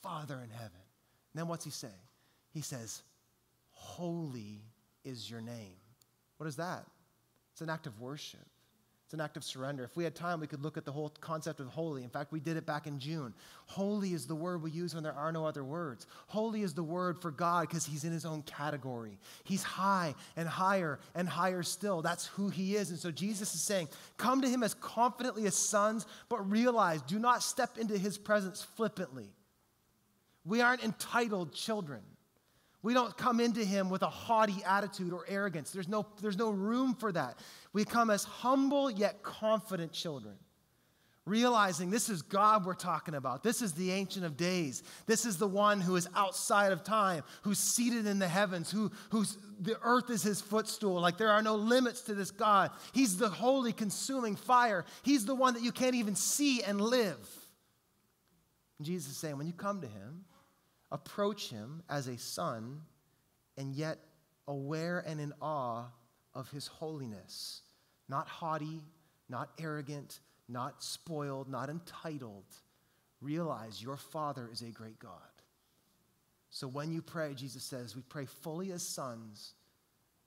Father 0.04 0.41
in 0.43 0.50
heaven. 0.50 0.72
And 1.34 1.41
then 1.41 1.48
what's 1.48 1.64
he 1.64 1.72
say? 1.72 1.88
He 2.52 2.62
says, 2.62 3.02
Holy 3.72 4.62
is 5.06 5.30
your 5.30 5.41
name. 5.41 5.78
What 6.38 6.48
is 6.48 6.58
that? 6.58 6.86
It's 7.54 7.62
an 7.62 7.70
act 7.70 7.88
of 7.88 8.00
worship. 8.02 8.45
It's 9.08 9.14
an 9.14 9.22
act 9.22 9.38
of 9.38 9.45
surrender. 9.45 9.86
If 9.86 9.95
we 9.95 10.03
had 10.03 10.16
time, 10.16 10.41
we 10.41 10.47
could 10.47 10.62
look 10.62 10.76
at 10.76 10.84
the 10.84 10.91
whole 10.91 11.14
concept 11.22 11.62
of 11.62 11.68
holy. 11.68 12.03
In 12.03 12.10
fact, 12.10 12.34
we 12.34 12.41
did 12.41 12.58
it 12.58 12.66
back 12.66 12.88
in 12.88 12.99
June. 12.99 13.34
Holy 13.66 14.12
is 14.12 14.28
the 14.28 14.36
word 14.36 14.62
we 14.62 14.70
use 14.70 14.93
when 14.93 15.01
there 15.01 15.14
are 15.14 15.32
no 15.32 15.45
other 15.45 15.64
words. 15.64 16.08
Holy 16.26 16.62
is 16.62 16.74
the 16.74 16.84
word 16.84 17.18
for 17.22 17.32
God 17.32 17.70
because 17.70 17.86
he's 17.86 18.03
in 18.03 18.12
his 18.12 18.26
own 18.26 18.41
category. 18.41 19.18
He's 19.45 19.64
high 19.64 20.14
and 20.36 20.45
higher 20.45 20.99
and 21.16 21.30
higher 21.30 21.64
still. 21.64 22.01
That's 22.01 22.26
who 22.26 22.49
he 22.49 22.76
is. 22.76 22.89
And 22.89 22.99
so 22.99 23.10
Jesus 23.10 23.55
is 23.55 23.62
saying, 23.62 23.88
Come 24.18 24.41
to 24.41 24.49
him 24.49 24.62
as 24.62 24.74
confidently 24.74 25.45
as 25.45 25.55
sons, 25.55 26.05
but 26.28 26.51
realize, 26.51 27.01
do 27.03 27.18
not 27.18 27.43
step 27.43 27.78
into 27.78 27.97
his 27.97 28.18
presence 28.18 28.62
flippantly. 28.76 29.30
We 30.43 30.60
aren't 30.60 30.84
entitled 30.84 31.53
children. 31.53 32.01
We 32.84 32.93
don't 32.93 33.18
come 33.18 33.39
into 33.39 33.66
him 33.66 33.89
with 33.89 34.03
a 34.03 34.10
haughty 34.10 34.64
attitude 34.66 35.12
or 35.12 35.26
arrogance. 35.28 35.72
There's 35.72 35.89
no, 35.89 36.05
there's 36.22 36.38
no 36.38 36.51
room 36.51 36.93
for 36.93 37.12
that. 37.12 37.38
We 37.78 37.86
come 37.86 38.09
as 38.09 38.23
humble 38.23 38.89
yet 38.89 39.21
confident 39.21 39.91
children, 39.91 40.34
realizing 41.25 41.91
this 41.91 42.09
is 42.09 42.23
God 42.23 42.65
we're 42.65 42.73
talking 42.73 43.13
about. 43.13 43.43
This 43.43 43.61
is 43.61 43.73
the 43.73 43.91
Ancient 43.91 44.25
of 44.25 44.36
Days. 44.36 44.82
This 45.05 45.28
is 45.28 45.38
the 45.38 45.47
one 45.47 45.80
who 45.80 45.95
is 45.95 46.09
outside 46.15 46.71
of 46.71 46.84
time, 46.84 47.23
who's 47.43 47.59
seated 47.59 48.07
in 48.07 48.17
the 48.17 48.28
heavens, 48.28 48.71
who, 48.71 48.91
who's 49.11 49.38
the 49.59 49.78
earth 49.84 50.09
is 50.09 50.23
his 50.23 50.41
footstool. 50.41 50.99
Like 50.99 51.19
there 51.19 51.30
are 51.30 51.43
no 51.43 51.53
limits 51.53 52.01
to 52.05 52.15
this 52.15 52.32
God. 52.32 52.71
He's 52.93 53.15
the 53.15 53.30
holy, 53.30 53.73
consuming 53.73 54.36
fire. 54.36 54.84
He's 55.03 55.28
the 55.28 55.36
one 55.36 55.53
that 55.53 55.61
you 55.61 55.71
can't 55.71 55.93
even 55.93 56.15
see 56.15 56.63
and 56.63 56.82
live. 56.82 57.30
And 58.80 58.88
Jesus 58.88 59.11
is 59.11 59.17
saying, 59.17 59.38
when 59.38 59.45
you 59.45 59.53
come 59.53 59.82
to 59.82 59.88
him, 59.88 60.25
approach 60.91 61.51
him 61.51 61.84
as 61.88 62.07
a 62.07 62.17
son 62.17 62.82
and 63.55 63.75
yet 63.75 63.99
aware 64.47 65.03
and 65.05 65.21
in 65.21 65.32
awe 65.39 65.84
of 66.34 66.49
his 66.49 66.65
holiness. 66.65 67.61
Not 68.10 68.28
haughty, 68.28 68.82
not 69.30 69.49
arrogant, 69.60 70.20
not 70.47 70.84
spoiled, 70.84 71.49
not 71.49 71.70
entitled. 71.70 72.45
Realize 73.22 73.82
your 73.82 73.97
Father 73.97 74.49
is 74.51 74.62
a 74.62 74.70
great 74.70 74.99
God. 74.99 75.12
So 76.49 76.68
when 76.68 76.91
you 76.91 77.01
pray, 77.01 77.34
Jesus 77.34 77.64
says, 77.64 77.95
we 77.95 78.01
pray 78.03 78.26
fully 78.26 78.72
as 78.72 78.82
sons, 78.82 79.53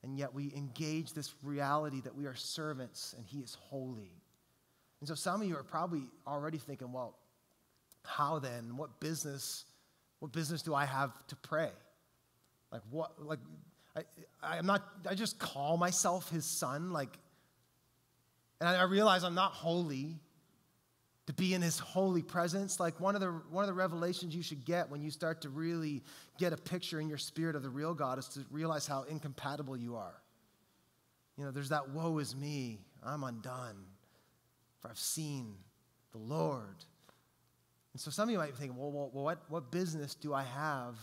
and 0.03 0.19
yet 0.19 0.35
we 0.35 0.53
engage 0.55 1.13
this 1.13 1.33
reality 1.43 2.01
that 2.03 2.15
we 2.15 2.27
are 2.27 2.35
servants 2.35 3.15
and 3.17 3.27
he 3.27 3.39
is 3.41 3.57
holy. 3.61 4.13
And 5.01 5.09
so 5.09 5.15
some 5.15 5.41
of 5.41 5.49
you 5.49 5.57
are 5.57 5.63
probably 5.63 6.03
already 6.27 6.59
thinking, 6.59 6.93
well, 6.93 7.17
how 8.05 8.39
then? 8.39 8.77
What 8.77 9.01
business 9.01 9.65
what 10.21 10.33
business 10.33 10.61
do 10.61 10.75
I 10.75 10.85
have 10.85 11.13
to 11.29 11.37
pray? 11.37 11.71
Like 12.71 12.83
what 12.91 13.13
like 13.25 13.39
I, 13.97 14.03
I'm 14.43 14.67
not 14.67 14.83
I 15.09 15.15
just 15.15 15.39
call 15.39 15.77
myself 15.77 16.31
his 16.31 16.45
son 16.45 16.93
like 16.93 17.19
and 18.61 18.69
I 18.69 18.83
realize 18.83 19.25
I'm 19.25 19.35
not 19.35 19.53
holy 19.53 20.19
to 21.27 21.33
be 21.33 21.55
in 21.55 21.63
his 21.63 21.79
holy 21.79 22.23
presence 22.23 22.81
like 22.81 22.99
one 22.99 23.15
of 23.15 23.21
the 23.21 23.29
one 23.51 23.63
of 23.63 23.69
the 23.69 23.75
revelations 23.75 24.35
you 24.35 24.43
should 24.43 24.65
get 24.65 24.91
when 24.91 25.03
you 25.03 25.11
start 25.11 25.41
to 25.43 25.49
really 25.49 26.03
get 26.39 26.53
a 26.53 26.57
picture 26.57 27.01
in 27.01 27.09
your 27.09 27.19
spirit 27.19 27.55
of 27.57 27.63
the 27.63 27.71
real 27.71 27.95
God 27.95 28.19
is 28.19 28.27
to 28.29 28.41
realize 28.51 28.87
how 28.87 29.05
incompatible 29.05 29.77
you 29.77 29.97
are. 29.97 30.21
You 31.37 31.45
know, 31.45 31.51
there's 31.53 31.69
that 31.71 31.91
woe 31.91 32.19
is 32.19 32.35
me, 32.35 32.81
I'm 33.03 33.25
undone, 33.25 33.77
for 34.81 34.91
I've 34.91 34.99
seen 34.99 35.55
the 36.13 36.19
Lord. 36.19 36.85
And 37.93 38.01
so 38.01 38.11
some 38.11 38.29
of 38.29 38.33
you 38.33 38.39
might 38.39 38.53
be 38.53 38.57
thinking, 38.57 38.77
well, 38.77 38.91
well, 38.91 39.11
what, 39.25 39.43
what 39.49 39.71
business 39.71 40.15
do 40.15 40.35
I 40.35 40.43
have 40.43 40.97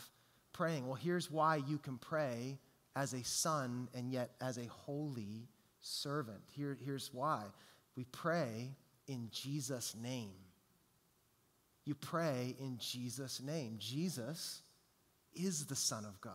praying? 0.54 0.86
Well, 0.86 0.96
here's 0.96 1.32
why 1.32 1.58
you 1.58 1.78
can 1.78 1.98
pray 1.98 2.60
as 2.96 3.14
a 3.14 3.24
son 3.24 3.90
and 3.94 4.12
yet 4.12 4.32
as 4.42 4.58
a 4.58 4.66
holy 4.66 5.48
servant. 5.88 6.42
Here, 6.52 6.78
here's 6.84 7.14
why. 7.14 7.44
We 7.96 8.04
pray 8.06 8.76
in 9.08 9.30
Jesus' 9.32 9.96
name. 10.02 10.34
You 11.86 11.96
pray 11.96 12.56
in 12.60 12.78
Jesus' 12.80 13.42
name. 13.42 13.78
Jesus 13.80 14.62
is 15.34 15.66
the 15.66 15.76
Son 15.76 16.04
of 16.06 16.20
God, 16.20 16.34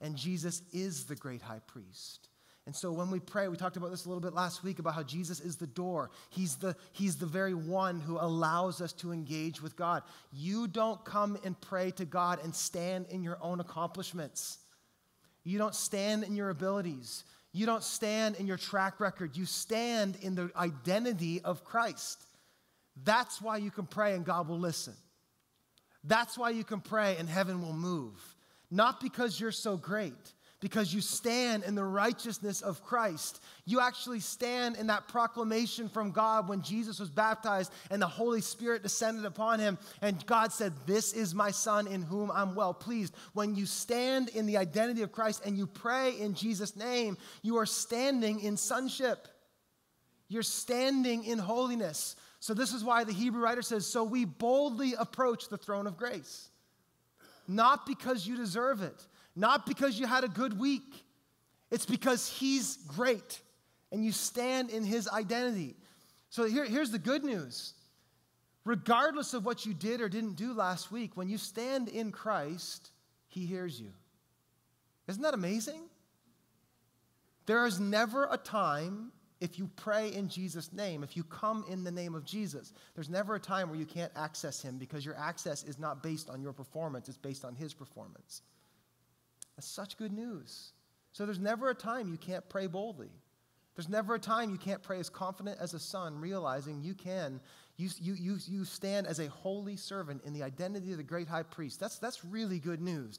and 0.00 0.16
Jesus 0.16 0.62
is 0.72 1.04
the 1.04 1.16
great 1.16 1.42
high 1.42 1.60
priest. 1.66 2.28
And 2.64 2.74
so 2.74 2.90
when 2.90 3.12
we 3.12 3.20
pray, 3.20 3.46
we 3.46 3.56
talked 3.56 3.76
about 3.76 3.92
this 3.92 4.06
a 4.06 4.08
little 4.08 4.20
bit 4.20 4.34
last 4.34 4.64
week 4.64 4.80
about 4.80 4.94
how 4.94 5.04
Jesus 5.04 5.38
is 5.40 5.54
the 5.54 5.68
door. 5.68 6.10
He's 6.30 6.56
the, 6.56 6.74
he's 6.92 7.14
the 7.16 7.26
very 7.26 7.54
one 7.54 8.00
who 8.00 8.18
allows 8.18 8.80
us 8.80 8.92
to 8.94 9.12
engage 9.12 9.62
with 9.62 9.76
God. 9.76 10.02
You 10.32 10.66
don't 10.66 11.04
come 11.04 11.38
and 11.44 11.60
pray 11.60 11.92
to 11.92 12.04
God 12.04 12.40
and 12.42 12.52
stand 12.52 13.06
in 13.10 13.22
your 13.22 13.38
own 13.40 13.60
accomplishments. 13.60 14.58
You 15.44 15.58
don't 15.58 15.76
stand 15.76 16.24
in 16.24 16.34
your 16.34 16.50
abilities. 16.50 17.22
You 17.56 17.64
don't 17.64 17.82
stand 17.82 18.36
in 18.36 18.46
your 18.46 18.58
track 18.58 19.00
record. 19.00 19.34
You 19.34 19.46
stand 19.46 20.18
in 20.20 20.34
the 20.34 20.50
identity 20.54 21.40
of 21.40 21.64
Christ. 21.64 22.22
That's 23.02 23.40
why 23.40 23.56
you 23.56 23.70
can 23.70 23.86
pray 23.86 24.12
and 24.12 24.26
God 24.26 24.46
will 24.46 24.58
listen. 24.58 24.92
That's 26.04 26.36
why 26.36 26.50
you 26.50 26.64
can 26.64 26.82
pray 26.82 27.16
and 27.16 27.26
heaven 27.26 27.62
will 27.62 27.72
move. 27.72 28.20
Not 28.70 29.00
because 29.00 29.40
you're 29.40 29.52
so 29.52 29.78
great 29.78 30.12
because 30.66 30.92
you 30.92 31.00
stand 31.00 31.62
in 31.62 31.76
the 31.76 31.84
righteousness 31.84 32.60
of 32.60 32.82
Christ. 32.82 33.40
You 33.66 33.78
actually 33.78 34.18
stand 34.18 34.74
in 34.74 34.88
that 34.88 35.06
proclamation 35.06 35.88
from 35.88 36.10
God 36.10 36.48
when 36.48 36.60
Jesus 36.60 36.98
was 36.98 37.08
baptized 37.08 37.70
and 37.88 38.02
the 38.02 38.08
Holy 38.08 38.40
Spirit 38.40 38.82
descended 38.82 39.24
upon 39.24 39.60
him. 39.60 39.78
And 40.02 40.26
God 40.26 40.52
said, 40.52 40.72
This 40.84 41.12
is 41.12 41.36
my 41.36 41.52
Son 41.52 41.86
in 41.86 42.02
whom 42.02 42.32
I'm 42.32 42.56
well 42.56 42.74
pleased. 42.74 43.14
When 43.32 43.54
you 43.54 43.64
stand 43.64 44.28
in 44.30 44.44
the 44.46 44.56
identity 44.56 45.02
of 45.02 45.12
Christ 45.12 45.42
and 45.46 45.56
you 45.56 45.68
pray 45.68 46.18
in 46.18 46.34
Jesus' 46.34 46.74
name, 46.74 47.16
you 47.42 47.58
are 47.58 47.66
standing 47.66 48.40
in 48.40 48.56
sonship. 48.56 49.28
You're 50.26 50.42
standing 50.42 51.22
in 51.22 51.38
holiness. 51.38 52.16
So, 52.40 52.54
this 52.54 52.72
is 52.72 52.82
why 52.82 53.04
the 53.04 53.12
Hebrew 53.12 53.40
writer 53.40 53.62
says, 53.62 53.86
So 53.86 54.02
we 54.02 54.24
boldly 54.24 54.94
approach 54.98 55.48
the 55.48 55.58
throne 55.58 55.86
of 55.86 55.96
grace. 55.96 56.48
Not 57.46 57.86
because 57.86 58.26
you 58.26 58.36
deserve 58.36 58.82
it, 58.82 59.06
not 59.36 59.66
because 59.66 59.98
you 59.98 60.06
had 60.06 60.24
a 60.24 60.28
good 60.28 60.58
week, 60.58 61.04
it's 61.70 61.86
because 61.86 62.28
He's 62.28 62.76
great 62.88 63.40
and 63.92 64.04
you 64.04 64.10
stand 64.12 64.70
in 64.70 64.84
His 64.84 65.08
identity. 65.08 65.76
So 66.30 66.46
here, 66.46 66.64
here's 66.64 66.90
the 66.90 66.98
good 66.98 67.22
news. 67.22 67.74
Regardless 68.64 69.32
of 69.32 69.44
what 69.44 69.64
you 69.64 69.74
did 69.74 70.00
or 70.00 70.08
didn't 70.08 70.34
do 70.34 70.52
last 70.52 70.90
week, 70.90 71.16
when 71.16 71.28
you 71.28 71.38
stand 71.38 71.88
in 71.88 72.10
Christ, 72.10 72.90
He 73.28 73.46
hears 73.46 73.80
you. 73.80 73.92
Isn't 75.06 75.22
that 75.22 75.34
amazing? 75.34 75.82
There 77.46 77.64
is 77.64 77.78
never 77.78 78.26
a 78.30 78.36
time 78.36 79.12
if 79.40 79.58
you 79.58 79.70
pray 79.76 80.12
in 80.12 80.28
Jesus' 80.28 80.72
name, 80.72 81.02
if 81.04 81.16
you 81.16 81.22
come 81.22 81.64
in 81.68 81.84
the 81.84 81.90
name 81.90 82.14
of 82.14 82.24
Jesus, 82.24 82.72
there's 82.94 83.10
never 83.10 83.34
a 83.34 83.40
time 83.40 83.68
where 83.68 83.78
you 83.78 83.84
can't 83.84 84.12
access 84.16 84.62
Him 84.62 84.78
because 84.78 85.04
your 85.04 85.16
access 85.16 85.62
is 85.62 85.78
not 85.78 86.02
based 86.02 86.30
on 86.30 86.40
your 86.40 86.52
performance, 86.52 87.08
it's 87.08 87.18
based 87.18 87.44
on 87.44 87.54
His 87.54 87.74
performance. 87.74 88.42
That's 89.56 89.66
such 89.66 89.96
good 89.96 90.12
news. 90.12 90.72
So 91.12 91.24
there's 91.24 91.38
never 91.38 91.70
a 91.70 91.74
time 91.74 92.08
you 92.08 92.18
can't 92.18 92.46
pray 92.48 92.66
boldly. 92.66 93.10
There's 93.74 93.88
never 93.88 94.14
a 94.14 94.18
time 94.18 94.50
you 94.50 94.58
can't 94.58 94.82
pray 94.82 94.98
as 95.00 95.10
confident 95.10 95.58
as 95.60 95.74
a 95.74 95.78
son, 95.78 96.18
realizing 96.18 96.80
you 96.82 96.94
can, 96.94 97.40
you, 97.76 97.90
you, 98.00 98.14
you, 98.14 98.38
you 98.46 98.64
stand 98.64 99.06
as 99.06 99.18
a 99.18 99.28
holy 99.28 99.76
servant 99.76 100.22
in 100.24 100.32
the 100.32 100.42
identity 100.42 100.92
of 100.92 100.96
the 100.96 101.02
great 101.02 101.28
high 101.28 101.42
priest. 101.42 101.78
That's, 101.78 101.98
that's 101.98 102.24
really 102.24 102.58
good 102.58 102.80
news. 102.80 103.18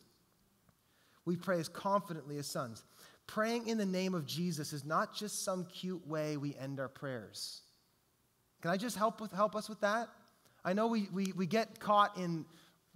We 1.26 1.36
pray 1.36 1.60
as 1.60 1.70
confidently 1.70 2.38
as 2.38 2.48
sons. 2.48 2.84
Praying 3.28 3.68
in 3.68 3.78
the 3.78 3.86
name 3.86 4.16
of 4.16 4.26
Jesus 4.26 4.74
is 4.74 4.86
not 4.86 5.14
just 5.14 5.44
some 5.44 5.66
cute 5.66 6.08
way 6.08 6.38
we 6.38 6.56
end 6.56 6.80
our 6.80 6.88
prayers. 6.88 7.62
Can 8.62 8.72
I 8.72 8.78
just 8.78 8.98
help, 8.98 9.22
with, 9.22 9.32
help 9.32 9.56
us 9.56 9.70
with 9.70 9.82
that? 9.82 10.08
I 10.66 10.74
know 10.74 10.88
we, 10.88 11.08
we, 11.14 11.34
we 11.36 11.46
get 11.46 11.80
caught 11.80 12.18
in 12.18 12.46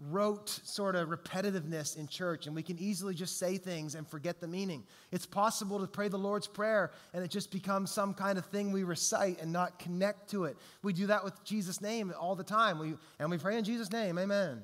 rote 0.10 0.50
sort 0.50 0.96
of 0.96 1.10
repetitiveness 1.10 1.98
in 1.98 2.08
church, 2.08 2.48
and 2.48 2.56
we 2.56 2.64
can 2.64 2.80
easily 2.80 3.14
just 3.14 3.38
say 3.38 3.58
things 3.58 3.96
and 3.96 4.08
forget 4.08 4.40
the 4.40 4.48
meaning. 4.48 4.84
It's 5.12 5.26
possible 5.26 5.80
to 5.80 5.88
pray 5.88 6.08
the 6.08 6.18
Lord's 6.18 6.48
Prayer 6.48 6.92
and 7.14 7.24
it 7.24 7.30
just 7.30 7.52
becomes 7.52 7.92
some 7.92 8.14
kind 8.14 8.38
of 8.38 8.46
thing 8.46 8.72
we 8.72 8.84
recite 8.84 9.42
and 9.42 9.52
not 9.52 9.78
connect 9.78 10.30
to 10.32 10.46
it. 10.46 10.58
We 10.82 10.94
do 10.94 11.08
that 11.08 11.24
with 11.24 11.44
Jesus' 11.44 11.82
name 11.82 12.12
all 12.20 12.36
the 12.36 12.44
time, 12.44 12.80
we, 12.80 12.96
and 13.20 13.30
we 13.30 13.38
pray 13.38 13.58
in 13.58 13.64
Jesus' 13.64 13.92
name, 13.92 14.18
amen. 14.18 14.62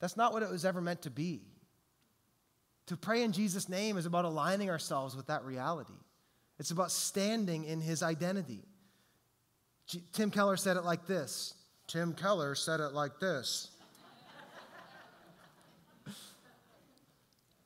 That's 0.00 0.16
not 0.16 0.32
what 0.32 0.42
it 0.42 0.50
was 0.50 0.64
ever 0.64 0.80
meant 0.80 1.02
to 1.02 1.10
be. 1.10 1.42
To 2.86 2.96
pray 2.96 3.22
in 3.22 3.32
Jesus' 3.32 3.68
name 3.68 3.96
is 3.96 4.06
about 4.06 4.24
aligning 4.24 4.68
ourselves 4.68 5.16
with 5.16 5.28
that 5.28 5.44
reality. 5.44 5.94
It's 6.58 6.70
about 6.70 6.90
standing 6.90 7.64
in 7.64 7.80
his 7.80 8.02
identity. 8.02 8.64
Tim 10.12 10.30
Keller 10.30 10.56
said 10.56 10.76
it 10.76 10.84
like 10.84 11.06
this. 11.06 11.54
Tim 11.86 12.12
Keller 12.12 12.54
said 12.54 12.80
it 12.80 12.92
like 12.92 13.18
this. 13.20 13.70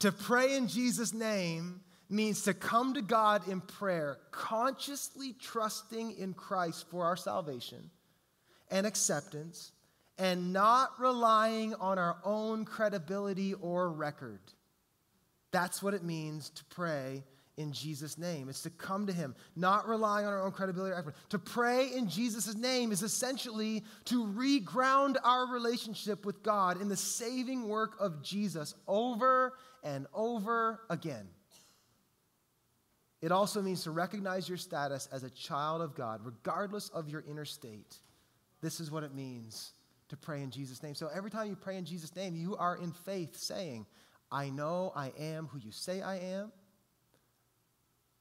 To 0.00 0.12
pray 0.12 0.56
in 0.56 0.68
Jesus' 0.68 1.12
name 1.12 1.80
means 2.10 2.42
to 2.42 2.54
come 2.54 2.94
to 2.94 3.02
God 3.02 3.48
in 3.48 3.60
prayer, 3.60 4.18
consciously 4.30 5.34
trusting 5.40 6.12
in 6.18 6.34
Christ 6.34 6.86
for 6.90 7.04
our 7.04 7.16
salvation 7.16 7.90
and 8.70 8.86
acceptance, 8.86 9.72
and 10.18 10.52
not 10.52 10.90
relying 10.98 11.74
on 11.74 11.98
our 11.98 12.18
own 12.24 12.64
credibility 12.64 13.54
or 13.54 13.90
record. 13.90 14.40
That's 15.50 15.82
what 15.82 15.94
it 15.94 16.02
means 16.02 16.50
to 16.50 16.64
pray 16.66 17.24
in 17.56 17.72
Jesus' 17.72 18.18
name. 18.18 18.48
It's 18.48 18.62
to 18.62 18.70
come 18.70 19.06
to 19.06 19.12
Him, 19.12 19.34
not 19.54 19.88
relying 19.88 20.26
on 20.26 20.32
our 20.32 20.44
own 20.44 20.52
credibility 20.52 20.92
or 20.92 20.98
effort. 20.98 21.14
To 21.30 21.38
pray 21.38 21.92
in 21.94 22.08
Jesus' 22.08 22.56
name 22.56 22.90
is 22.90 23.02
essentially 23.02 23.84
to 24.06 24.26
reground 24.26 25.16
our 25.22 25.46
relationship 25.46 26.26
with 26.26 26.42
God 26.42 26.80
in 26.80 26.88
the 26.88 26.96
saving 26.96 27.68
work 27.68 27.96
of 28.00 28.22
Jesus 28.22 28.74
over 28.88 29.52
and 29.84 30.06
over 30.12 30.80
again. 30.90 31.28
It 33.22 33.32
also 33.32 33.62
means 33.62 33.84
to 33.84 33.90
recognize 33.90 34.48
your 34.48 34.58
status 34.58 35.08
as 35.12 35.22
a 35.22 35.30
child 35.30 35.80
of 35.80 35.94
God, 35.94 36.20
regardless 36.24 36.88
of 36.90 37.08
your 37.08 37.24
inner 37.28 37.44
state. 37.44 37.96
This 38.60 38.80
is 38.80 38.90
what 38.90 39.02
it 39.02 39.14
means 39.14 39.72
to 40.08 40.16
pray 40.16 40.42
in 40.42 40.50
Jesus' 40.50 40.82
name. 40.82 40.94
So 40.94 41.08
every 41.14 41.30
time 41.30 41.48
you 41.48 41.56
pray 41.56 41.76
in 41.76 41.84
Jesus' 41.84 42.14
name, 42.14 42.34
you 42.34 42.56
are 42.56 42.76
in 42.76 42.92
faith 42.92 43.36
saying, 43.36 43.86
I 44.30 44.50
know 44.50 44.92
I 44.94 45.12
am 45.18 45.46
who 45.46 45.58
you 45.58 45.70
say 45.70 46.02
I 46.02 46.16
am. 46.16 46.52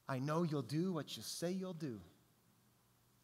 I 0.07 0.20
know 0.20 0.43
you'll 0.43 0.61
do 0.61 0.93
what 0.93 1.18
you 1.18 1.24
say 1.24 1.51
you'll 1.51 1.74
do. 1.74 1.99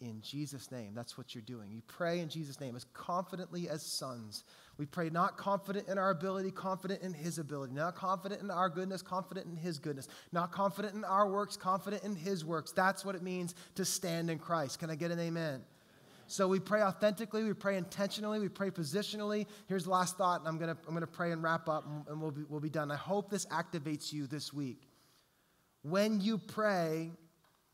In 0.02 0.22
Jesus' 0.22 0.72
name, 0.72 0.94
that's 0.96 1.18
what 1.18 1.36
you're 1.36 1.42
doing. 1.42 1.72
You 1.72 1.82
pray 1.88 2.20
in 2.20 2.30
Jesus' 2.30 2.62
name 2.62 2.76
as 2.76 2.86
confidently 2.94 3.68
as 3.68 3.84
sons. 3.84 4.46
We 4.80 4.86
pray 4.86 5.10
not 5.10 5.36
confident 5.36 5.90
in 5.90 5.98
our 5.98 6.10
ability, 6.10 6.52
confident 6.52 7.02
in 7.02 7.14
His 7.14 7.38
ability, 7.38 7.74
not 7.74 7.96
confident 7.96 8.42
in 8.42 8.50
our 8.50 8.70
goodness, 8.70 9.02
confident 9.02 9.46
in 9.46 9.58
His 9.58 9.78
goodness, 9.78 10.08
not 10.32 10.54
confident 10.54 10.96
in 10.96 11.04
our 11.04 11.30
works, 11.30 11.58
confident 11.58 12.06
in 12.06 12.16
His 12.16 12.46
works. 12.46 12.72
That's 12.72 13.04
what 13.04 13.14
it 13.14 13.22
means 13.22 13.56
to 13.76 13.84
stand 13.84 14.32
in 14.32 14.40
Christ. 14.40 14.80
Can 14.80 14.90
I 14.90 14.96
get 14.96 15.12
an 15.12 15.20
amen? 15.20 15.64
So 16.28 16.48
we 16.48 16.62
pray 16.62 16.82
authentically, 16.82 17.44
we 17.44 17.54
pray 17.54 17.76
intentionally, 17.76 18.40
we 18.40 18.48
pray 18.48 18.72
positionally. 18.72 19.48
Here's 19.68 19.84
the 19.84 19.90
last 19.90 20.18
thought, 20.18 20.40
and 20.40 20.48
I'm 20.48 20.58
gonna, 20.58 20.78
I'm 20.88 20.94
gonna 20.94 21.08
pray 21.08 21.34
and 21.34 21.44
wrap 21.44 21.68
up, 21.68 21.86
and 22.08 22.22
we'll 22.22 22.32
be, 22.32 22.44
we'll 22.48 22.62
be 22.62 22.70
done. 22.70 22.90
I 22.90 22.96
hope 22.96 23.30
this 23.30 23.48
activates 23.48 24.14
you 24.14 24.28
this 24.28 24.54
week. 24.54 24.88
When 25.82 26.22
you 26.22 26.38
pray, 26.38 27.12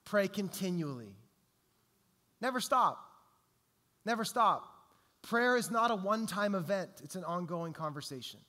pray 0.06 0.28
continually. 0.28 1.14
Never 2.42 2.60
stop. 2.60 2.98
Never 4.06 4.26
stop. 4.26 4.75
Prayer 5.26 5.58
is 5.58 5.72
not 5.72 5.90
a 5.90 5.96
one 5.96 6.28
time 6.28 6.54
event, 6.54 6.90
it's 7.04 7.16
an 7.16 7.24
ongoing 7.24 7.74
conversation. 7.74 8.40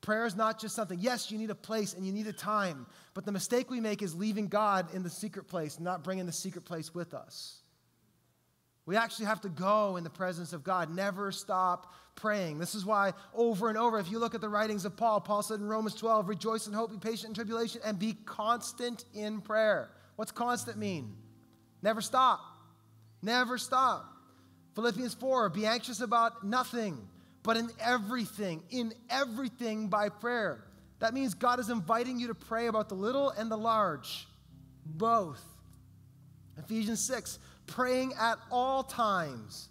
Prayer 0.00 0.24
is 0.24 0.34
not 0.34 0.58
just 0.58 0.74
something, 0.74 0.98
yes, 0.98 1.30
you 1.30 1.36
need 1.36 1.50
a 1.50 1.54
place 1.54 1.92
and 1.92 2.06
you 2.06 2.12
need 2.12 2.26
a 2.26 2.32
time, 2.32 2.86
but 3.12 3.26
the 3.26 3.32
mistake 3.32 3.70
we 3.70 3.78
make 3.78 4.00
is 4.00 4.14
leaving 4.14 4.48
God 4.48 4.94
in 4.94 5.02
the 5.02 5.10
secret 5.10 5.46
place, 5.46 5.78
not 5.78 6.02
bringing 6.02 6.24
the 6.24 6.32
secret 6.32 6.64
place 6.64 6.94
with 6.94 7.12
us. 7.12 7.60
We 8.86 8.96
actually 8.96 9.26
have 9.26 9.42
to 9.42 9.50
go 9.50 9.96
in 9.96 10.04
the 10.04 10.10
presence 10.10 10.54
of 10.54 10.64
God. 10.64 10.94
Never 10.94 11.30
stop 11.30 11.92
praying. 12.16 12.58
This 12.58 12.74
is 12.74 12.86
why, 12.86 13.12
over 13.34 13.68
and 13.68 13.76
over, 13.76 13.98
if 13.98 14.10
you 14.10 14.18
look 14.18 14.34
at 14.34 14.40
the 14.40 14.48
writings 14.48 14.86
of 14.86 14.96
Paul, 14.96 15.20
Paul 15.20 15.42
said 15.42 15.60
in 15.60 15.66
Romans 15.66 15.94
12, 15.94 16.26
rejoice 16.26 16.66
in 16.66 16.72
hope, 16.72 16.90
be 16.90 16.96
patient 16.96 17.30
in 17.30 17.34
tribulation, 17.34 17.82
and 17.84 17.98
be 17.98 18.16
constant 18.24 19.04
in 19.12 19.42
prayer. 19.42 19.90
What's 20.16 20.32
constant 20.32 20.78
mean? 20.78 21.16
Never 21.82 22.00
stop. 22.00 22.40
Never 23.20 23.58
stop. 23.58 24.13
Philippians 24.74 25.14
4, 25.14 25.50
be 25.50 25.66
anxious 25.66 26.00
about 26.00 26.44
nothing, 26.44 27.08
but 27.42 27.56
in 27.56 27.70
everything, 27.80 28.62
in 28.70 28.92
everything 29.08 29.88
by 29.88 30.08
prayer. 30.08 30.64
That 30.98 31.14
means 31.14 31.34
God 31.34 31.60
is 31.60 31.70
inviting 31.70 32.18
you 32.18 32.28
to 32.28 32.34
pray 32.34 32.66
about 32.66 32.88
the 32.88 32.94
little 32.94 33.30
and 33.30 33.50
the 33.50 33.58
large, 33.58 34.26
both. 34.86 35.42
Ephesians 36.58 37.04
6, 37.06 37.38
praying 37.66 38.14
at 38.18 38.38
all 38.50 38.82
times 38.82 39.68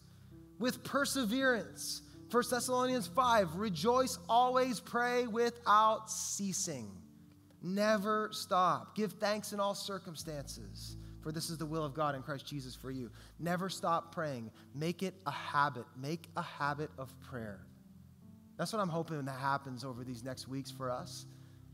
with 0.60 0.84
perseverance. 0.84 2.01
1 2.32 2.43
Thessalonians 2.49 3.08
5 3.08 3.56
rejoice 3.56 4.18
always, 4.28 4.80
pray 4.80 5.28
without 5.28 6.10
ceasing. 6.10 6.89
Never 7.62 8.30
stop. 8.32 8.95
Give 8.95 9.12
thanks 9.14 9.54
in 9.54 9.60
all 9.60 9.76
circumstances, 9.76 10.97
for 11.24 11.32
this 11.32 11.49
is 11.49 11.57
the 11.57 11.65
will 11.65 11.86
of 11.86 11.93
God 11.93 12.15
in 12.15 12.21
Christ 12.21 12.45
Jesus 12.45 12.76
for 12.76 12.91
you. 12.91 13.09
Never 13.39 13.69
stop 13.69 14.13
praying. 14.13 14.51
Make 14.76 15.01
it 15.01 15.15
a 15.26 15.32
habit. 15.32 15.86
Make 15.99 16.28
a 16.36 16.41
habit 16.41 16.91
of 16.97 17.17
prayer. 17.21 17.61
That's 18.57 18.71
what 18.74 18.82
I'm 18.82 18.89
hoping 18.89 19.24
that 19.24 19.39
happens 19.39 19.84
over 19.84 20.03
these 20.03 20.24
next 20.24 20.47
weeks 20.47 20.69
for 20.69 20.91
us 20.91 21.26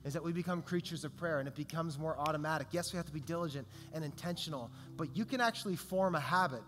is 0.05 0.13
that 0.13 0.23
we 0.23 0.31
become 0.31 0.61
creatures 0.61 1.03
of 1.03 1.15
prayer 1.17 1.39
and 1.39 1.47
it 1.47 1.55
becomes 1.55 1.99
more 1.99 2.17
automatic. 2.17 2.67
Yes, 2.71 2.93
we 2.93 2.97
have 2.97 3.05
to 3.07 3.11
be 3.11 3.19
diligent 3.19 3.67
and 3.93 4.05
intentional, 4.05 4.71
but 4.95 5.15
you 5.15 5.25
can 5.25 5.41
actually 5.41 5.75
form 5.75 6.15
a 6.15 6.19
habit. 6.19 6.63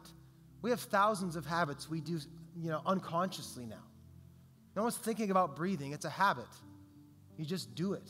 We 0.62 0.70
have 0.70 0.82
thousands 0.82 1.36
of 1.36 1.46
habits 1.46 1.90
we 1.90 2.02
do, 2.02 2.20
you 2.58 2.70
know, 2.70 2.82
unconsciously 2.86 3.66
now. 3.66 3.84
No 4.76 4.84
one's 4.84 4.98
thinking 4.98 5.32
about 5.32 5.56
breathing, 5.56 5.94
it's 5.94 6.06
a 6.06 6.10
habit. 6.10 6.48
You 7.38 7.46
just 7.46 7.74
do 7.74 7.94
it. 7.94 8.10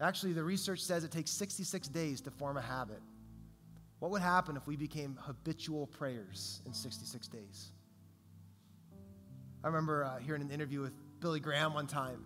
Actually, 0.00 0.32
the 0.32 0.42
research 0.42 0.80
says 0.80 1.04
it 1.04 1.10
takes 1.10 1.30
66 1.32 1.88
days 1.88 2.20
to 2.22 2.30
form 2.30 2.56
a 2.56 2.62
habit. 2.62 3.00
What 4.04 4.10
would 4.10 4.20
happen 4.20 4.54
if 4.54 4.66
we 4.66 4.76
became 4.76 5.18
habitual 5.18 5.86
prayers 5.86 6.60
in 6.66 6.74
66 6.74 7.26
days? 7.28 7.72
I 9.64 9.66
remember 9.66 10.04
uh, 10.04 10.18
hearing 10.18 10.42
an 10.42 10.50
interview 10.50 10.82
with 10.82 10.92
Billy 11.20 11.40
Graham 11.40 11.72
one 11.72 11.86
time, 11.86 12.22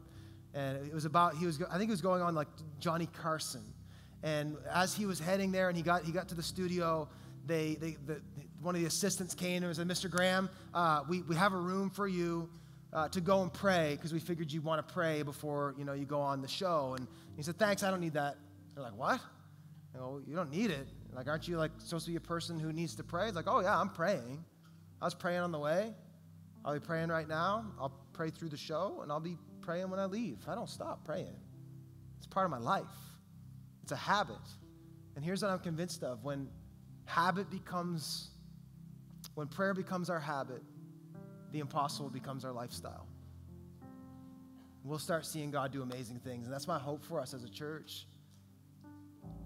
and 0.55 0.85
it 0.85 0.93
was 0.93 1.05
about 1.05 1.37
he 1.37 1.47
was 1.47 1.63
I 1.71 1.79
think 1.79 1.85
he 1.85 1.93
was 1.93 2.01
going 2.01 2.21
on 2.21 2.35
like 2.35 2.49
Johnny 2.81 3.07
Carson, 3.23 3.63
and 4.25 4.57
as 4.75 4.93
he 4.93 5.07
was 5.07 5.21
heading 5.21 5.53
there 5.53 5.69
and 5.69 5.77
he 5.77 5.85
got 5.85 6.03
he 6.03 6.11
got 6.11 6.27
to 6.31 6.35
the 6.35 6.43
studio, 6.43 7.09
they 7.47 7.77
they 7.77 7.97
the, 8.07 8.21
one 8.61 8.75
of 8.75 8.81
the 8.81 8.89
assistants 8.89 9.33
came 9.33 9.63
and 9.63 9.77
said, 9.77 9.87
Mr. 9.87 10.11
Graham, 10.11 10.51
uh, 10.75 11.03
we 11.09 11.23
we 11.23 11.37
have 11.37 11.53
a 11.53 11.59
room 11.59 11.91
for 11.91 12.09
you. 12.09 12.51
Uh, 12.93 13.07
to 13.07 13.21
go 13.21 13.43
and 13.43 13.53
pray 13.53 13.95
because 13.95 14.15
we 14.15 14.19
figured 14.19 14.51
you'd 14.51 14.65
want 14.65 14.85
to 14.85 14.95
pray 14.95 15.23
before 15.23 15.75
you 15.77 15.85
know 15.85 15.93
you 15.93 16.07
go 16.07 16.23
on 16.23 16.41
the 16.41 16.49
show 16.49 16.95
and 16.97 17.07
he 17.37 17.43
said 17.43 17.55
thanks 17.59 17.83
i 17.83 17.91
don't 17.91 18.01
need 18.01 18.15
that 18.15 18.39
they're 18.75 18.83
like 18.83 18.97
what 18.97 19.21
you, 19.93 20.01
know, 20.01 20.23
you 20.27 20.35
don't 20.35 20.51
need 20.51 20.71
it 20.71 20.89
like 21.15 21.27
aren't 21.27 21.49
you 21.49 21.57
like 21.57 21.73
supposed 21.79 22.05
to 22.05 22.11
be 22.11 22.17
a 22.17 22.21
person 22.21 22.59
who 22.59 22.73
needs 22.73 22.95
to 22.95 23.05
pray 23.05 23.27
it's 23.27 23.37
like 23.37 23.49
oh 23.49 23.61
yeah 23.61 23.79
i'm 23.79 23.89
praying 23.89 24.45
i 25.01 25.05
was 25.05 25.15
praying 25.15 25.41
on 25.41 25.53
the 25.53 25.59
way 25.59 25.93
i'll 26.65 26.75
be 26.75 26.81
praying 26.81 27.09
right 27.09 27.29
now 27.29 27.65
i'll 27.81 27.93
pray 28.13 28.31
through 28.31 28.49
the 28.49 28.57
show 28.57 29.01
and 29.03 29.11
i'll 29.11 29.21
be 29.21 29.37
praying 29.69 29.91
when 29.91 30.01
I 30.01 30.07
leave. 30.07 30.39
I 30.49 30.55
don't 30.55 30.71
stop 30.71 31.05
praying. 31.05 31.37
It's 32.17 32.27
part 32.27 32.47
of 32.47 32.51
my 32.51 32.59
life. 32.59 32.87
It's 33.83 33.93
a 33.93 33.97
habit. 33.97 34.37
And 35.15 35.23
here's 35.23 35.43
what 35.43 35.51
I'm 35.51 35.59
convinced 35.59 36.03
of 36.03 36.25
when 36.25 36.49
habit 37.05 37.51
becomes, 37.51 38.31
when 39.35 39.47
prayer 39.47 39.75
becomes 39.75 40.09
our 40.09 40.19
habit, 40.19 40.63
the 41.53 41.59
impossible 41.59 42.09
becomes 42.09 42.47
our 42.47 42.53
lifestyle. 42.53 43.07
We'll 44.85 44.99
start 44.99 45.27
seeing 45.27 45.51
God 45.51 45.71
do 45.71 45.83
amazing 45.83 46.21
things. 46.21 46.47
And 46.47 46.55
that's 46.55 46.67
my 46.67 46.79
hope 46.79 47.05
for 47.05 47.21
us 47.21 47.35
as 47.35 47.45
a 47.45 47.51
church 47.51 48.07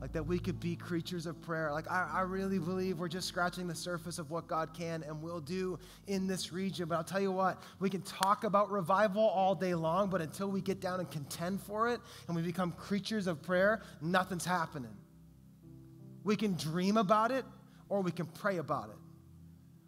like 0.03 0.13
that 0.13 0.27
we 0.27 0.39
could 0.39 0.59
be 0.59 0.75
creatures 0.75 1.27
of 1.27 1.41
prayer. 1.43 1.71
Like, 1.73 1.89
I, 1.89 2.11
I, 2.13 2.21
really 2.23 2.59
believe 2.59 2.99
we're 2.99 3.07
just 3.07 3.29
scratching 3.29 3.69
the 3.69 3.75
surface 3.75 4.19
of 4.19 4.33
what 4.33 4.49
God 4.49 4.75
can 4.75 5.05
and 5.05 5.23
will 5.23 5.39
do 5.39 5.79
in 6.09 6.27
this 6.27 6.53
region. 6.53 6.89
But 6.89 6.97
I'll 6.97 7.05
tell 7.05 7.21
you 7.21 7.31
what, 7.31 7.63
we 7.79 7.89
can 7.89 8.03
talk 8.03 8.43
about 8.43 8.69
revival 8.73 9.23
all 9.23 9.55
day 9.55 9.77
long, 9.77 10.11
but 10.11 10.21
until 10.21 10.49
we 10.49 10.61
get 10.61 10.81
down 10.81 10.99
and 10.99 11.09
contend 11.09 11.63
for 11.63 11.89
it 11.89 12.01
and 12.27 12.35
we 12.35 12.43
become 12.43 12.73
creatures 12.73 13.29
of 13.29 13.43
prayer, 13.43 13.81
nothing's 14.01 14.45
happening. 14.45 14.97
We 16.25 16.35
can 16.35 16.57
dream 16.57 16.97
about 16.97 17.31
it 17.31 17.45
or 17.89 18.01
we 18.01 18.11
can 18.11 18.27
pray 18.27 18.57
about 18.57 18.89
it. 18.89 18.97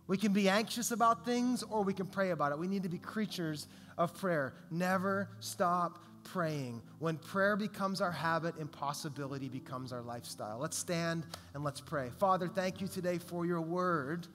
We 0.07 0.17
can 0.17 0.33
be 0.33 0.49
anxious 0.49 0.93
about 0.93 1.25
things 1.25 1.65
or 1.65 1.83
we 1.83 1.93
can 1.93 2.07
pray 2.07 2.31
about 2.31 2.53
it. 2.53 2.59
We 2.59 2.69
need 2.69 2.85
to 2.85 2.89
be 2.89 2.99
creatures 2.99 3.67
of 3.99 4.15
prayer. 4.15 4.55
Never 4.71 5.29
stop 5.41 5.99
praying. 6.25 6.83
When 6.99 7.17
prayer 7.19 7.57
becomes 7.57 8.01
our 8.01 8.11
habit, 8.11 8.55
impossibility 8.59 9.49
becomes 9.49 9.93
our 9.93 10.03
lifestyle. 10.03 10.59
Let's 10.59 10.77
stand 10.77 11.25
and 11.55 11.63
let's 11.63 11.81
pray. 11.81 12.11
Father, 12.19 12.49
thank 12.49 12.81
you 12.81 12.89
today 12.89 13.19
for 13.19 13.47
your 13.47 13.61
word. 13.61 14.27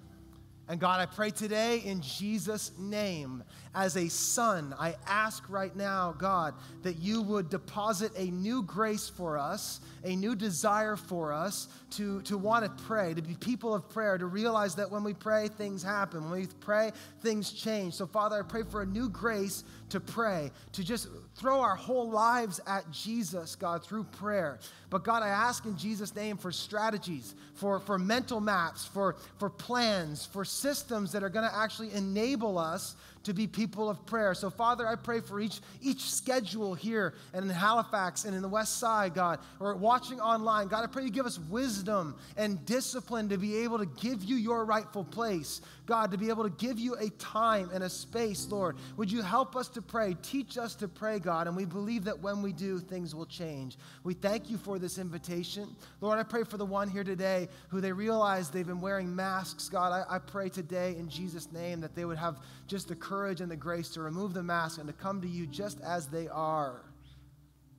And 0.69 0.79
God, 0.79 0.99
I 0.99 1.07
pray 1.07 1.31
today 1.31 1.79
in 1.79 1.99
Jesus' 1.99 2.71
name, 2.77 3.43
as 3.73 3.97
a 3.97 4.07
son, 4.07 4.75
I 4.79 4.95
ask 5.07 5.49
right 5.49 5.75
now, 5.75 6.13
God, 6.17 6.53
that 6.83 6.99
you 6.99 7.23
would 7.23 7.49
deposit 7.49 8.11
a 8.15 8.25
new 8.25 8.61
grace 8.61 9.09
for 9.09 9.37
us, 9.37 9.81
a 10.03 10.15
new 10.15 10.35
desire 10.35 10.95
for 10.95 11.33
us 11.33 11.67
to, 11.91 12.21
to 12.21 12.37
want 12.37 12.65
to 12.65 12.83
pray, 12.83 13.13
to 13.13 13.21
be 13.21 13.35
people 13.35 13.73
of 13.73 13.89
prayer, 13.89 14.17
to 14.17 14.27
realize 14.27 14.75
that 14.75 14.89
when 14.89 15.03
we 15.03 15.13
pray, 15.13 15.47
things 15.47 15.81
happen. 15.81 16.29
When 16.29 16.39
we 16.39 16.47
pray, 16.59 16.91
things 17.21 17.51
change. 17.51 17.95
So, 17.95 18.05
Father, 18.05 18.39
I 18.39 18.47
pray 18.47 18.63
for 18.63 18.83
a 18.83 18.85
new 18.85 19.09
grace 19.09 19.63
to 19.89 19.99
pray, 19.99 20.51
to 20.73 20.83
just 20.83 21.07
throw 21.35 21.61
our 21.61 21.75
whole 21.75 22.09
lives 22.09 22.59
at 22.67 22.89
Jesus, 22.91 23.55
God, 23.55 23.83
through 23.83 24.03
prayer. 24.03 24.59
But 24.89 25.03
God, 25.03 25.23
I 25.23 25.29
ask 25.29 25.65
in 25.65 25.77
Jesus' 25.77 26.15
name 26.15 26.37
for 26.37 26.51
strategies, 26.51 27.35
for, 27.55 27.79
for 27.79 27.97
mental 27.97 28.39
maps, 28.39 28.85
for, 28.85 29.15
for 29.37 29.49
plans, 29.49 30.25
for 30.25 30.43
systems 30.59 31.11
that 31.11 31.23
are 31.23 31.29
going 31.29 31.47
to 31.47 31.55
actually 31.55 31.91
enable 31.93 32.57
us 32.57 32.95
to 33.23 33.33
be 33.33 33.47
people 33.47 33.89
of 33.89 34.05
prayer. 34.05 34.33
So, 34.33 34.49
Father, 34.49 34.87
I 34.87 34.95
pray 34.95 35.19
for 35.19 35.39
each, 35.39 35.59
each 35.81 36.09
schedule 36.11 36.73
here 36.73 37.13
and 37.33 37.45
in 37.45 37.49
Halifax 37.49 38.25
and 38.25 38.35
in 38.35 38.41
the 38.41 38.47
West 38.47 38.77
Side, 38.77 39.13
God, 39.13 39.39
or 39.59 39.75
watching 39.75 40.19
online. 40.19 40.67
God, 40.67 40.83
I 40.83 40.87
pray 40.87 41.03
you 41.03 41.09
give 41.09 41.25
us 41.25 41.39
wisdom 41.39 42.15
and 42.37 42.63
discipline 42.65 43.29
to 43.29 43.37
be 43.37 43.57
able 43.57 43.77
to 43.79 43.85
give 43.85 44.23
you 44.23 44.35
your 44.35 44.65
rightful 44.65 45.03
place. 45.03 45.61
God, 45.85 46.11
to 46.11 46.17
be 46.17 46.29
able 46.29 46.43
to 46.43 46.55
give 46.63 46.77
you 46.77 46.95
a 46.95 47.09
time 47.11 47.71
and 47.73 47.83
a 47.83 47.89
space, 47.89 48.47
Lord. 48.49 48.77
Would 48.97 49.11
you 49.11 49.23
help 49.23 49.55
us 49.55 49.67
to 49.69 49.81
pray? 49.81 50.15
Teach 50.21 50.57
us 50.57 50.75
to 50.75 50.87
pray, 50.87 51.17
God, 51.17 51.47
and 51.47 51.55
we 51.55 51.65
believe 51.65 52.03
that 52.03 52.19
when 52.19 52.43
we 52.43 52.53
do, 52.53 52.79
things 52.79 53.15
will 53.15 53.25
change. 53.25 53.75
We 54.03 54.13
thank 54.13 54.51
you 54.51 54.57
for 54.57 54.77
this 54.77 54.99
invitation. 54.99 55.75
Lord, 55.99 56.19
I 56.19 56.23
pray 56.23 56.43
for 56.43 56.57
the 56.57 56.65
one 56.65 56.89
here 56.89 57.03
today 57.03 57.49
who 57.69 57.81
they 57.81 57.91
realize 57.91 58.49
they've 58.49 58.67
been 58.67 58.81
wearing 58.81 59.15
masks. 59.15 59.67
God, 59.67 59.91
I, 59.91 60.15
I 60.15 60.19
pray 60.19 60.49
today 60.49 60.95
in 60.97 61.09
Jesus' 61.09 61.51
name 61.51 61.81
that 61.81 61.95
they 61.95 62.05
would 62.05 62.17
have 62.17 62.37
just 62.69 62.87
the 62.87 62.95
courage 62.95 63.41
and 63.41 63.51
the 63.51 63.55
grace 63.57 63.89
to 63.89 64.01
remove 64.01 64.33
the 64.33 64.43
mask 64.43 64.79
and 64.79 64.87
to 64.87 64.93
come 64.93 65.21
to 65.21 65.27
you 65.27 65.45
just 65.47 65.81
as 65.81 66.07
they 66.07 66.27
are. 66.27 66.85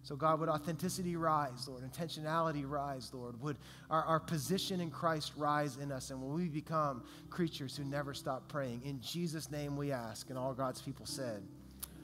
So, 0.03 0.17
God, 0.17 0.41
would 0.41 0.49
authenticity 0.49 1.15
rise, 1.17 1.69
Lord? 1.69 1.83
Intentionality 1.83 2.69
rise, 2.69 3.11
Lord? 3.13 3.41
Would 3.41 3.59
our, 3.91 4.03
our 4.03 4.21
position 4.21 4.81
in 4.81 4.91
Christ 4.91 5.33
rise 5.37 5.77
in 5.77 5.93
us? 5.93 6.11
And 6.11 6.21
will 6.21 6.31
we 6.31 6.49
become 6.49 7.05
creatures 7.29 7.77
who 7.77 7.85
never 7.85 8.15
stop 8.15 8.49
praying? 8.49 8.83
In 8.85 9.01
Jesus' 9.01 9.51
name 9.51 9.77
we 9.77 9.93
ask. 9.93 10.31
And 10.31 10.39
all 10.39 10.55
God's 10.55 10.81
people 10.81 11.07
said, 11.07 11.43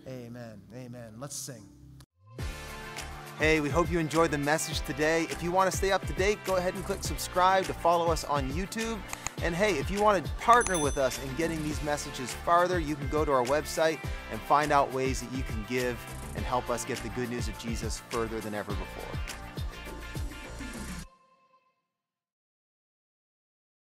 Amen. 0.07 0.61
Amen. 0.75 1.15
Let's 1.19 1.37
sing. 1.37 1.65
Hey, 3.39 3.61
we 3.61 3.69
hope 3.69 3.91
you 3.91 3.99
enjoyed 3.99 4.31
the 4.31 4.39
message 4.39 4.81
today. 4.87 5.25
If 5.25 5.43
you 5.43 5.51
want 5.51 5.71
to 5.71 5.77
stay 5.77 5.93
up 5.93 6.07
to 6.07 6.13
date, 6.15 6.39
go 6.47 6.57
ahead 6.57 6.73
and 6.73 6.83
click 6.87 7.05
subscribe 7.05 7.67
to 7.67 7.75
follow 7.75 8.11
us 8.11 8.25
on 8.25 8.51
YouTube. 8.53 8.99
And 9.43 9.55
hey, 9.55 9.75
if 9.75 9.91
you 9.91 10.01
want 10.01 10.25
to 10.25 10.33
partner 10.37 10.79
with 10.79 10.97
us 10.97 11.23
in 11.23 11.35
getting 11.37 11.63
these 11.63 11.83
messages 11.83 12.33
farther, 12.33 12.79
you 12.79 12.97
can 12.97 13.09
go 13.09 13.27
to 13.27 13.33
our 13.33 13.45
website 13.45 13.99
and 14.33 14.41
find 14.41 14.73
out 14.73 14.91
ways 14.95 15.21
that 15.21 15.31
you 15.37 15.43
can 15.43 15.63
give 15.69 15.99
and 16.35 16.47
help 16.47 16.71
us 16.71 16.87
get 16.87 16.97
the 17.03 17.11
good 17.11 17.29
news 17.29 17.47
of 17.47 17.59
Jesus 17.59 18.03
further 18.09 18.41
than 18.41 18.55
ever 18.55 18.73
before. 18.73 19.36